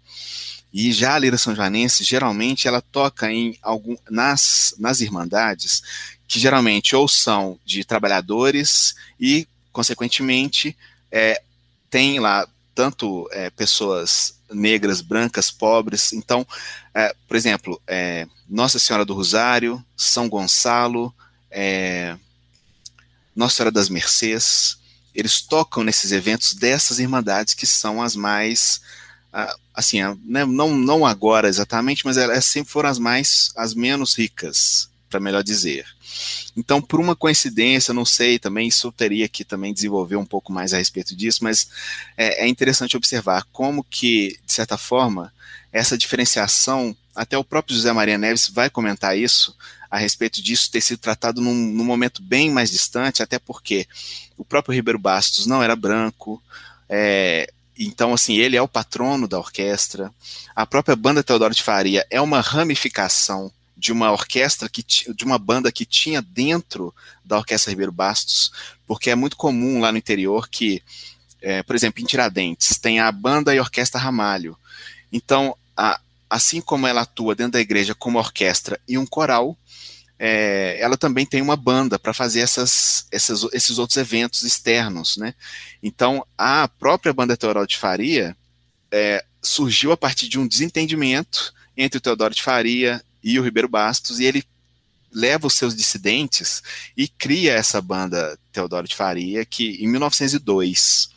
E 0.71 0.93
já 0.93 1.15
a 1.15 1.19
Lira 1.19 1.39
São 1.39 1.57
Joanense, 1.57 2.05
geralmente, 2.05 2.69
ela 2.69 2.83
toca 2.83 3.33
em 3.33 3.59
algum, 3.63 3.97
nas, 4.11 4.75
nas 4.79 5.01
irmandades, 5.01 5.83
que 6.29 6.39
geralmente 6.39 6.95
ou 6.95 7.09
são 7.09 7.59
de 7.65 7.87
trabalhadores 7.87 8.95
e, 9.19 9.49
consequentemente, 9.73 10.77
é, 11.11 11.41
tem 11.89 12.21
lá 12.21 12.47
tanto 12.75 13.29
é, 13.33 13.51
pessoas 13.51 14.39
negras, 14.51 15.01
brancas, 15.01 15.51
pobres. 15.51 16.13
Então, 16.13 16.47
é, 16.95 17.15
por 17.27 17.37
exemplo, 17.37 17.81
é, 17.87 18.27
Nossa 18.49 18.79
Senhora 18.79 19.05
do 19.05 19.15
Rosário, 19.15 19.85
São 19.97 20.29
Gonçalo, 20.29 21.15
é, 21.51 22.17
Nossa 23.35 23.57
Senhora 23.57 23.73
das 23.73 23.89
Mercês, 23.89 24.79
eles 25.15 25.41
tocam 25.41 25.85
nesses 25.85 26.13
eventos 26.13 26.55
dessas 26.55 26.99
irmandades 26.99 27.55
que 27.55 27.67
são 27.67 28.03
as 28.03 28.17
mais 28.17 28.81
assim, 29.75 29.99
né, 30.25 30.45
não, 30.45 30.77
não 30.77 31.05
agora 31.05 31.49
exatamente, 31.49 32.05
mas 32.05 32.17
elas 32.17 32.45
sempre 32.45 32.73
foram 32.73 32.89
as 32.89 33.01
mais, 33.01 33.51
as 33.57 33.75
menos 33.75 34.15
ricas, 34.15 34.89
para 35.09 35.21
melhor 35.21 35.43
dizer. 35.43 35.87
Então, 36.57 36.81
por 36.81 37.01
uma 37.01 37.17
coincidência, 37.17 37.95
não 37.95 38.05
sei 38.05 38.39
também, 38.39 38.69
isso 38.69 38.91
teria 38.93 39.29
que 39.29 39.45
também 39.45 39.73
desenvolver 39.73 40.17
um 40.17 40.25
pouco 40.25 40.53
mais 40.53 40.73
a 40.73 40.79
respeito 40.79 41.15
disso, 41.15 41.43
mas 41.43 41.69
é, 42.17 42.45
é 42.45 42.49
interessante 42.49 42.97
observar 42.97 43.45
como 43.53 43.85
que, 43.85 44.39
de 44.45 44.53
certa 44.53 44.77
forma, 44.77 45.33
essa 45.73 45.99
diferenciação, 45.99 46.97
até 47.15 47.37
o 47.37 47.45
próprio 47.45 47.77
José 47.77 47.93
Maria 47.93 48.19
Neves 48.19 48.49
vai 48.49 48.71
comentar 48.71 49.17
isso, 49.17 49.57
a 49.91 49.99
respeito 49.99 50.43
disso 50.43 50.71
ter 50.71 50.81
sido 50.81 50.99
tratado 50.99 51.41
num, 51.41 51.55
num 51.55 51.85
momento 51.85 52.23
bem 52.23 52.51
mais 52.51 52.71
distante, 52.71 53.23
até 53.23 53.39
porque 53.39 53.87
o 54.37 54.45
próprio 54.45 54.75
Ribeiro 54.75 54.99
Bastos 54.99 55.47
não 55.47 55.63
era 55.63 55.77
branco, 55.77 56.43
é, 56.89 57.49
então, 57.79 58.13
assim, 58.15 58.37
ele 58.37 58.57
é 58.57 58.63
o 58.63 58.69
patrono 58.69 59.27
da 59.27 59.39
orquestra. 59.39 60.13
A 60.55 60.65
própria 60.65 60.95
banda 60.95 61.25
Teodoro 61.25 61.55
de 61.55 61.63
Faria 61.63 62.07
é 62.09 62.21
uma 62.21 62.41
ramificação 62.41 63.51
de 63.85 63.93
uma 63.93 64.11
orquestra 64.11 64.67
que 64.67 64.83
de 64.83 65.25
uma 65.25 65.39
banda 65.39 65.71
que 65.71 65.85
tinha 65.85 66.23
dentro 66.23 66.95
da 67.23 67.37
Orquestra 67.37 67.71
Ribeiro 67.71 67.93
Bastos, 67.93 68.51
porque 68.87 69.11
é 69.11 69.15
muito 69.15 69.37
comum 69.37 69.79
lá 69.79 69.93
no 69.93 69.99
interior 69.99 70.49
que, 70.49 70.83
é, 71.43 71.63
por 71.63 71.77
exemplo, 71.77 72.03
em 72.03 72.07
Tiradentes, 72.07 72.79
tem 72.79 72.99
a 72.99 73.13
banda 73.13 73.55
e 73.55 73.59
a 73.59 73.61
orquestra 73.61 74.01
Ramalho. 74.01 74.57
Então, 75.13 75.55
a, 75.77 76.01
assim 76.31 76.63
como 76.63 76.87
ela 76.87 77.03
atua 77.03 77.35
dentro 77.35 77.53
da 77.53 77.61
igreja 77.61 77.95
como 77.95 78.19
orquestra 78.19 78.81
e 78.89 78.97
um 78.97 79.05
coral, 79.05 79.55
é, 80.19 80.79
ela 80.81 80.97
também 80.97 81.27
tem 81.27 81.43
uma 81.43 81.57
banda 81.57 81.99
para 81.99 82.15
fazer 82.15 82.41
essas, 82.41 83.07
essas, 83.13 83.45
esses 83.53 83.77
outros 83.77 83.99
eventos 83.99 84.45
externos, 84.45 85.19
né? 85.19 85.35
Então, 85.83 86.27
a 86.39 86.67
própria 86.69 87.13
banda 87.13 87.37
Teodoro 87.37 87.67
de 87.67 87.77
Faria 87.77 88.35
é, 88.91 89.23
surgiu 89.43 89.93
a 89.93 89.97
partir 89.97 90.27
de 90.27 90.39
um 90.39 90.49
desentendimento 90.49 91.53
entre 91.77 91.99
o 91.99 92.01
Teodoro 92.01 92.35
de 92.35 92.43
Faria 92.43 93.05
e 93.25 93.39
o 93.39 93.43
Ribeiro 93.43 93.69
Bastos, 93.69 94.21
e 94.21 94.25
ele 94.25 94.45
leva 95.11 95.47
os 95.47 95.55
seus 95.55 95.75
dissidentes 95.75 96.63
e 96.97 97.09
cria 97.09 97.55
essa 97.55 97.81
banda 97.81 98.39
Teodoro 98.53 98.87
de 98.87 98.95
Faria, 98.95 99.45
que 99.45 99.83
em 99.83 99.89
1902, 99.89 101.09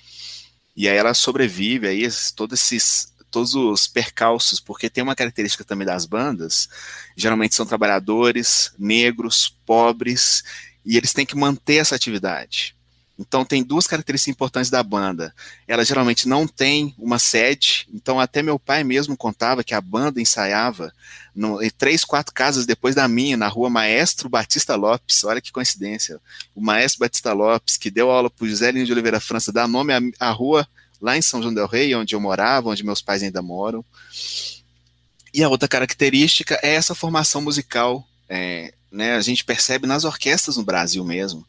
e 0.76 0.88
aí 0.88 0.96
ela 0.96 1.14
sobrevive 1.14 1.88
aí 1.88 2.08
todos 2.36 2.60
esses 2.62 3.14
todos 3.30 3.56
os 3.56 3.88
percalços, 3.88 4.62
porque 4.62 4.90
tem 4.90 5.04
uma 5.04 5.16
característica 5.16 5.66
também 5.66 5.86
das 5.86 6.06
bandas, 6.06 6.70
geralmente 7.16 7.56
são 7.56 7.66
trabalhadores, 7.66 8.72
negros, 8.80 9.54
pobres, 9.66 10.44
e 10.86 10.96
eles 10.96 11.12
têm 11.12 11.26
que 11.26 11.36
manter 11.36 11.76
essa 11.76 11.94
atividade. 11.94 12.77
Então 13.20 13.44
tem 13.44 13.64
duas 13.64 13.88
características 13.88 14.32
importantes 14.32 14.70
da 14.70 14.84
banda. 14.84 15.34
Ela 15.68 15.84
geralmente 15.84 16.28
não 16.28 16.48
tem 16.48 16.94
uma 16.98 17.18
sede, 17.18 17.88
então 17.92 18.20
até 18.20 18.44
meu 18.44 18.60
pai 18.60 18.84
mesmo 18.84 19.18
contava 19.18 19.64
que 19.64 19.74
a 19.74 19.82
banda 19.82 20.22
ensaiava 20.22 20.94
no, 21.34 21.62
em 21.62 21.70
três, 21.70 22.04
quatro 22.04 22.34
casas 22.34 22.66
depois 22.66 22.94
da 22.94 23.08
minha, 23.08 23.36
na 23.36 23.48
rua 23.48 23.70
Maestro 23.70 24.30
Batista 24.30 24.76
Lopes. 24.76 25.24
Olha 25.24 25.42
que 25.42 25.52
coincidência. 25.52 26.20
O 26.54 26.62
Maestro 26.62 27.00
Batista 27.00 27.34
Lopes, 27.34 27.78
que 27.78 27.90
deu 27.90 28.12
aula 28.12 28.30
para 28.30 28.48
José 28.48 28.72
Lino 28.72 28.86
de 28.86 28.92
Oliveira 28.92 29.20
França, 29.20 29.52
dá 29.52 29.68
nome 29.68 29.94
à, 29.94 30.00
à 30.20 30.32
rua 30.32 30.68
lá 31.02 31.18
em 31.18 31.22
São 31.22 31.42
João 31.42 31.54
del 31.54 31.68
Rei, 31.68 31.94
onde 31.96 32.16
eu 32.16 32.20
morava, 32.20 32.70
onde 32.70 32.84
meus 32.84 33.02
pais 33.02 33.24
ainda 33.24 33.42
moram. 33.42 33.84
E 35.34 35.44
a 35.44 35.50
outra 35.50 35.68
característica 35.68 36.60
é 36.64 36.74
essa 36.76 36.96
formação 36.96 37.42
musical. 37.42 38.08
É, 38.30 38.74
né, 38.92 39.16
a 39.16 39.22
gente 39.22 39.46
percebe 39.46 39.88
nas 39.88 40.04
orquestras 40.04 40.58
no 40.58 40.64
Brasil 40.64 41.04
mesmo. 41.04 41.46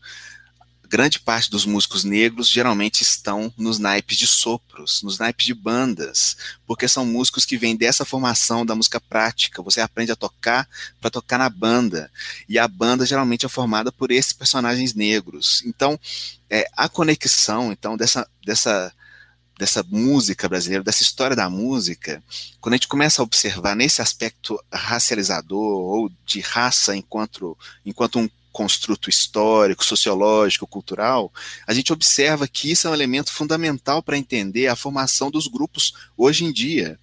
Grande 0.88 1.18
parte 1.20 1.50
dos 1.50 1.66
músicos 1.66 2.02
negros 2.02 2.48
geralmente 2.48 3.02
estão 3.02 3.52
nos 3.58 3.78
naipes 3.78 4.16
de 4.16 4.26
sopros, 4.26 5.02
nos 5.02 5.18
naipes 5.18 5.44
de 5.44 5.52
bandas, 5.52 6.36
porque 6.66 6.88
são 6.88 7.04
músicos 7.04 7.44
que 7.44 7.58
vêm 7.58 7.76
dessa 7.76 8.06
formação 8.06 8.64
da 8.64 8.74
música 8.74 8.98
prática. 8.98 9.62
Você 9.62 9.82
aprende 9.82 10.12
a 10.12 10.16
tocar 10.16 10.66
para 10.98 11.10
tocar 11.10 11.38
na 11.38 11.50
banda. 11.50 12.10
E 12.48 12.58
a 12.58 12.66
banda 12.66 13.04
geralmente 13.04 13.44
é 13.44 13.48
formada 13.50 13.92
por 13.92 14.10
esses 14.10 14.32
personagens 14.32 14.94
negros. 14.94 15.62
Então, 15.66 16.00
é, 16.48 16.66
a 16.74 16.88
conexão 16.88 17.70
então 17.70 17.94
dessa, 17.94 18.26
dessa 18.42 18.90
dessa 19.58 19.82
música 19.82 20.48
brasileira, 20.48 20.84
dessa 20.84 21.02
história 21.02 21.34
da 21.34 21.50
música, 21.50 22.22
quando 22.60 22.74
a 22.74 22.76
gente 22.76 22.86
começa 22.86 23.20
a 23.20 23.24
observar 23.24 23.74
nesse 23.74 24.00
aspecto 24.00 24.56
racializador 24.72 25.60
ou 25.60 26.10
de 26.24 26.38
raça 26.38 26.94
enquanto, 26.94 27.58
enquanto 27.84 28.20
um 28.20 28.28
construto 28.52 29.10
histórico, 29.10 29.84
sociológico, 29.84 30.66
cultural, 30.66 31.32
a 31.66 31.74
gente 31.74 31.92
observa 31.92 32.48
que 32.48 32.70
isso 32.70 32.86
é 32.86 32.90
um 32.90 32.94
elemento 32.94 33.32
fundamental 33.32 34.02
para 34.02 34.18
entender 34.18 34.66
a 34.66 34.76
formação 34.76 35.30
dos 35.30 35.46
grupos 35.46 35.92
hoje 36.16 36.44
em 36.44 36.52
dia. 36.52 36.98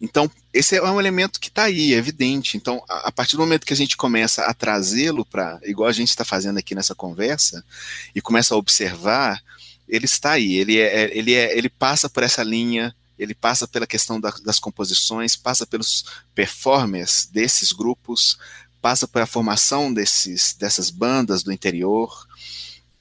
Então, 0.00 0.28
esse 0.52 0.76
é 0.76 0.82
um 0.82 0.98
elemento 0.98 1.38
que 1.38 1.46
está 1.46 1.64
aí, 1.64 1.94
é 1.94 1.96
evidente. 1.96 2.56
Então, 2.56 2.82
a, 2.88 3.08
a, 3.08 3.12
partir 3.12 3.36
do 3.36 3.42
momento 3.42 3.64
que 3.64 3.72
a 3.72 3.76
gente 3.76 3.96
começa 3.96 4.42
a 4.44 4.52
trazê-lo 4.52 5.24
para, 5.24 5.60
igual 5.62 5.88
a 5.88 5.92
gente 5.92 6.08
está 6.08 6.24
fazendo 6.24 6.58
aqui 6.58 6.74
nessa 6.74 6.92
conversa, 6.92 7.64
e 8.12 8.20
começa 8.20 8.52
a 8.52 8.58
observar, 8.58 9.40
ele 9.88 10.06
está 10.06 10.32
aí, 10.32 10.56
ele, 10.56 10.78
é, 10.78 11.04
é, 11.04 11.16
ele, 11.16 11.34
é, 11.34 11.56
ele 11.56 11.68
passa 11.68 12.10
por 12.10 12.24
essa 12.24 12.42
linha, 12.42 12.92
ele 13.16 13.32
passa 13.32 13.68
pela 13.68 13.86
questão 13.86 14.20
da, 14.20 14.30
das 14.44 14.58
composições, 14.58 15.36
passa 15.36 15.64
pelos 15.64 16.04
performers 16.34 17.28
desses 17.30 17.70
grupos, 17.70 18.36
passa 18.82 19.06
pela 19.06 19.24
formação 19.24 19.94
desses, 19.94 20.54
dessas 20.54 20.90
bandas 20.90 21.44
do 21.44 21.52
interior, 21.52 22.26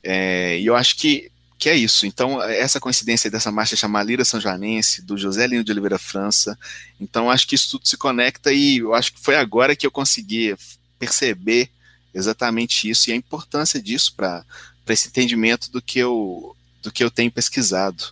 é, 0.03 0.59
e 0.59 0.65
eu 0.67 0.75
acho 0.75 0.95
que, 0.95 1.31
que 1.57 1.67
é 1.67 1.75
isso. 1.75 2.05
Então, 2.05 2.41
essa 2.41 2.79
coincidência 2.79 3.29
dessa 3.29 3.51
marcha 3.51 3.75
chamada 3.75 4.07
Lira 4.07 4.23
São 4.23 4.39
Joanense, 4.39 5.01
do 5.01 5.17
José 5.17 5.47
Lino 5.47 5.63
de 5.63 5.71
Oliveira 5.71 5.97
França, 5.97 6.57
então 6.99 7.31
acho 7.31 7.47
que 7.47 7.55
isso 7.55 7.71
tudo 7.71 7.87
se 7.87 7.97
conecta 7.97 8.53
e 8.53 8.77
eu 8.77 8.93
acho 8.93 9.11
que 9.13 9.19
foi 9.19 9.35
agora 9.35 9.75
que 9.75 9.85
eu 9.85 9.91
consegui 9.91 10.55
perceber 10.99 11.69
exatamente 12.13 12.87
isso 12.87 13.09
e 13.09 13.13
a 13.13 13.15
importância 13.15 13.81
disso 13.81 14.13
para 14.15 14.45
esse 14.87 15.07
entendimento 15.07 15.71
do 15.71 15.81
que 15.81 15.97
eu 15.97 16.55
do 16.81 16.91
que 16.91 17.03
eu 17.03 17.11
tenho 17.11 17.31
pesquisado. 17.31 18.05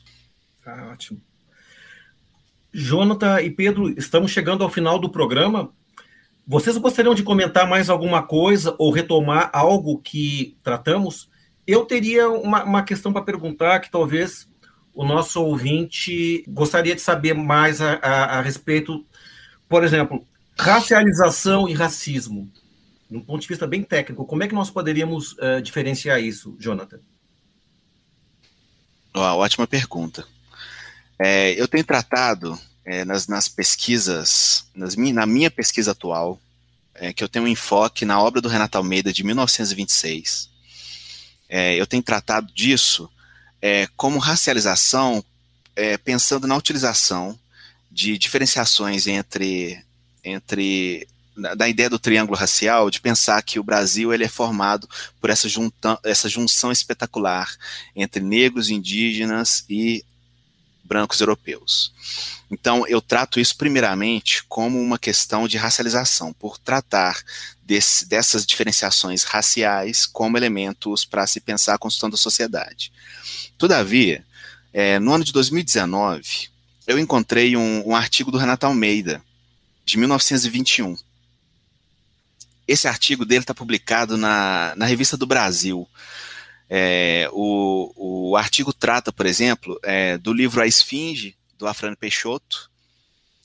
Ah, 0.65 0.89
ótimo. 0.93 1.20
Jonathan 2.72 3.41
e 3.41 3.49
Pedro, 3.49 3.89
estamos 3.97 4.32
chegando 4.32 4.63
ao 4.63 4.70
final 4.70 4.99
do 4.99 5.09
programa. 5.09 5.72
Vocês 6.49 6.75
gostariam 6.77 7.13
de 7.13 7.21
comentar 7.21 7.69
mais 7.69 7.91
alguma 7.91 8.23
coisa 8.23 8.73
ou 8.79 8.91
retomar 8.91 9.51
algo 9.53 9.99
que 9.99 10.57
tratamos? 10.63 11.29
Eu 11.67 11.85
teria 11.85 12.27
uma, 12.27 12.63
uma 12.63 12.81
questão 12.81 13.13
para 13.13 13.21
perguntar 13.21 13.79
que 13.81 13.91
talvez 13.91 14.49
o 14.91 15.05
nosso 15.05 15.43
ouvinte 15.43 16.43
gostaria 16.47 16.95
de 16.95 17.01
saber 17.01 17.35
mais 17.35 17.79
a, 17.81 17.99
a, 18.01 18.23
a 18.39 18.41
respeito, 18.41 19.05
por 19.67 19.83
exemplo, 19.83 20.27
racialização 20.57 21.69
e 21.69 21.73
racismo. 21.75 22.51
De 23.07 23.17
um 23.17 23.21
ponto 23.21 23.43
de 23.43 23.47
vista 23.47 23.67
bem 23.67 23.83
técnico, 23.83 24.25
como 24.25 24.41
é 24.41 24.47
que 24.47 24.55
nós 24.55 24.71
poderíamos 24.71 25.33
uh, 25.33 25.61
diferenciar 25.61 26.19
isso, 26.19 26.57
Jonathan? 26.57 26.99
Oh, 29.13 29.19
ótima 29.19 29.67
pergunta. 29.67 30.25
É, 31.19 31.51
eu 31.61 31.67
tenho 31.67 31.83
tratado 31.83 32.57
é, 32.89 33.05
nas, 33.05 33.27
nas, 33.27 33.47
pesquisas, 33.47 34.65
nas, 34.73 34.95
na 34.95 35.27
minha 35.27 35.51
pesquisa 35.51 35.91
atual, 35.91 36.41
é, 36.95 37.13
que 37.13 37.23
eu 37.23 37.29
tenho 37.29 37.45
um 37.45 37.47
enfoque 37.47 38.03
na 38.03 38.19
obra 38.19 38.41
do 38.41 38.49
Renato 38.49 38.79
Almeida 38.79 39.13
de 39.13 39.23
1926. 39.23 40.49
É, 41.47 41.75
eu 41.75 41.85
tenho 41.85 42.01
tratado 42.01 42.51
disso 42.51 43.07
é, 43.61 43.87
como 43.95 44.17
racialização, 44.17 45.23
é, 45.75 45.97
pensando 45.99 46.47
na 46.47 46.57
utilização 46.57 47.37
de 47.91 48.17
diferenciações 48.17 49.05
entre, 49.05 49.79
entre 50.23 51.07
da 51.55 51.69
ideia 51.69 51.91
do 51.91 51.99
triângulo 51.99 52.37
racial, 52.37 52.89
de 52.89 52.99
pensar 52.99 53.43
que 53.43 53.59
o 53.59 53.63
Brasil 53.63 54.11
ele 54.11 54.23
é 54.23 54.27
formado 54.27 54.89
por 55.21 55.29
essa, 55.29 55.47
junta, 55.47 55.99
essa 56.03 56.27
junção 56.27 56.71
espetacular 56.71 57.55
entre 57.95 58.19
negros, 58.21 58.71
indígenas 58.71 59.63
e 59.69 60.03
brancos 60.89 61.21
europeus. 61.21 61.93
Então, 62.51 62.85
eu 62.87 62.99
trato 62.99 63.39
isso 63.39 63.55
primeiramente 63.55 64.43
como 64.49 64.81
uma 64.81 64.97
questão 64.97 65.47
de 65.47 65.55
racialização, 65.55 66.33
por 66.33 66.57
tratar 66.57 67.21
desse, 67.61 68.09
dessas 68.09 68.43
diferenciações 68.43 69.23
raciais 69.23 70.07
como 70.07 70.35
elementos 70.35 71.05
para 71.05 71.27
se 71.27 71.39
pensar 71.39 71.75
a 71.75 71.77
construção 71.77 72.09
da 72.09 72.17
sociedade. 72.17 72.91
Todavia, 73.55 74.25
é, 74.73 74.97
no 74.97 75.13
ano 75.13 75.23
de 75.23 75.31
2019, 75.31 76.49
eu 76.87 76.97
encontrei 76.97 77.55
um, 77.55 77.87
um 77.87 77.95
artigo 77.95 78.31
do 78.31 78.39
Renato 78.39 78.65
Almeida, 78.65 79.21
de 79.85 79.97
1921, 79.97 80.97
esse 82.69 82.87
artigo 82.87 83.25
dele 83.25 83.41
está 83.41 83.53
publicado 83.53 84.15
na, 84.15 84.73
na 84.75 84.85
Revista 84.85 85.17
do 85.17 85.25
Brasil. 85.25 85.87
É, 86.70 87.28
o, 87.32 88.30
o 88.30 88.38
artigo 88.38 88.72
trata, 88.72 89.11
por 89.11 89.26
exemplo, 89.26 89.80
é, 89.84 90.17
do 90.17 90.32
livro 90.32 90.61
A 90.61 90.67
Esfinge, 90.67 91.36
do 91.57 91.67
Afrânio 91.67 91.97
Peixoto, 91.97 92.70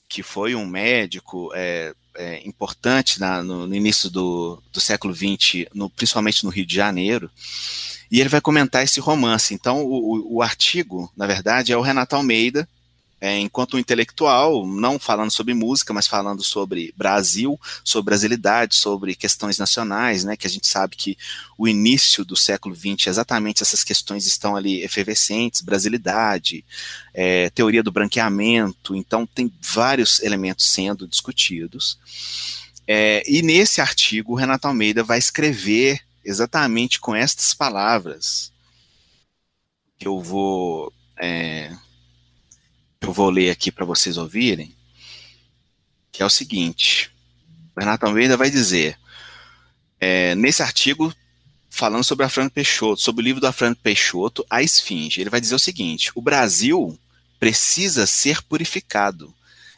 que 0.07 0.21
foi 0.21 0.53
um 0.55 0.65
médico 0.65 1.51
é, 1.55 1.93
é, 2.15 2.47
importante 2.47 3.19
na, 3.19 3.43
no, 3.43 3.67
no, 3.67 3.75
início 3.75 4.09
do, 4.09 4.61
do 4.71 4.79
século 4.79 5.13
XX, 5.13 5.65
no, 5.73 5.89
principalmente 5.89 6.43
no 6.43 6.49
Rio 6.49 6.65
de 6.65 6.75
Janeiro, 6.75 7.29
e 8.11 8.19
ele 8.19 8.29
vai 8.29 8.39
comentar 8.39 8.83
esse 8.83 8.99
romance. 8.99 9.53
Então, 9.53 9.83
o, 9.83 10.33
o, 10.33 10.35
o 10.35 10.41
artigo, 10.41 11.11
na 11.17 11.25
verdade, 11.25 11.71
é 11.71 11.77
o 11.77 11.81
Renato 11.81 12.15
Almeida, 12.15 12.69
é, 13.19 13.39
enquanto 13.39 13.75
um 13.75 13.79
intelectual, 13.79 14.67
não 14.67 14.99
falando 14.99 15.31
sobre 15.31 15.53
música, 15.53 15.93
mas 15.93 16.05
falando 16.05 16.43
sobre 16.43 16.93
Brasil, 16.97 17.59
sobre 17.83 18.05
brasilidade, 18.05 18.75
sobre 18.75 19.15
questões 19.15 19.57
nacionais, 19.57 20.23
né, 20.23 20.35
que 20.35 20.45
a 20.45 20.49
gente 20.49 20.67
sabe 20.67 20.95
que 20.95 21.17
o 21.57 21.67
início 21.67 22.25
do 22.25 22.35
século 22.35 22.75
XX, 22.75 23.07
exatamente 23.07 23.63
essas 23.63 23.83
questões 23.83 24.25
estão 24.25 24.55
ali 24.55 24.83
efervescentes, 24.83 25.61
brasilidade, 25.61 26.65
é, 27.13 27.49
teoria 27.49 27.81
do 27.81 27.91
branqueamento, 27.91 28.95
então 28.95 29.25
tem 29.25 29.51
vários 29.61 30.19
elementos 30.21 30.65
sendo 30.65 31.07
discutidos. 31.07 31.97
É, 32.87 33.23
e 33.27 33.41
nesse 33.41 33.81
artigo, 33.81 34.33
o 34.33 34.35
Renato 34.35 34.67
Almeida 34.67 35.03
vai 35.03 35.17
escrever 35.17 36.01
exatamente 36.23 36.99
com 36.99 37.15
estas 37.15 37.53
palavras 37.53 38.51
que 39.97 40.07
eu 40.07 40.19
vou 40.19 40.91
é, 41.17 41.71
eu 43.05 43.13
vou 43.13 43.29
ler 43.29 43.51
aqui 43.51 43.71
para 43.71 43.85
vocês 43.85 44.17
ouvirem, 44.17 44.73
que 46.11 46.23
é 46.23 46.25
o 46.25 46.29
seguinte: 46.29 47.11
o 47.75 47.79
Renato 47.79 48.05
Almeida 48.05 48.35
vai 48.35 48.49
dizer, 48.49 48.97
é, 49.99 50.33
nesse 50.33 50.63
artigo, 50.63 51.13
falando 51.69 52.03
sobre 52.03 52.25
a 52.25 52.49
Peixoto, 52.49 53.01
sobre 53.01 53.21
o 53.21 53.25
livro 53.25 53.41
da 53.41 53.51
Fran 53.51 53.75
Peixoto, 53.75 54.45
A 54.49 54.63
Esfinge, 54.63 55.21
ele 55.21 55.29
vai 55.29 55.39
dizer 55.39 55.55
o 55.55 55.59
seguinte: 55.59 56.11
o 56.15 56.21
Brasil 56.21 56.97
precisa 57.39 58.07
ser 58.07 58.41
purificado. 58.41 59.33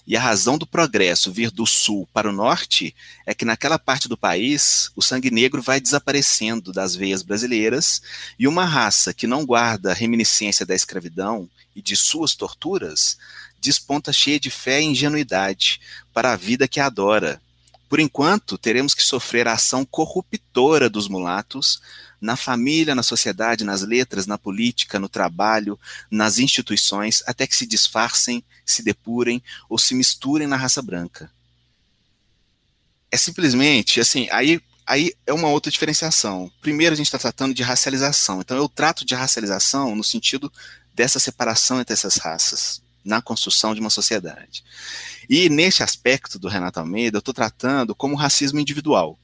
E 0.06 0.16
a 0.16 0.22
razão 0.22 0.58
do 0.58 0.66
progresso 0.66 1.34
vir 1.34 1.52
do 1.52 1.66
sul 1.66 2.08
para 2.14 2.30
o 2.30 2.32
norte 2.32 2.96
é 3.26 3.34
que 3.34 3.44
naquela 3.44 3.78
parte 3.78 4.08
do 4.08 4.16
país 4.16 4.90
o 4.96 5.02
sangue 5.02 5.30
negro 5.30 5.62
vai 5.62 5.82
desaparecendo 5.82 6.72
das 6.72 6.96
veias 6.96 7.22
brasileiras 7.22 8.02
e 8.40 8.48
uma 8.48 8.64
raça 8.64 9.14
que 9.14 9.28
não 9.28 9.46
guarda 9.46 9.94
reminiscência 9.94 10.66
da 10.66 10.74
escravidão 10.74 11.50
e 11.78 11.82
de 11.82 11.96
suas 11.96 12.34
torturas, 12.34 13.20
desponta 13.62 14.12
cheia 14.12 14.40
de 14.40 14.50
fé 14.50 14.82
e 14.82 14.86
ingenuidade 14.86 15.80
para 16.12 16.34
a 16.34 16.36
vida 16.36 16.68
que 16.68 16.80
adora. 16.80 17.40
Por 17.88 18.00
enquanto, 18.00 18.58
teremos 18.58 18.96
que 18.96 19.04
sofrer 19.04 19.48
a 19.48 19.54
ação 19.54 19.86
corruptora 19.86 20.90
dos 20.90 21.08
mulatos 21.08 21.80
na 22.20 22.36
família, 22.36 22.96
na 22.96 23.04
sociedade, 23.04 23.64
nas 23.64 23.84
letras, 23.84 24.26
na 24.26 24.40
política, 24.40 24.98
no 24.98 25.08
trabalho, 25.08 25.80
nas 26.10 26.40
instituições, 26.40 27.22
até 27.28 27.46
que 27.46 27.56
se 27.56 27.68
disfarcem, 27.68 28.44
se 28.66 28.82
depurem 28.82 29.42
ou 29.70 29.78
se 29.78 29.94
misturem 29.94 30.48
na 30.48 30.58
raça 30.58 30.82
branca. 30.82 31.32
É 33.12 33.18
simplesmente 33.18 34.02
assim, 34.02 34.28
aí 34.32 34.60
aí 34.88 35.14
é 35.28 35.34
uma 35.34 35.50
outra 35.50 35.72
diferenciação. 35.72 36.50
Primeiro, 36.62 36.94
a 36.94 36.96
gente 36.96 37.08
está 37.08 37.20
tratando 37.20 37.54
de 37.54 37.62
racialização. 37.62 38.40
Então, 38.40 38.56
eu 38.56 38.70
trato 38.70 39.06
de 39.06 39.14
racialização 39.14 39.94
no 39.96 40.04
sentido 40.04 40.52
dessa 40.98 41.20
separação 41.20 41.80
entre 41.80 41.94
essas 41.94 42.18
raças 42.18 42.82
na 43.06 43.22
construção 43.22 43.76
de 43.76 43.80
uma 43.80 43.92
sociedade. 43.92 44.64
E 45.30 45.48
nesse 45.48 45.84
aspecto 45.84 46.40
do 46.40 46.48
Renato 46.48 46.80
Almeida, 46.80 47.18
eu 47.18 47.20
estou 47.20 47.34
tratando 47.34 47.94
como 47.94 48.16
racismo 48.16 48.60
individual. 48.60 49.18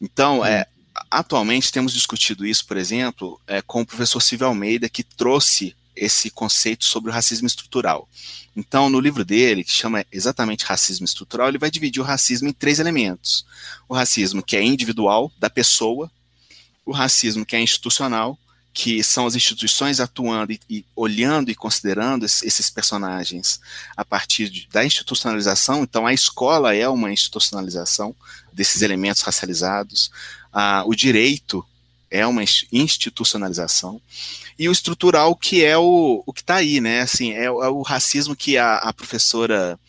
Então, 0.00 0.44
é, 0.44 0.66
atualmente 1.10 1.70
temos 1.70 1.92
discutido 1.92 2.46
isso, 2.46 2.66
por 2.66 2.78
exemplo, 2.78 3.38
é, 3.46 3.60
com 3.60 3.82
o 3.82 3.86
professor 3.86 4.20
Silvio 4.20 4.46
Almeida, 4.46 4.88
que 4.88 5.04
trouxe 5.04 5.76
esse 5.94 6.30
conceito 6.30 6.84
sobre 6.86 7.10
o 7.10 7.14
racismo 7.14 7.46
estrutural. 7.46 8.08
Então, 8.56 8.88
no 8.88 8.98
livro 8.98 9.24
dele, 9.24 9.64
que 9.64 9.72
chama 9.72 10.04
exatamente 10.10 10.64
racismo 10.64 11.04
estrutural, 11.04 11.48
ele 11.48 11.58
vai 11.58 11.70
dividir 11.70 12.00
o 12.00 12.04
racismo 12.04 12.48
em 12.48 12.52
três 12.52 12.78
elementos: 12.78 13.44
o 13.86 13.94
racismo 13.94 14.42
que 14.42 14.56
é 14.56 14.62
individual, 14.62 15.30
da 15.38 15.50
pessoa, 15.50 16.10
o 16.84 16.92
racismo 16.92 17.44
que 17.44 17.54
é 17.54 17.60
institucional 17.60 18.38
que 18.76 19.02
são 19.02 19.26
as 19.26 19.34
instituições 19.34 20.00
atuando 20.00 20.52
e, 20.52 20.60
e 20.68 20.84
olhando 20.94 21.50
e 21.50 21.54
considerando 21.54 22.26
esses 22.26 22.68
personagens 22.68 23.58
a 23.96 24.04
partir 24.04 24.50
de, 24.50 24.68
da 24.70 24.84
institucionalização. 24.84 25.82
Então, 25.82 26.06
a 26.06 26.12
escola 26.12 26.74
é 26.74 26.86
uma 26.86 27.10
institucionalização 27.10 28.14
desses 28.52 28.82
elementos 28.82 29.22
racializados, 29.22 30.10
ah, 30.52 30.84
o 30.86 30.94
direito 30.94 31.64
é 32.10 32.26
uma 32.26 32.42
institucionalização 32.70 33.98
e 34.58 34.68
o 34.68 34.72
estrutural 34.72 35.34
que 35.34 35.64
é 35.64 35.78
o, 35.78 36.22
o 36.26 36.30
que 36.30 36.42
está 36.42 36.56
aí, 36.56 36.78
né? 36.78 37.00
Assim, 37.00 37.32
é, 37.32 37.44
é, 37.44 37.50
o 37.50 37.80
racismo 37.80 38.36
que 38.36 38.58
a, 38.58 38.76
a 38.76 38.92
professora 38.92 39.80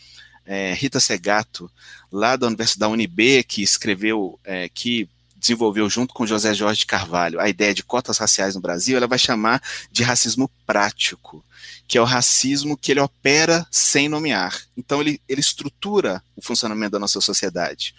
é, 0.46 0.74
Rita 0.74 1.02
Segato, 1.02 1.70
lá 2.10 2.38
da 2.38 2.48
Universidade 2.48 2.80
da 2.80 3.04
UNB, 3.04 3.44
que 3.44 3.62
escreveu, 3.62 4.40
é, 4.46 4.70
que 4.70 5.10
desenvolveu 5.38 5.90
junto 5.90 6.14
com 6.14 6.26
José 6.26 6.54
Jorge 6.54 6.86
Carvalho 6.86 7.40
a 7.40 7.48
ideia 7.48 7.74
de 7.74 7.84
cotas 7.84 8.18
raciais 8.18 8.56
no 8.56 8.62
Brasil, 8.62 8.98
ela 8.98 9.08
vai 9.08 9.20
chamar 9.20 9.62
de 9.92 10.04
racismo 10.04 10.50
prático, 10.66 11.44
que 11.88 11.98
é 11.98 12.02
o 12.02 12.06
racismo 12.06 12.76
que 12.76 12.92
ele 12.92 13.00
opera 13.00 13.66
sem 13.72 14.10
nomear. 14.10 14.60
Então 14.76 15.00
ele, 15.02 15.22
ele 15.28 15.42
estrutura 15.42 16.24
o 16.36 16.42
funcionamento 16.42 16.92
da 16.92 17.00
nossa 17.00 17.22
sociedade. 17.22 17.94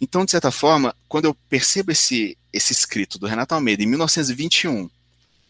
Então, 0.00 0.24
de 0.24 0.30
certa 0.30 0.50
forma, 0.50 0.94
quando 1.08 1.24
eu 1.24 1.34
percebo 1.48 1.90
esse, 1.90 2.38
esse 2.52 2.72
escrito 2.72 3.18
do 3.18 3.26
Renato 3.26 3.54
Almeida 3.54 3.82
em 3.82 3.86
1921, 3.86 4.88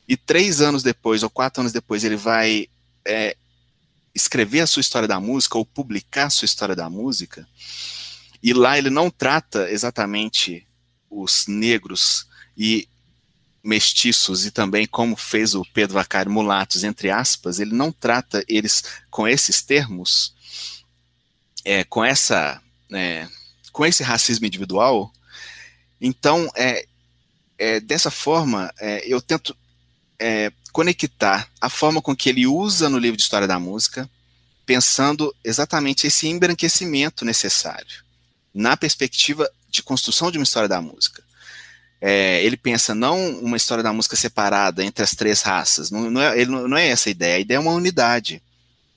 e 0.09 0.17
três 0.17 0.63
anos 0.63 0.83
depois, 0.83 1.23
ou 1.23 1.29
quatro 1.29 1.61
anos 1.61 1.73
depois, 1.73 2.03
ele 2.03 2.17
vai 2.17 2.67
é, 3.05 3.37
escrever 4.15 4.61
a 4.61 4.67
sua 4.67 4.81
história 4.81 5.07
da 5.07 5.21
música, 5.21 5.59
ou 5.59 5.67
publicar 5.67 6.25
a 6.25 6.31
sua 6.31 6.47
história 6.47 6.75
da 6.75 6.89
música, 6.89 7.47
e 8.43 8.55
lá 8.55 8.79
ele 8.79 8.89
não 8.89 9.11
trata 9.11 9.71
exatamente 9.71 10.67
os 11.11 11.47
negros 11.47 12.27
e 12.57 12.89
mestiços 13.63 14.47
e 14.47 14.51
também 14.51 14.87
como 14.87 15.17
fez 15.17 15.55
o 15.55 15.65
Pedro 15.75 15.95
Vacari 15.95 16.29
mulatos 16.29 16.85
entre 16.85 17.11
aspas, 17.11 17.59
ele 17.59 17.75
não 17.75 17.93
trata 17.93 18.45
eles 18.49 18.83
com 19.11 19.27
esses 19.27 19.63
termos, 19.63 20.35
é, 21.65 21.85
com 21.85 22.05
essa, 22.05 22.61
é, 22.93 23.29
com 23.73 23.85
esse 23.85 24.03
racismo 24.03 24.47
individual. 24.47 25.13
Então, 26.01 26.51
é, 26.55 26.87
é 27.59 27.81
dessa 27.81 28.11
forma, 28.11 28.73
é, 28.79 29.03
eu 29.07 29.21
tento 29.21 29.57
é, 30.19 30.53
conectar 30.73 31.49
a 31.61 31.69
forma 31.69 32.01
com 32.01 32.15
que 32.15 32.29
ele 32.29 32.47
usa 32.47 32.89
no 32.89 32.99
livro 32.99 33.17
de 33.17 33.23
história 33.23 33.49
da 33.49 33.59
música, 33.59 34.09
pensando 34.65 35.35
exatamente 35.43 36.07
esse 36.07 36.29
embranquecimento 36.29 37.25
necessário 37.25 38.05
na 38.53 38.77
perspectiva 38.77 39.51
de 39.69 39.83
construção 39.83 40.31
de 40.31 40.39
uma 40.39 40.45
história 40.45 40.69
da 40.69 40.81
música. 40.81 41.23
É, 42.01 42.43
ele 42.45 42.57
pensa 42.57 42.95
não 42.95 43.39
uma 43.41 43.57
história 43.57 43.83
da 43.83 43.93
música 43.93 44.15
separada 44.15 44.85
entre 44.85 45.03
as 45.03 45.15
três 45.15 45.43
raças, 45.43 45.91
não, 45.91 46.09
não, 46.09 46.21
é, 46.21 46.41
ele 46.41 46.51
não, 46.51 46.77
é 46.77 46.89
essa 46.89 47.09
a 47.09 47.11
ideia, 47.11 47.37
a 47.37 47.41
ideia 47.41 47.57
é 47.57 47.61
uma 47.61 47.73
unidade. 47.73 48.41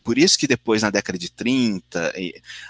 Por 0.04 0.18
isso 0.18 0.38
que 0.38 0.48
depois, 0.48 0.82
na 0.82 0.90
década 0.90 1.18
de 1.18 1.30
30, 1.30 2.14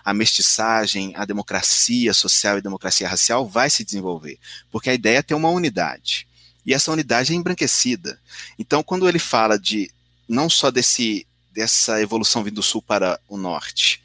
a 0.04 0.14
mestiçagem, 0.14 1.14
a 1.16 1.24
democracia 1.24 2.14
social 2.14 2.58
e 2.58 2.62
democracia 2.62 3.08
racial 3.08 3.48
vai 3.48 3.70
se 3.70 3.86
desenvolver, 3.86 4.38
porque 4.70 4.90
a 4.90 4.94
ideia 4.94 5.20
é 5.20 5.22
ter 5.22 5.34
uma 5.34 5.50
unidade. 5.50 6.28
E 6.66 6.74
essa 6.74 6.92
unidade 6.92 7.32
é 7.32 7.36
embranquecida. 7.36 8.20
Então, 8.60 8.84
quando 8.84 9.08
ele 9.08 9.20
fala 9.20 9.58
de 9.58 9.90
não 10.28 10.50
só 10.50 10.70
desse, 10.70 11.26
dessa 11.54 12.02
evolução 12.02 12.44
vindo 12.44 12.56
do 12.56 12.64
sul 12.64 12.82
para 12.82 13.20
o 13.28 13.38
norte, 13.38 14.02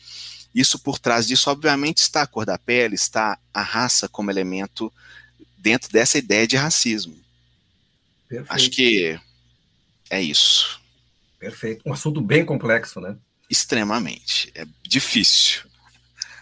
isso 0.60 0.78
por 0.78 0.98
trás 0.98 1.26
disso, 1.26 1.50
obviamente, 1.50 1.98
está 1.98 2.22
a 2.22 2.26
cor 2.26 2.46
da 2.46 2.56
pele, 2.56 2.94
está 2.94 3.38
a 3.52 3.60
raça 3.60 4.08
como 4.08 4.30
elemento 4.30 4.90
dentro 5.58 5.92
dessa 5.92 6.16
ideia 6.16 6.46
de 6.46 6.56
racismo. 6.56 7.16
Perfeito. 8.26 8.52
Acho 8.52 8.70
que 8.70 9.20
é 10.08 10.22
isso. 10.22 10.80
Perfeito. 11.38 11.82
Um 11.84 11.92
assunto 11.92 12.20
bem 12.22 12.44
complexo, 12.44 13.00
né? 13.00 13.16
Extremamente. 13.50 14.50
É 14.54 14.64
difícil. 14.82 15.62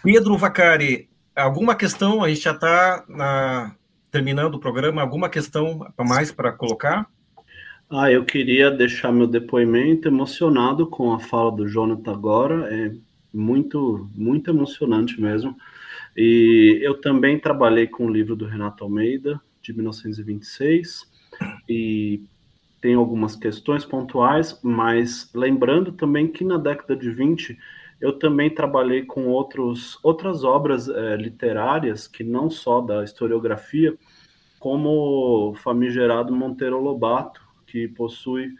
Pedro 0.01 0.37
Vacari, 0.37 1.09
alguma 1.35 1.75
questão? 1.75 2.23
A 2.23 2.29
gente 2.29 2.41
já 2.41 2.53
está 2.53 3.75
terminando 4.09 4.55
o 4.55 4.59
programa. 4.59 5.01
Alguma 5.01 5.29
questão 5.29 5.91
a 5.97 6.03
mais 6.03 6.31
para 6.31 6.53
colocar? 6.53 7.05
Ah, 7.89 8.09
eu 8.09 8.23
queria 8.23 8.71
deixar 8.71 9.11
meu 9.11 9.27
depoimento 9.27 10.07
emocionado 10.07 10.87
com 10.87 11.13
a 11.13 11.19
fala 11.19 11.51
do 11.51 11.67
Jonathan 11.67 12.11
agora. 12.11 12.73
É 12.73 12.91
muito, 13.35 14.09
muito 14.15 14.49
emocionante 14.49 15.19
mesmo. 15.19 15.55
E 16.15 16.79
eu 16.81 16.99
também 16.99 17.37
trabalhei 17.37 17.87
com 17.87 18.05
o 18.05 18.11
livro 18.11 18.35
do 18.35 18.45
Renato 18.45 18.83
Almeida, 18.83 19.39
de 19.61 19.73
1926, 19.73 21.11
e 21.67 22.23
tem 22.81 22.93
algumas 22.93 23.35
questões 23.35 23.83
pontuais, 23.83 24.59
mas 24.63 25.31
lembrando 25.33 25.91
também 25.91 26.27
que 26.27 26.43
na 26.43 26.57
década 26.57 26.95
de 26.95 27.09
20 27.09 27.57
eu 27.99 28.13
também 28.13 28.49
trabalhei 28.49 29.03
com 29.03 29.27
outros, 29.27 29.97
outras 30.03 30.43
obras 30.43 30.87
é, 30.87 31.15
literárias, 31.15 32.07
que 32.07 32.23
não 32.23 32.49
só 32.49 32.81
da 32.81 33.03
historiografia, 33.03 33.97
como 34.59 35.49
o 35.49 35.55
famigerado 35.55 36.35
Monteiro 36.35 36.79
Lobato, 36.79 37.41
que 37.65 37.87
possui 37.87 38.53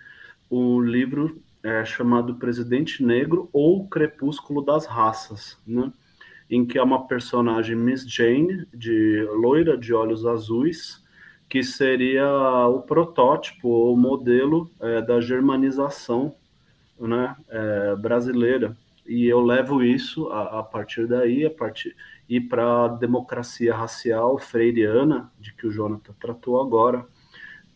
um 0.50 0.80
livro 0.80 1.42
é, 1.66 1.84
chamado 1.84 2.36
Presidente 2.36 3.03
Negro 3.03 3.49
ou 3.51 3.88
Crepúsculo 3.88 4.61
das 4.61 4.86
Raças, 4.86 5.57
né? 5.66 5.91
em 6.47 6.63
que 6.63 6.78
é 6.78 6.84
uma 6.84 7.07
personagem 7.07 7.76
Miss 7.76 8.07
Jane, 8.07 8.68
de 8.72 9.28
loira 9.32 9.76
de 9.76 9.91
olhos 9.91 10.28
azuis, 10.28 11.03
que 11.49 11.63
seria 11.63 12.28
o 12.68 12.84
protótipo 12.84 13.68
ou 13.68 13.97
modelo 13.97 14.70
é, 14.80 15.01
da 15.01 15.20
germanização 15.20 16.36
né, 16.99 17.36
é, 17.49 17.95
brasileira. 17.95 18.78
E 19.07 19.26
eu 19.26 19.41
levo 19.41 19.84
isso 19.84 20.28
a, 20.28 20.59
a 20.59 20.63
partir 20.63 21.07
daí, 21.07 21.45
a 21.45 21.51
partir 21.51 21.95
e 22.30 22.39
para 22.39 22.86
a 22.86 22.88
democracia 22.88 23.76
racial 23.76 24.38
freiriana, 24.38 25.32
de 25.39 25.51
que 25.51 25.66
o 25.66 25.72
Jonathan 25.72 26.13
tratou 26.20 26.61
agora. 26.61 27.07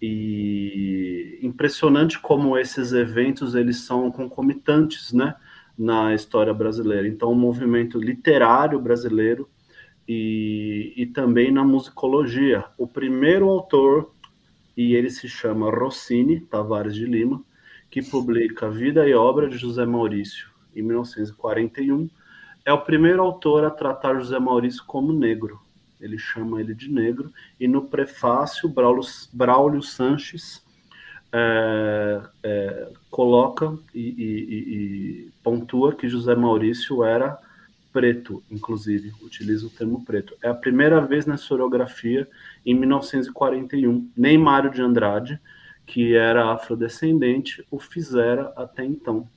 E 0.02 1.40
impressionante 1.42 2.20
como 2.20 2.58
esses 2.58 2.94
eventos 2.94 3.56
eles 3.56 3.82
são 3.82 4.10
concomitantes, 4.12 5.12
né, 5.12 5.36
na 5.78 6.14
história 6.14 6.54
brasileira. 6.54 7.08
Então, 7.08 7.32
o 7.32 7.36
movimento 7.36 8.00
literário 8.00 8.80
brasileiro 8.80 9.50
e, 10.08 10.94
e 10.98 11.06
também 11.06 11.52
na 11.52 11.64
musicologia. 11.64 12.66
O 12.78 12.88
primeiro 12.88 13.48
autor, 13.48 14.12
e 14.76 14.96
ele 14.96 15.10
se 15.10 15.30
chama 15.30 15.70
Rossini 15.70 16.40
Tavares 16.40 16.96
de 16.96 17.06
Lima, 17.06 17.44
que 17.90 18.02
publica 18.02 18.70
Vida 18.70 19.08
e 19.08 19.14
Obra 19.14 19.50
de 19.50 19.58
José 19.58 19.86
Maurício, 19.86 20.50
em 20.76 20.82
1941, 20.82 22.10
é 22.66 22.74
o 22.74 22.82
primeiro 22.82 23.22
autor 23.22 23.64
a 23.64 23.70
tratar 23.70 24.20
José 24.20 24.38
Maurício 24.40 24.84
como 24.86 25.14
negro. 25.14 25.60
Ele 26.00 26.18
chama 26.18 26.60
ele 26.60 26.74
de 26.74 26.90
negro, 26.90 27.32
e 27.60 27.68
no 27.68 27.86
prefácio, 27.86 28.70
Braulio, 28.70 29.04
Braulio 29.34 29.82
Sanches 29.82 30.64
é, 31.32 32.22
é, 32.44 32.92
coloca 33.12 33.78
e, 33.94 34.00
e, 34.00 34.56
e 34.58 35.32
pontua 35.44 35.94
que 35.94 36.08
José 36.08 36.36
Maurício 36.36 37.04
era 37.04 37.38
preto, 37.92 38.44
inclusive, 38.50 39.14
utiliza 39.22 39.68
o 39.68 39.70
termo 39.70 40.04
preto. 40.06 40.36
É 40.42 40.50
a 40.50 40.54
primeira 40.54 41.02
vez 41.02 41.26
na 41.26 41.36
historiografia 41.36 42.28
em 42.66 42.74
1941. 42.74 44.10
Nem 44.16 44.38
Mário 44.38 44.72
de 44.72 44.82
Andrade, 44.82 45.40
que 45.86 46.16
era 46.16 46.52
afrodescendente, 46.52 47.66
o 47.72 47.80
fizera 47.80 48.54
até 48.56 48.86
então. 48.86 49.28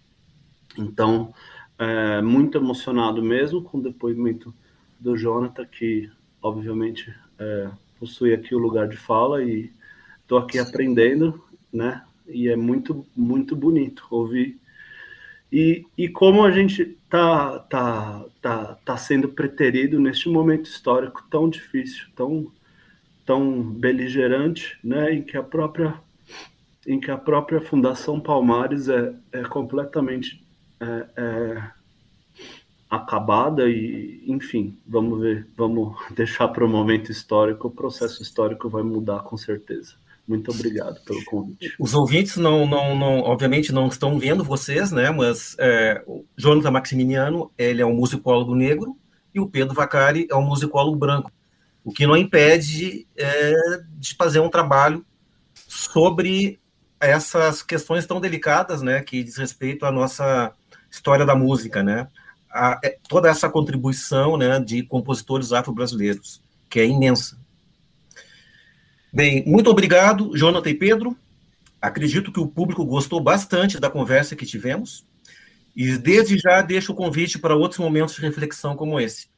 Então, 0.76 1.32
é, 1.78 2.20
muito 2.20 2.58
emocionado 2.58 3.22
mesmo 3.22 3.62
com 3.62 3.78
o 3.78 3.82
depoimento 3.82 4.54
do 5.00 5.16
Jonathan, 5.16 5.64
que 5.64 6.10
obviamente 6.42 7.14
é, 7.38 7.70
possui 7.98 8.34
aqui 8.34 8.54
o 8.54 8.58
lugar 8.58 8.88
de 8.88 8.96
fala 8.96 9.42
e 9.42 9.70
estou 10.20 10.38
aqui 10.38 10.58
aprendendo, 10.58 11.42
né? 11.72 12.02
E 12.26 12.48
é 12.48 12.56
muito, 12.56 13.06
muito 13.16 13.54
bonito 13.54 14.06
ouvir 14.10 14.60
e, 15.52 15.84
e 15.98 16.08
como 16.08 16.42
a 16.44 16.50
gente 16.50 16.80
está 16.80 17.58
tá, 17.58 18.24
tá, 18.40 18.78
tá 18.82 18.96
sendo 18.96 19.28
preterido 19.28 20.00
neste 20.00 20.26
momento 20.30 20.64
histórico 20.64 21.22
tão 21.30 21.46
difícil, 21.46 22.06
tão, 22.16 22.50
tão 23.26 23.62
beligerante, 23.62 24.78
né, 24.82 25.12
em 25.12 25.22
que 25.22 25.36
a 25.36 25.42
própria 25.42 25.94
em 26.84 26.98
que 26.98 27.12
a 27.12 27.18
própria 27.18 27.60
Fundação 27.60 28.18
Palmares 28.18 28.88
é, 28.88 29.14
é 29.30 29.42
completamente 29.42 30.44
é, 30.80 31.06
é 31.16 31.70
acabada 32.92 33.70
e, 33.70 34.22
enfim, 34.26 34.76
vamos 34.86 35.18
ver, 35.18 35.48
vamos 35.56 35.96
deixar 36.14 36.48
para 36.48 36.62
o 36.62 36.68
momento 36.68 37.10
histórico, 37.10 37.68
o 37.68 37.70
processo 37.70 38.22
histórico 38.22 38.68
vai 38.68 38.82
mudar 38.82 39.20
com 39.20 39.34
certeza. 39.34 39.94
Muito 40.28 40.50
obrigado 40.50 41.02
pelo 41.02 41.24
convite. 41.24 41.74
Os 41.80 41.94
ouvintes 41.94 42.36
não, 42.36 42.66
não, 42.66 42.94
não 42.94 43.20
obviamente 43.20 43.72
não 43.72 43.88
estão 43.88 44.18
vendo 44.18 44.44
vocês, 44.44 44.92
né? 44.92 45.10
Mas 45.10 45.56
é, 45.58 46.02
o 46.06 46.24
Jonathan 46.36 46.70
Maximiliano 46.70 47.50
ele 47.58 47.82
é 47.82 47.86
um 47.86 47.94
musicólogo 47.94 48.54
negro 48.54 48.96
e 49.34 49.40
o 49.40 49.48
Pedro 49.48 49.74
Vacari 49.74 50.28
é 50.30 50.36
um 50.36 50.46
musicólogo 50.46 50.96
branco, 50.96 51.32
o 51.82 51.90
que 51.90 52.06
não 52.06 52.16
impede 52.16 53.06
é, 53.16 53.52
de 53.98 54.14
fazer 54.14 54.38
um 54.38 54.50
trabalho 54.50 55.04
sobre 55.66 56.60
essas 57.00 57.62
questões 57.62 58.06
tão 58.06 58.20
delicadas, 58.20 58.80
né? 58.82 59.00
Que 59.00 59.24
diz 59.24 59.38
respeito 59.38 59.86
à 59.86 59.90
nossa 59.90 60.52
história 60.90 61.24
da 61.24 61.34
música, 61.34 61.82
né? 61.82 62.06
A, 62.52 62.78
é, 62.84 62.98
toda 63.08 63.28
essa 63.28 63.48
contribuição, 63.48 64.36
né? 64.36 64.60
De 64.60 64.82
compositores 64.82 65.52
afro-brasileiros, 65.52 66.42
que 66.68 66.80
é 66.80 66.86
imensa. 66.86 67.38
Bem, 69.12 69.44
muito 69.46 69.70
obrigado, 69.70 70.36
Jonathan 70.36 70.70
e 70.70 70.74
Pedro. 70.74 71.16
Acredito 71.80 72.32
que 72.32 72.40
o 72.40 72.46
público 72.46 72.84
gostou 72.84 73.20
bastante 73.20 73.80
da 73.80 73.90
conversa 73.90 74.36
que 74.36 74.46
tivemos. 74.46 75.04
E 75.74 75.96
desde 75.98 76.38
já 76.38 76.62
deixo 76.62 76.92
o 76.92 76.94
convite 76.94 77.38
para 77.38 77.56
outros 77.56 77.80
momentos 77.80 78.14
de 78.14 78.20
reflexão 78.20 78.76
como 78.76 79.00
esse. 79.00 79.28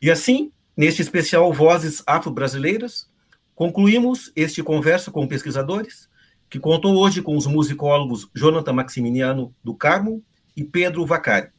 E 0.00 0.10
assim, 0.10 0.50
neste 0.76 1.02
especial 1.02 1.52
Vozes 1.52 2.02
Afro-Brasileiras, 2.06 3.08
concluímos 3.54 4.32
este 4.34 4.62
Conversa 4.62 5.10
com 5.10 5.26
Pesquisadores, 5.26 6.08
que 6.48 6.58
contou 6.58 6.96
hoje 6.96 7.22
com 7.22 7.36
os 7.36 7.46
musicólogos 7.46 8.28
Jonathan 8.34 8.72
Maximiliano 8.72 9.54
do 9.62 9.74
Carmo 9.74 10.22
e 10.56 10.64
Pedro 10.64 11.06
Vacari. 11.06 11.50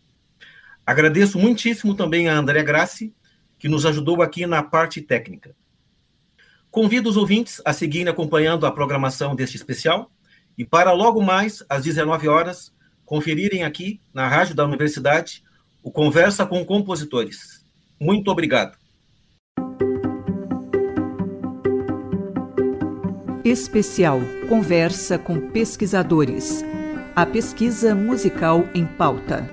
Agradeço 0.85 1.39
muitíssimo 1.39 1.95
também 1.95 2.27
a 2.27 2.37
André 2.37 2.61
Grassi, 2.63 3.13
que 3.57 3.69
nos 3.69 3.85
ajudou 3.85 4.21
aqui 4.21 4.45
na 4.45 4.61
parte 4.61 5.01
técnica. 5.01 5.55
Convido 6.69 7.09
os 7.09 7.17
ouvintes 7.17 7.61
a 7.63 7.71
seguirem 7.71 8.09
acompanhando 8.09 8.65
a 8.65 8.71
programação 8.71 9.35
deste 9.35 9.55
especial 9.55 10.11
e 10.57 10.65
para 10.65 10.91
logo 10.91 11.21
mais, 11.21 11.63
às 11.69 11.83
19 11.83 12.27
horas, 12.27 12.73
conferirem 13.05 13.63
aqui, 13.63 14.01
na 14.13 14.27
Rádio 14.27 14.55
da 14.55 14.65
Universidade, 14.65 15.43
o 15.81 15.91
Conversa 15.91 16.45
com 16.45 16.65
Compositores. 16.65 17.63
Muito 17.99 18.29
obrigado. 18.29 18.77
Especial 23.45 24.19
Conversa 24.49 25.17
com 25.17 25.51
Pesquisadores. 25.51 26.63
A 27.15 27.25
pesquisa 27.25 27.93
musical 27.93 28.67
em 28.73 28.85
pauta. 28.85 29.47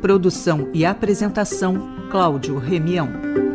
Produção 0.00 0.70
e 0.72 0.84
apresentação: 0.84 2.08
Cláudio 2.10 2.56
Remião. 2.58 3.49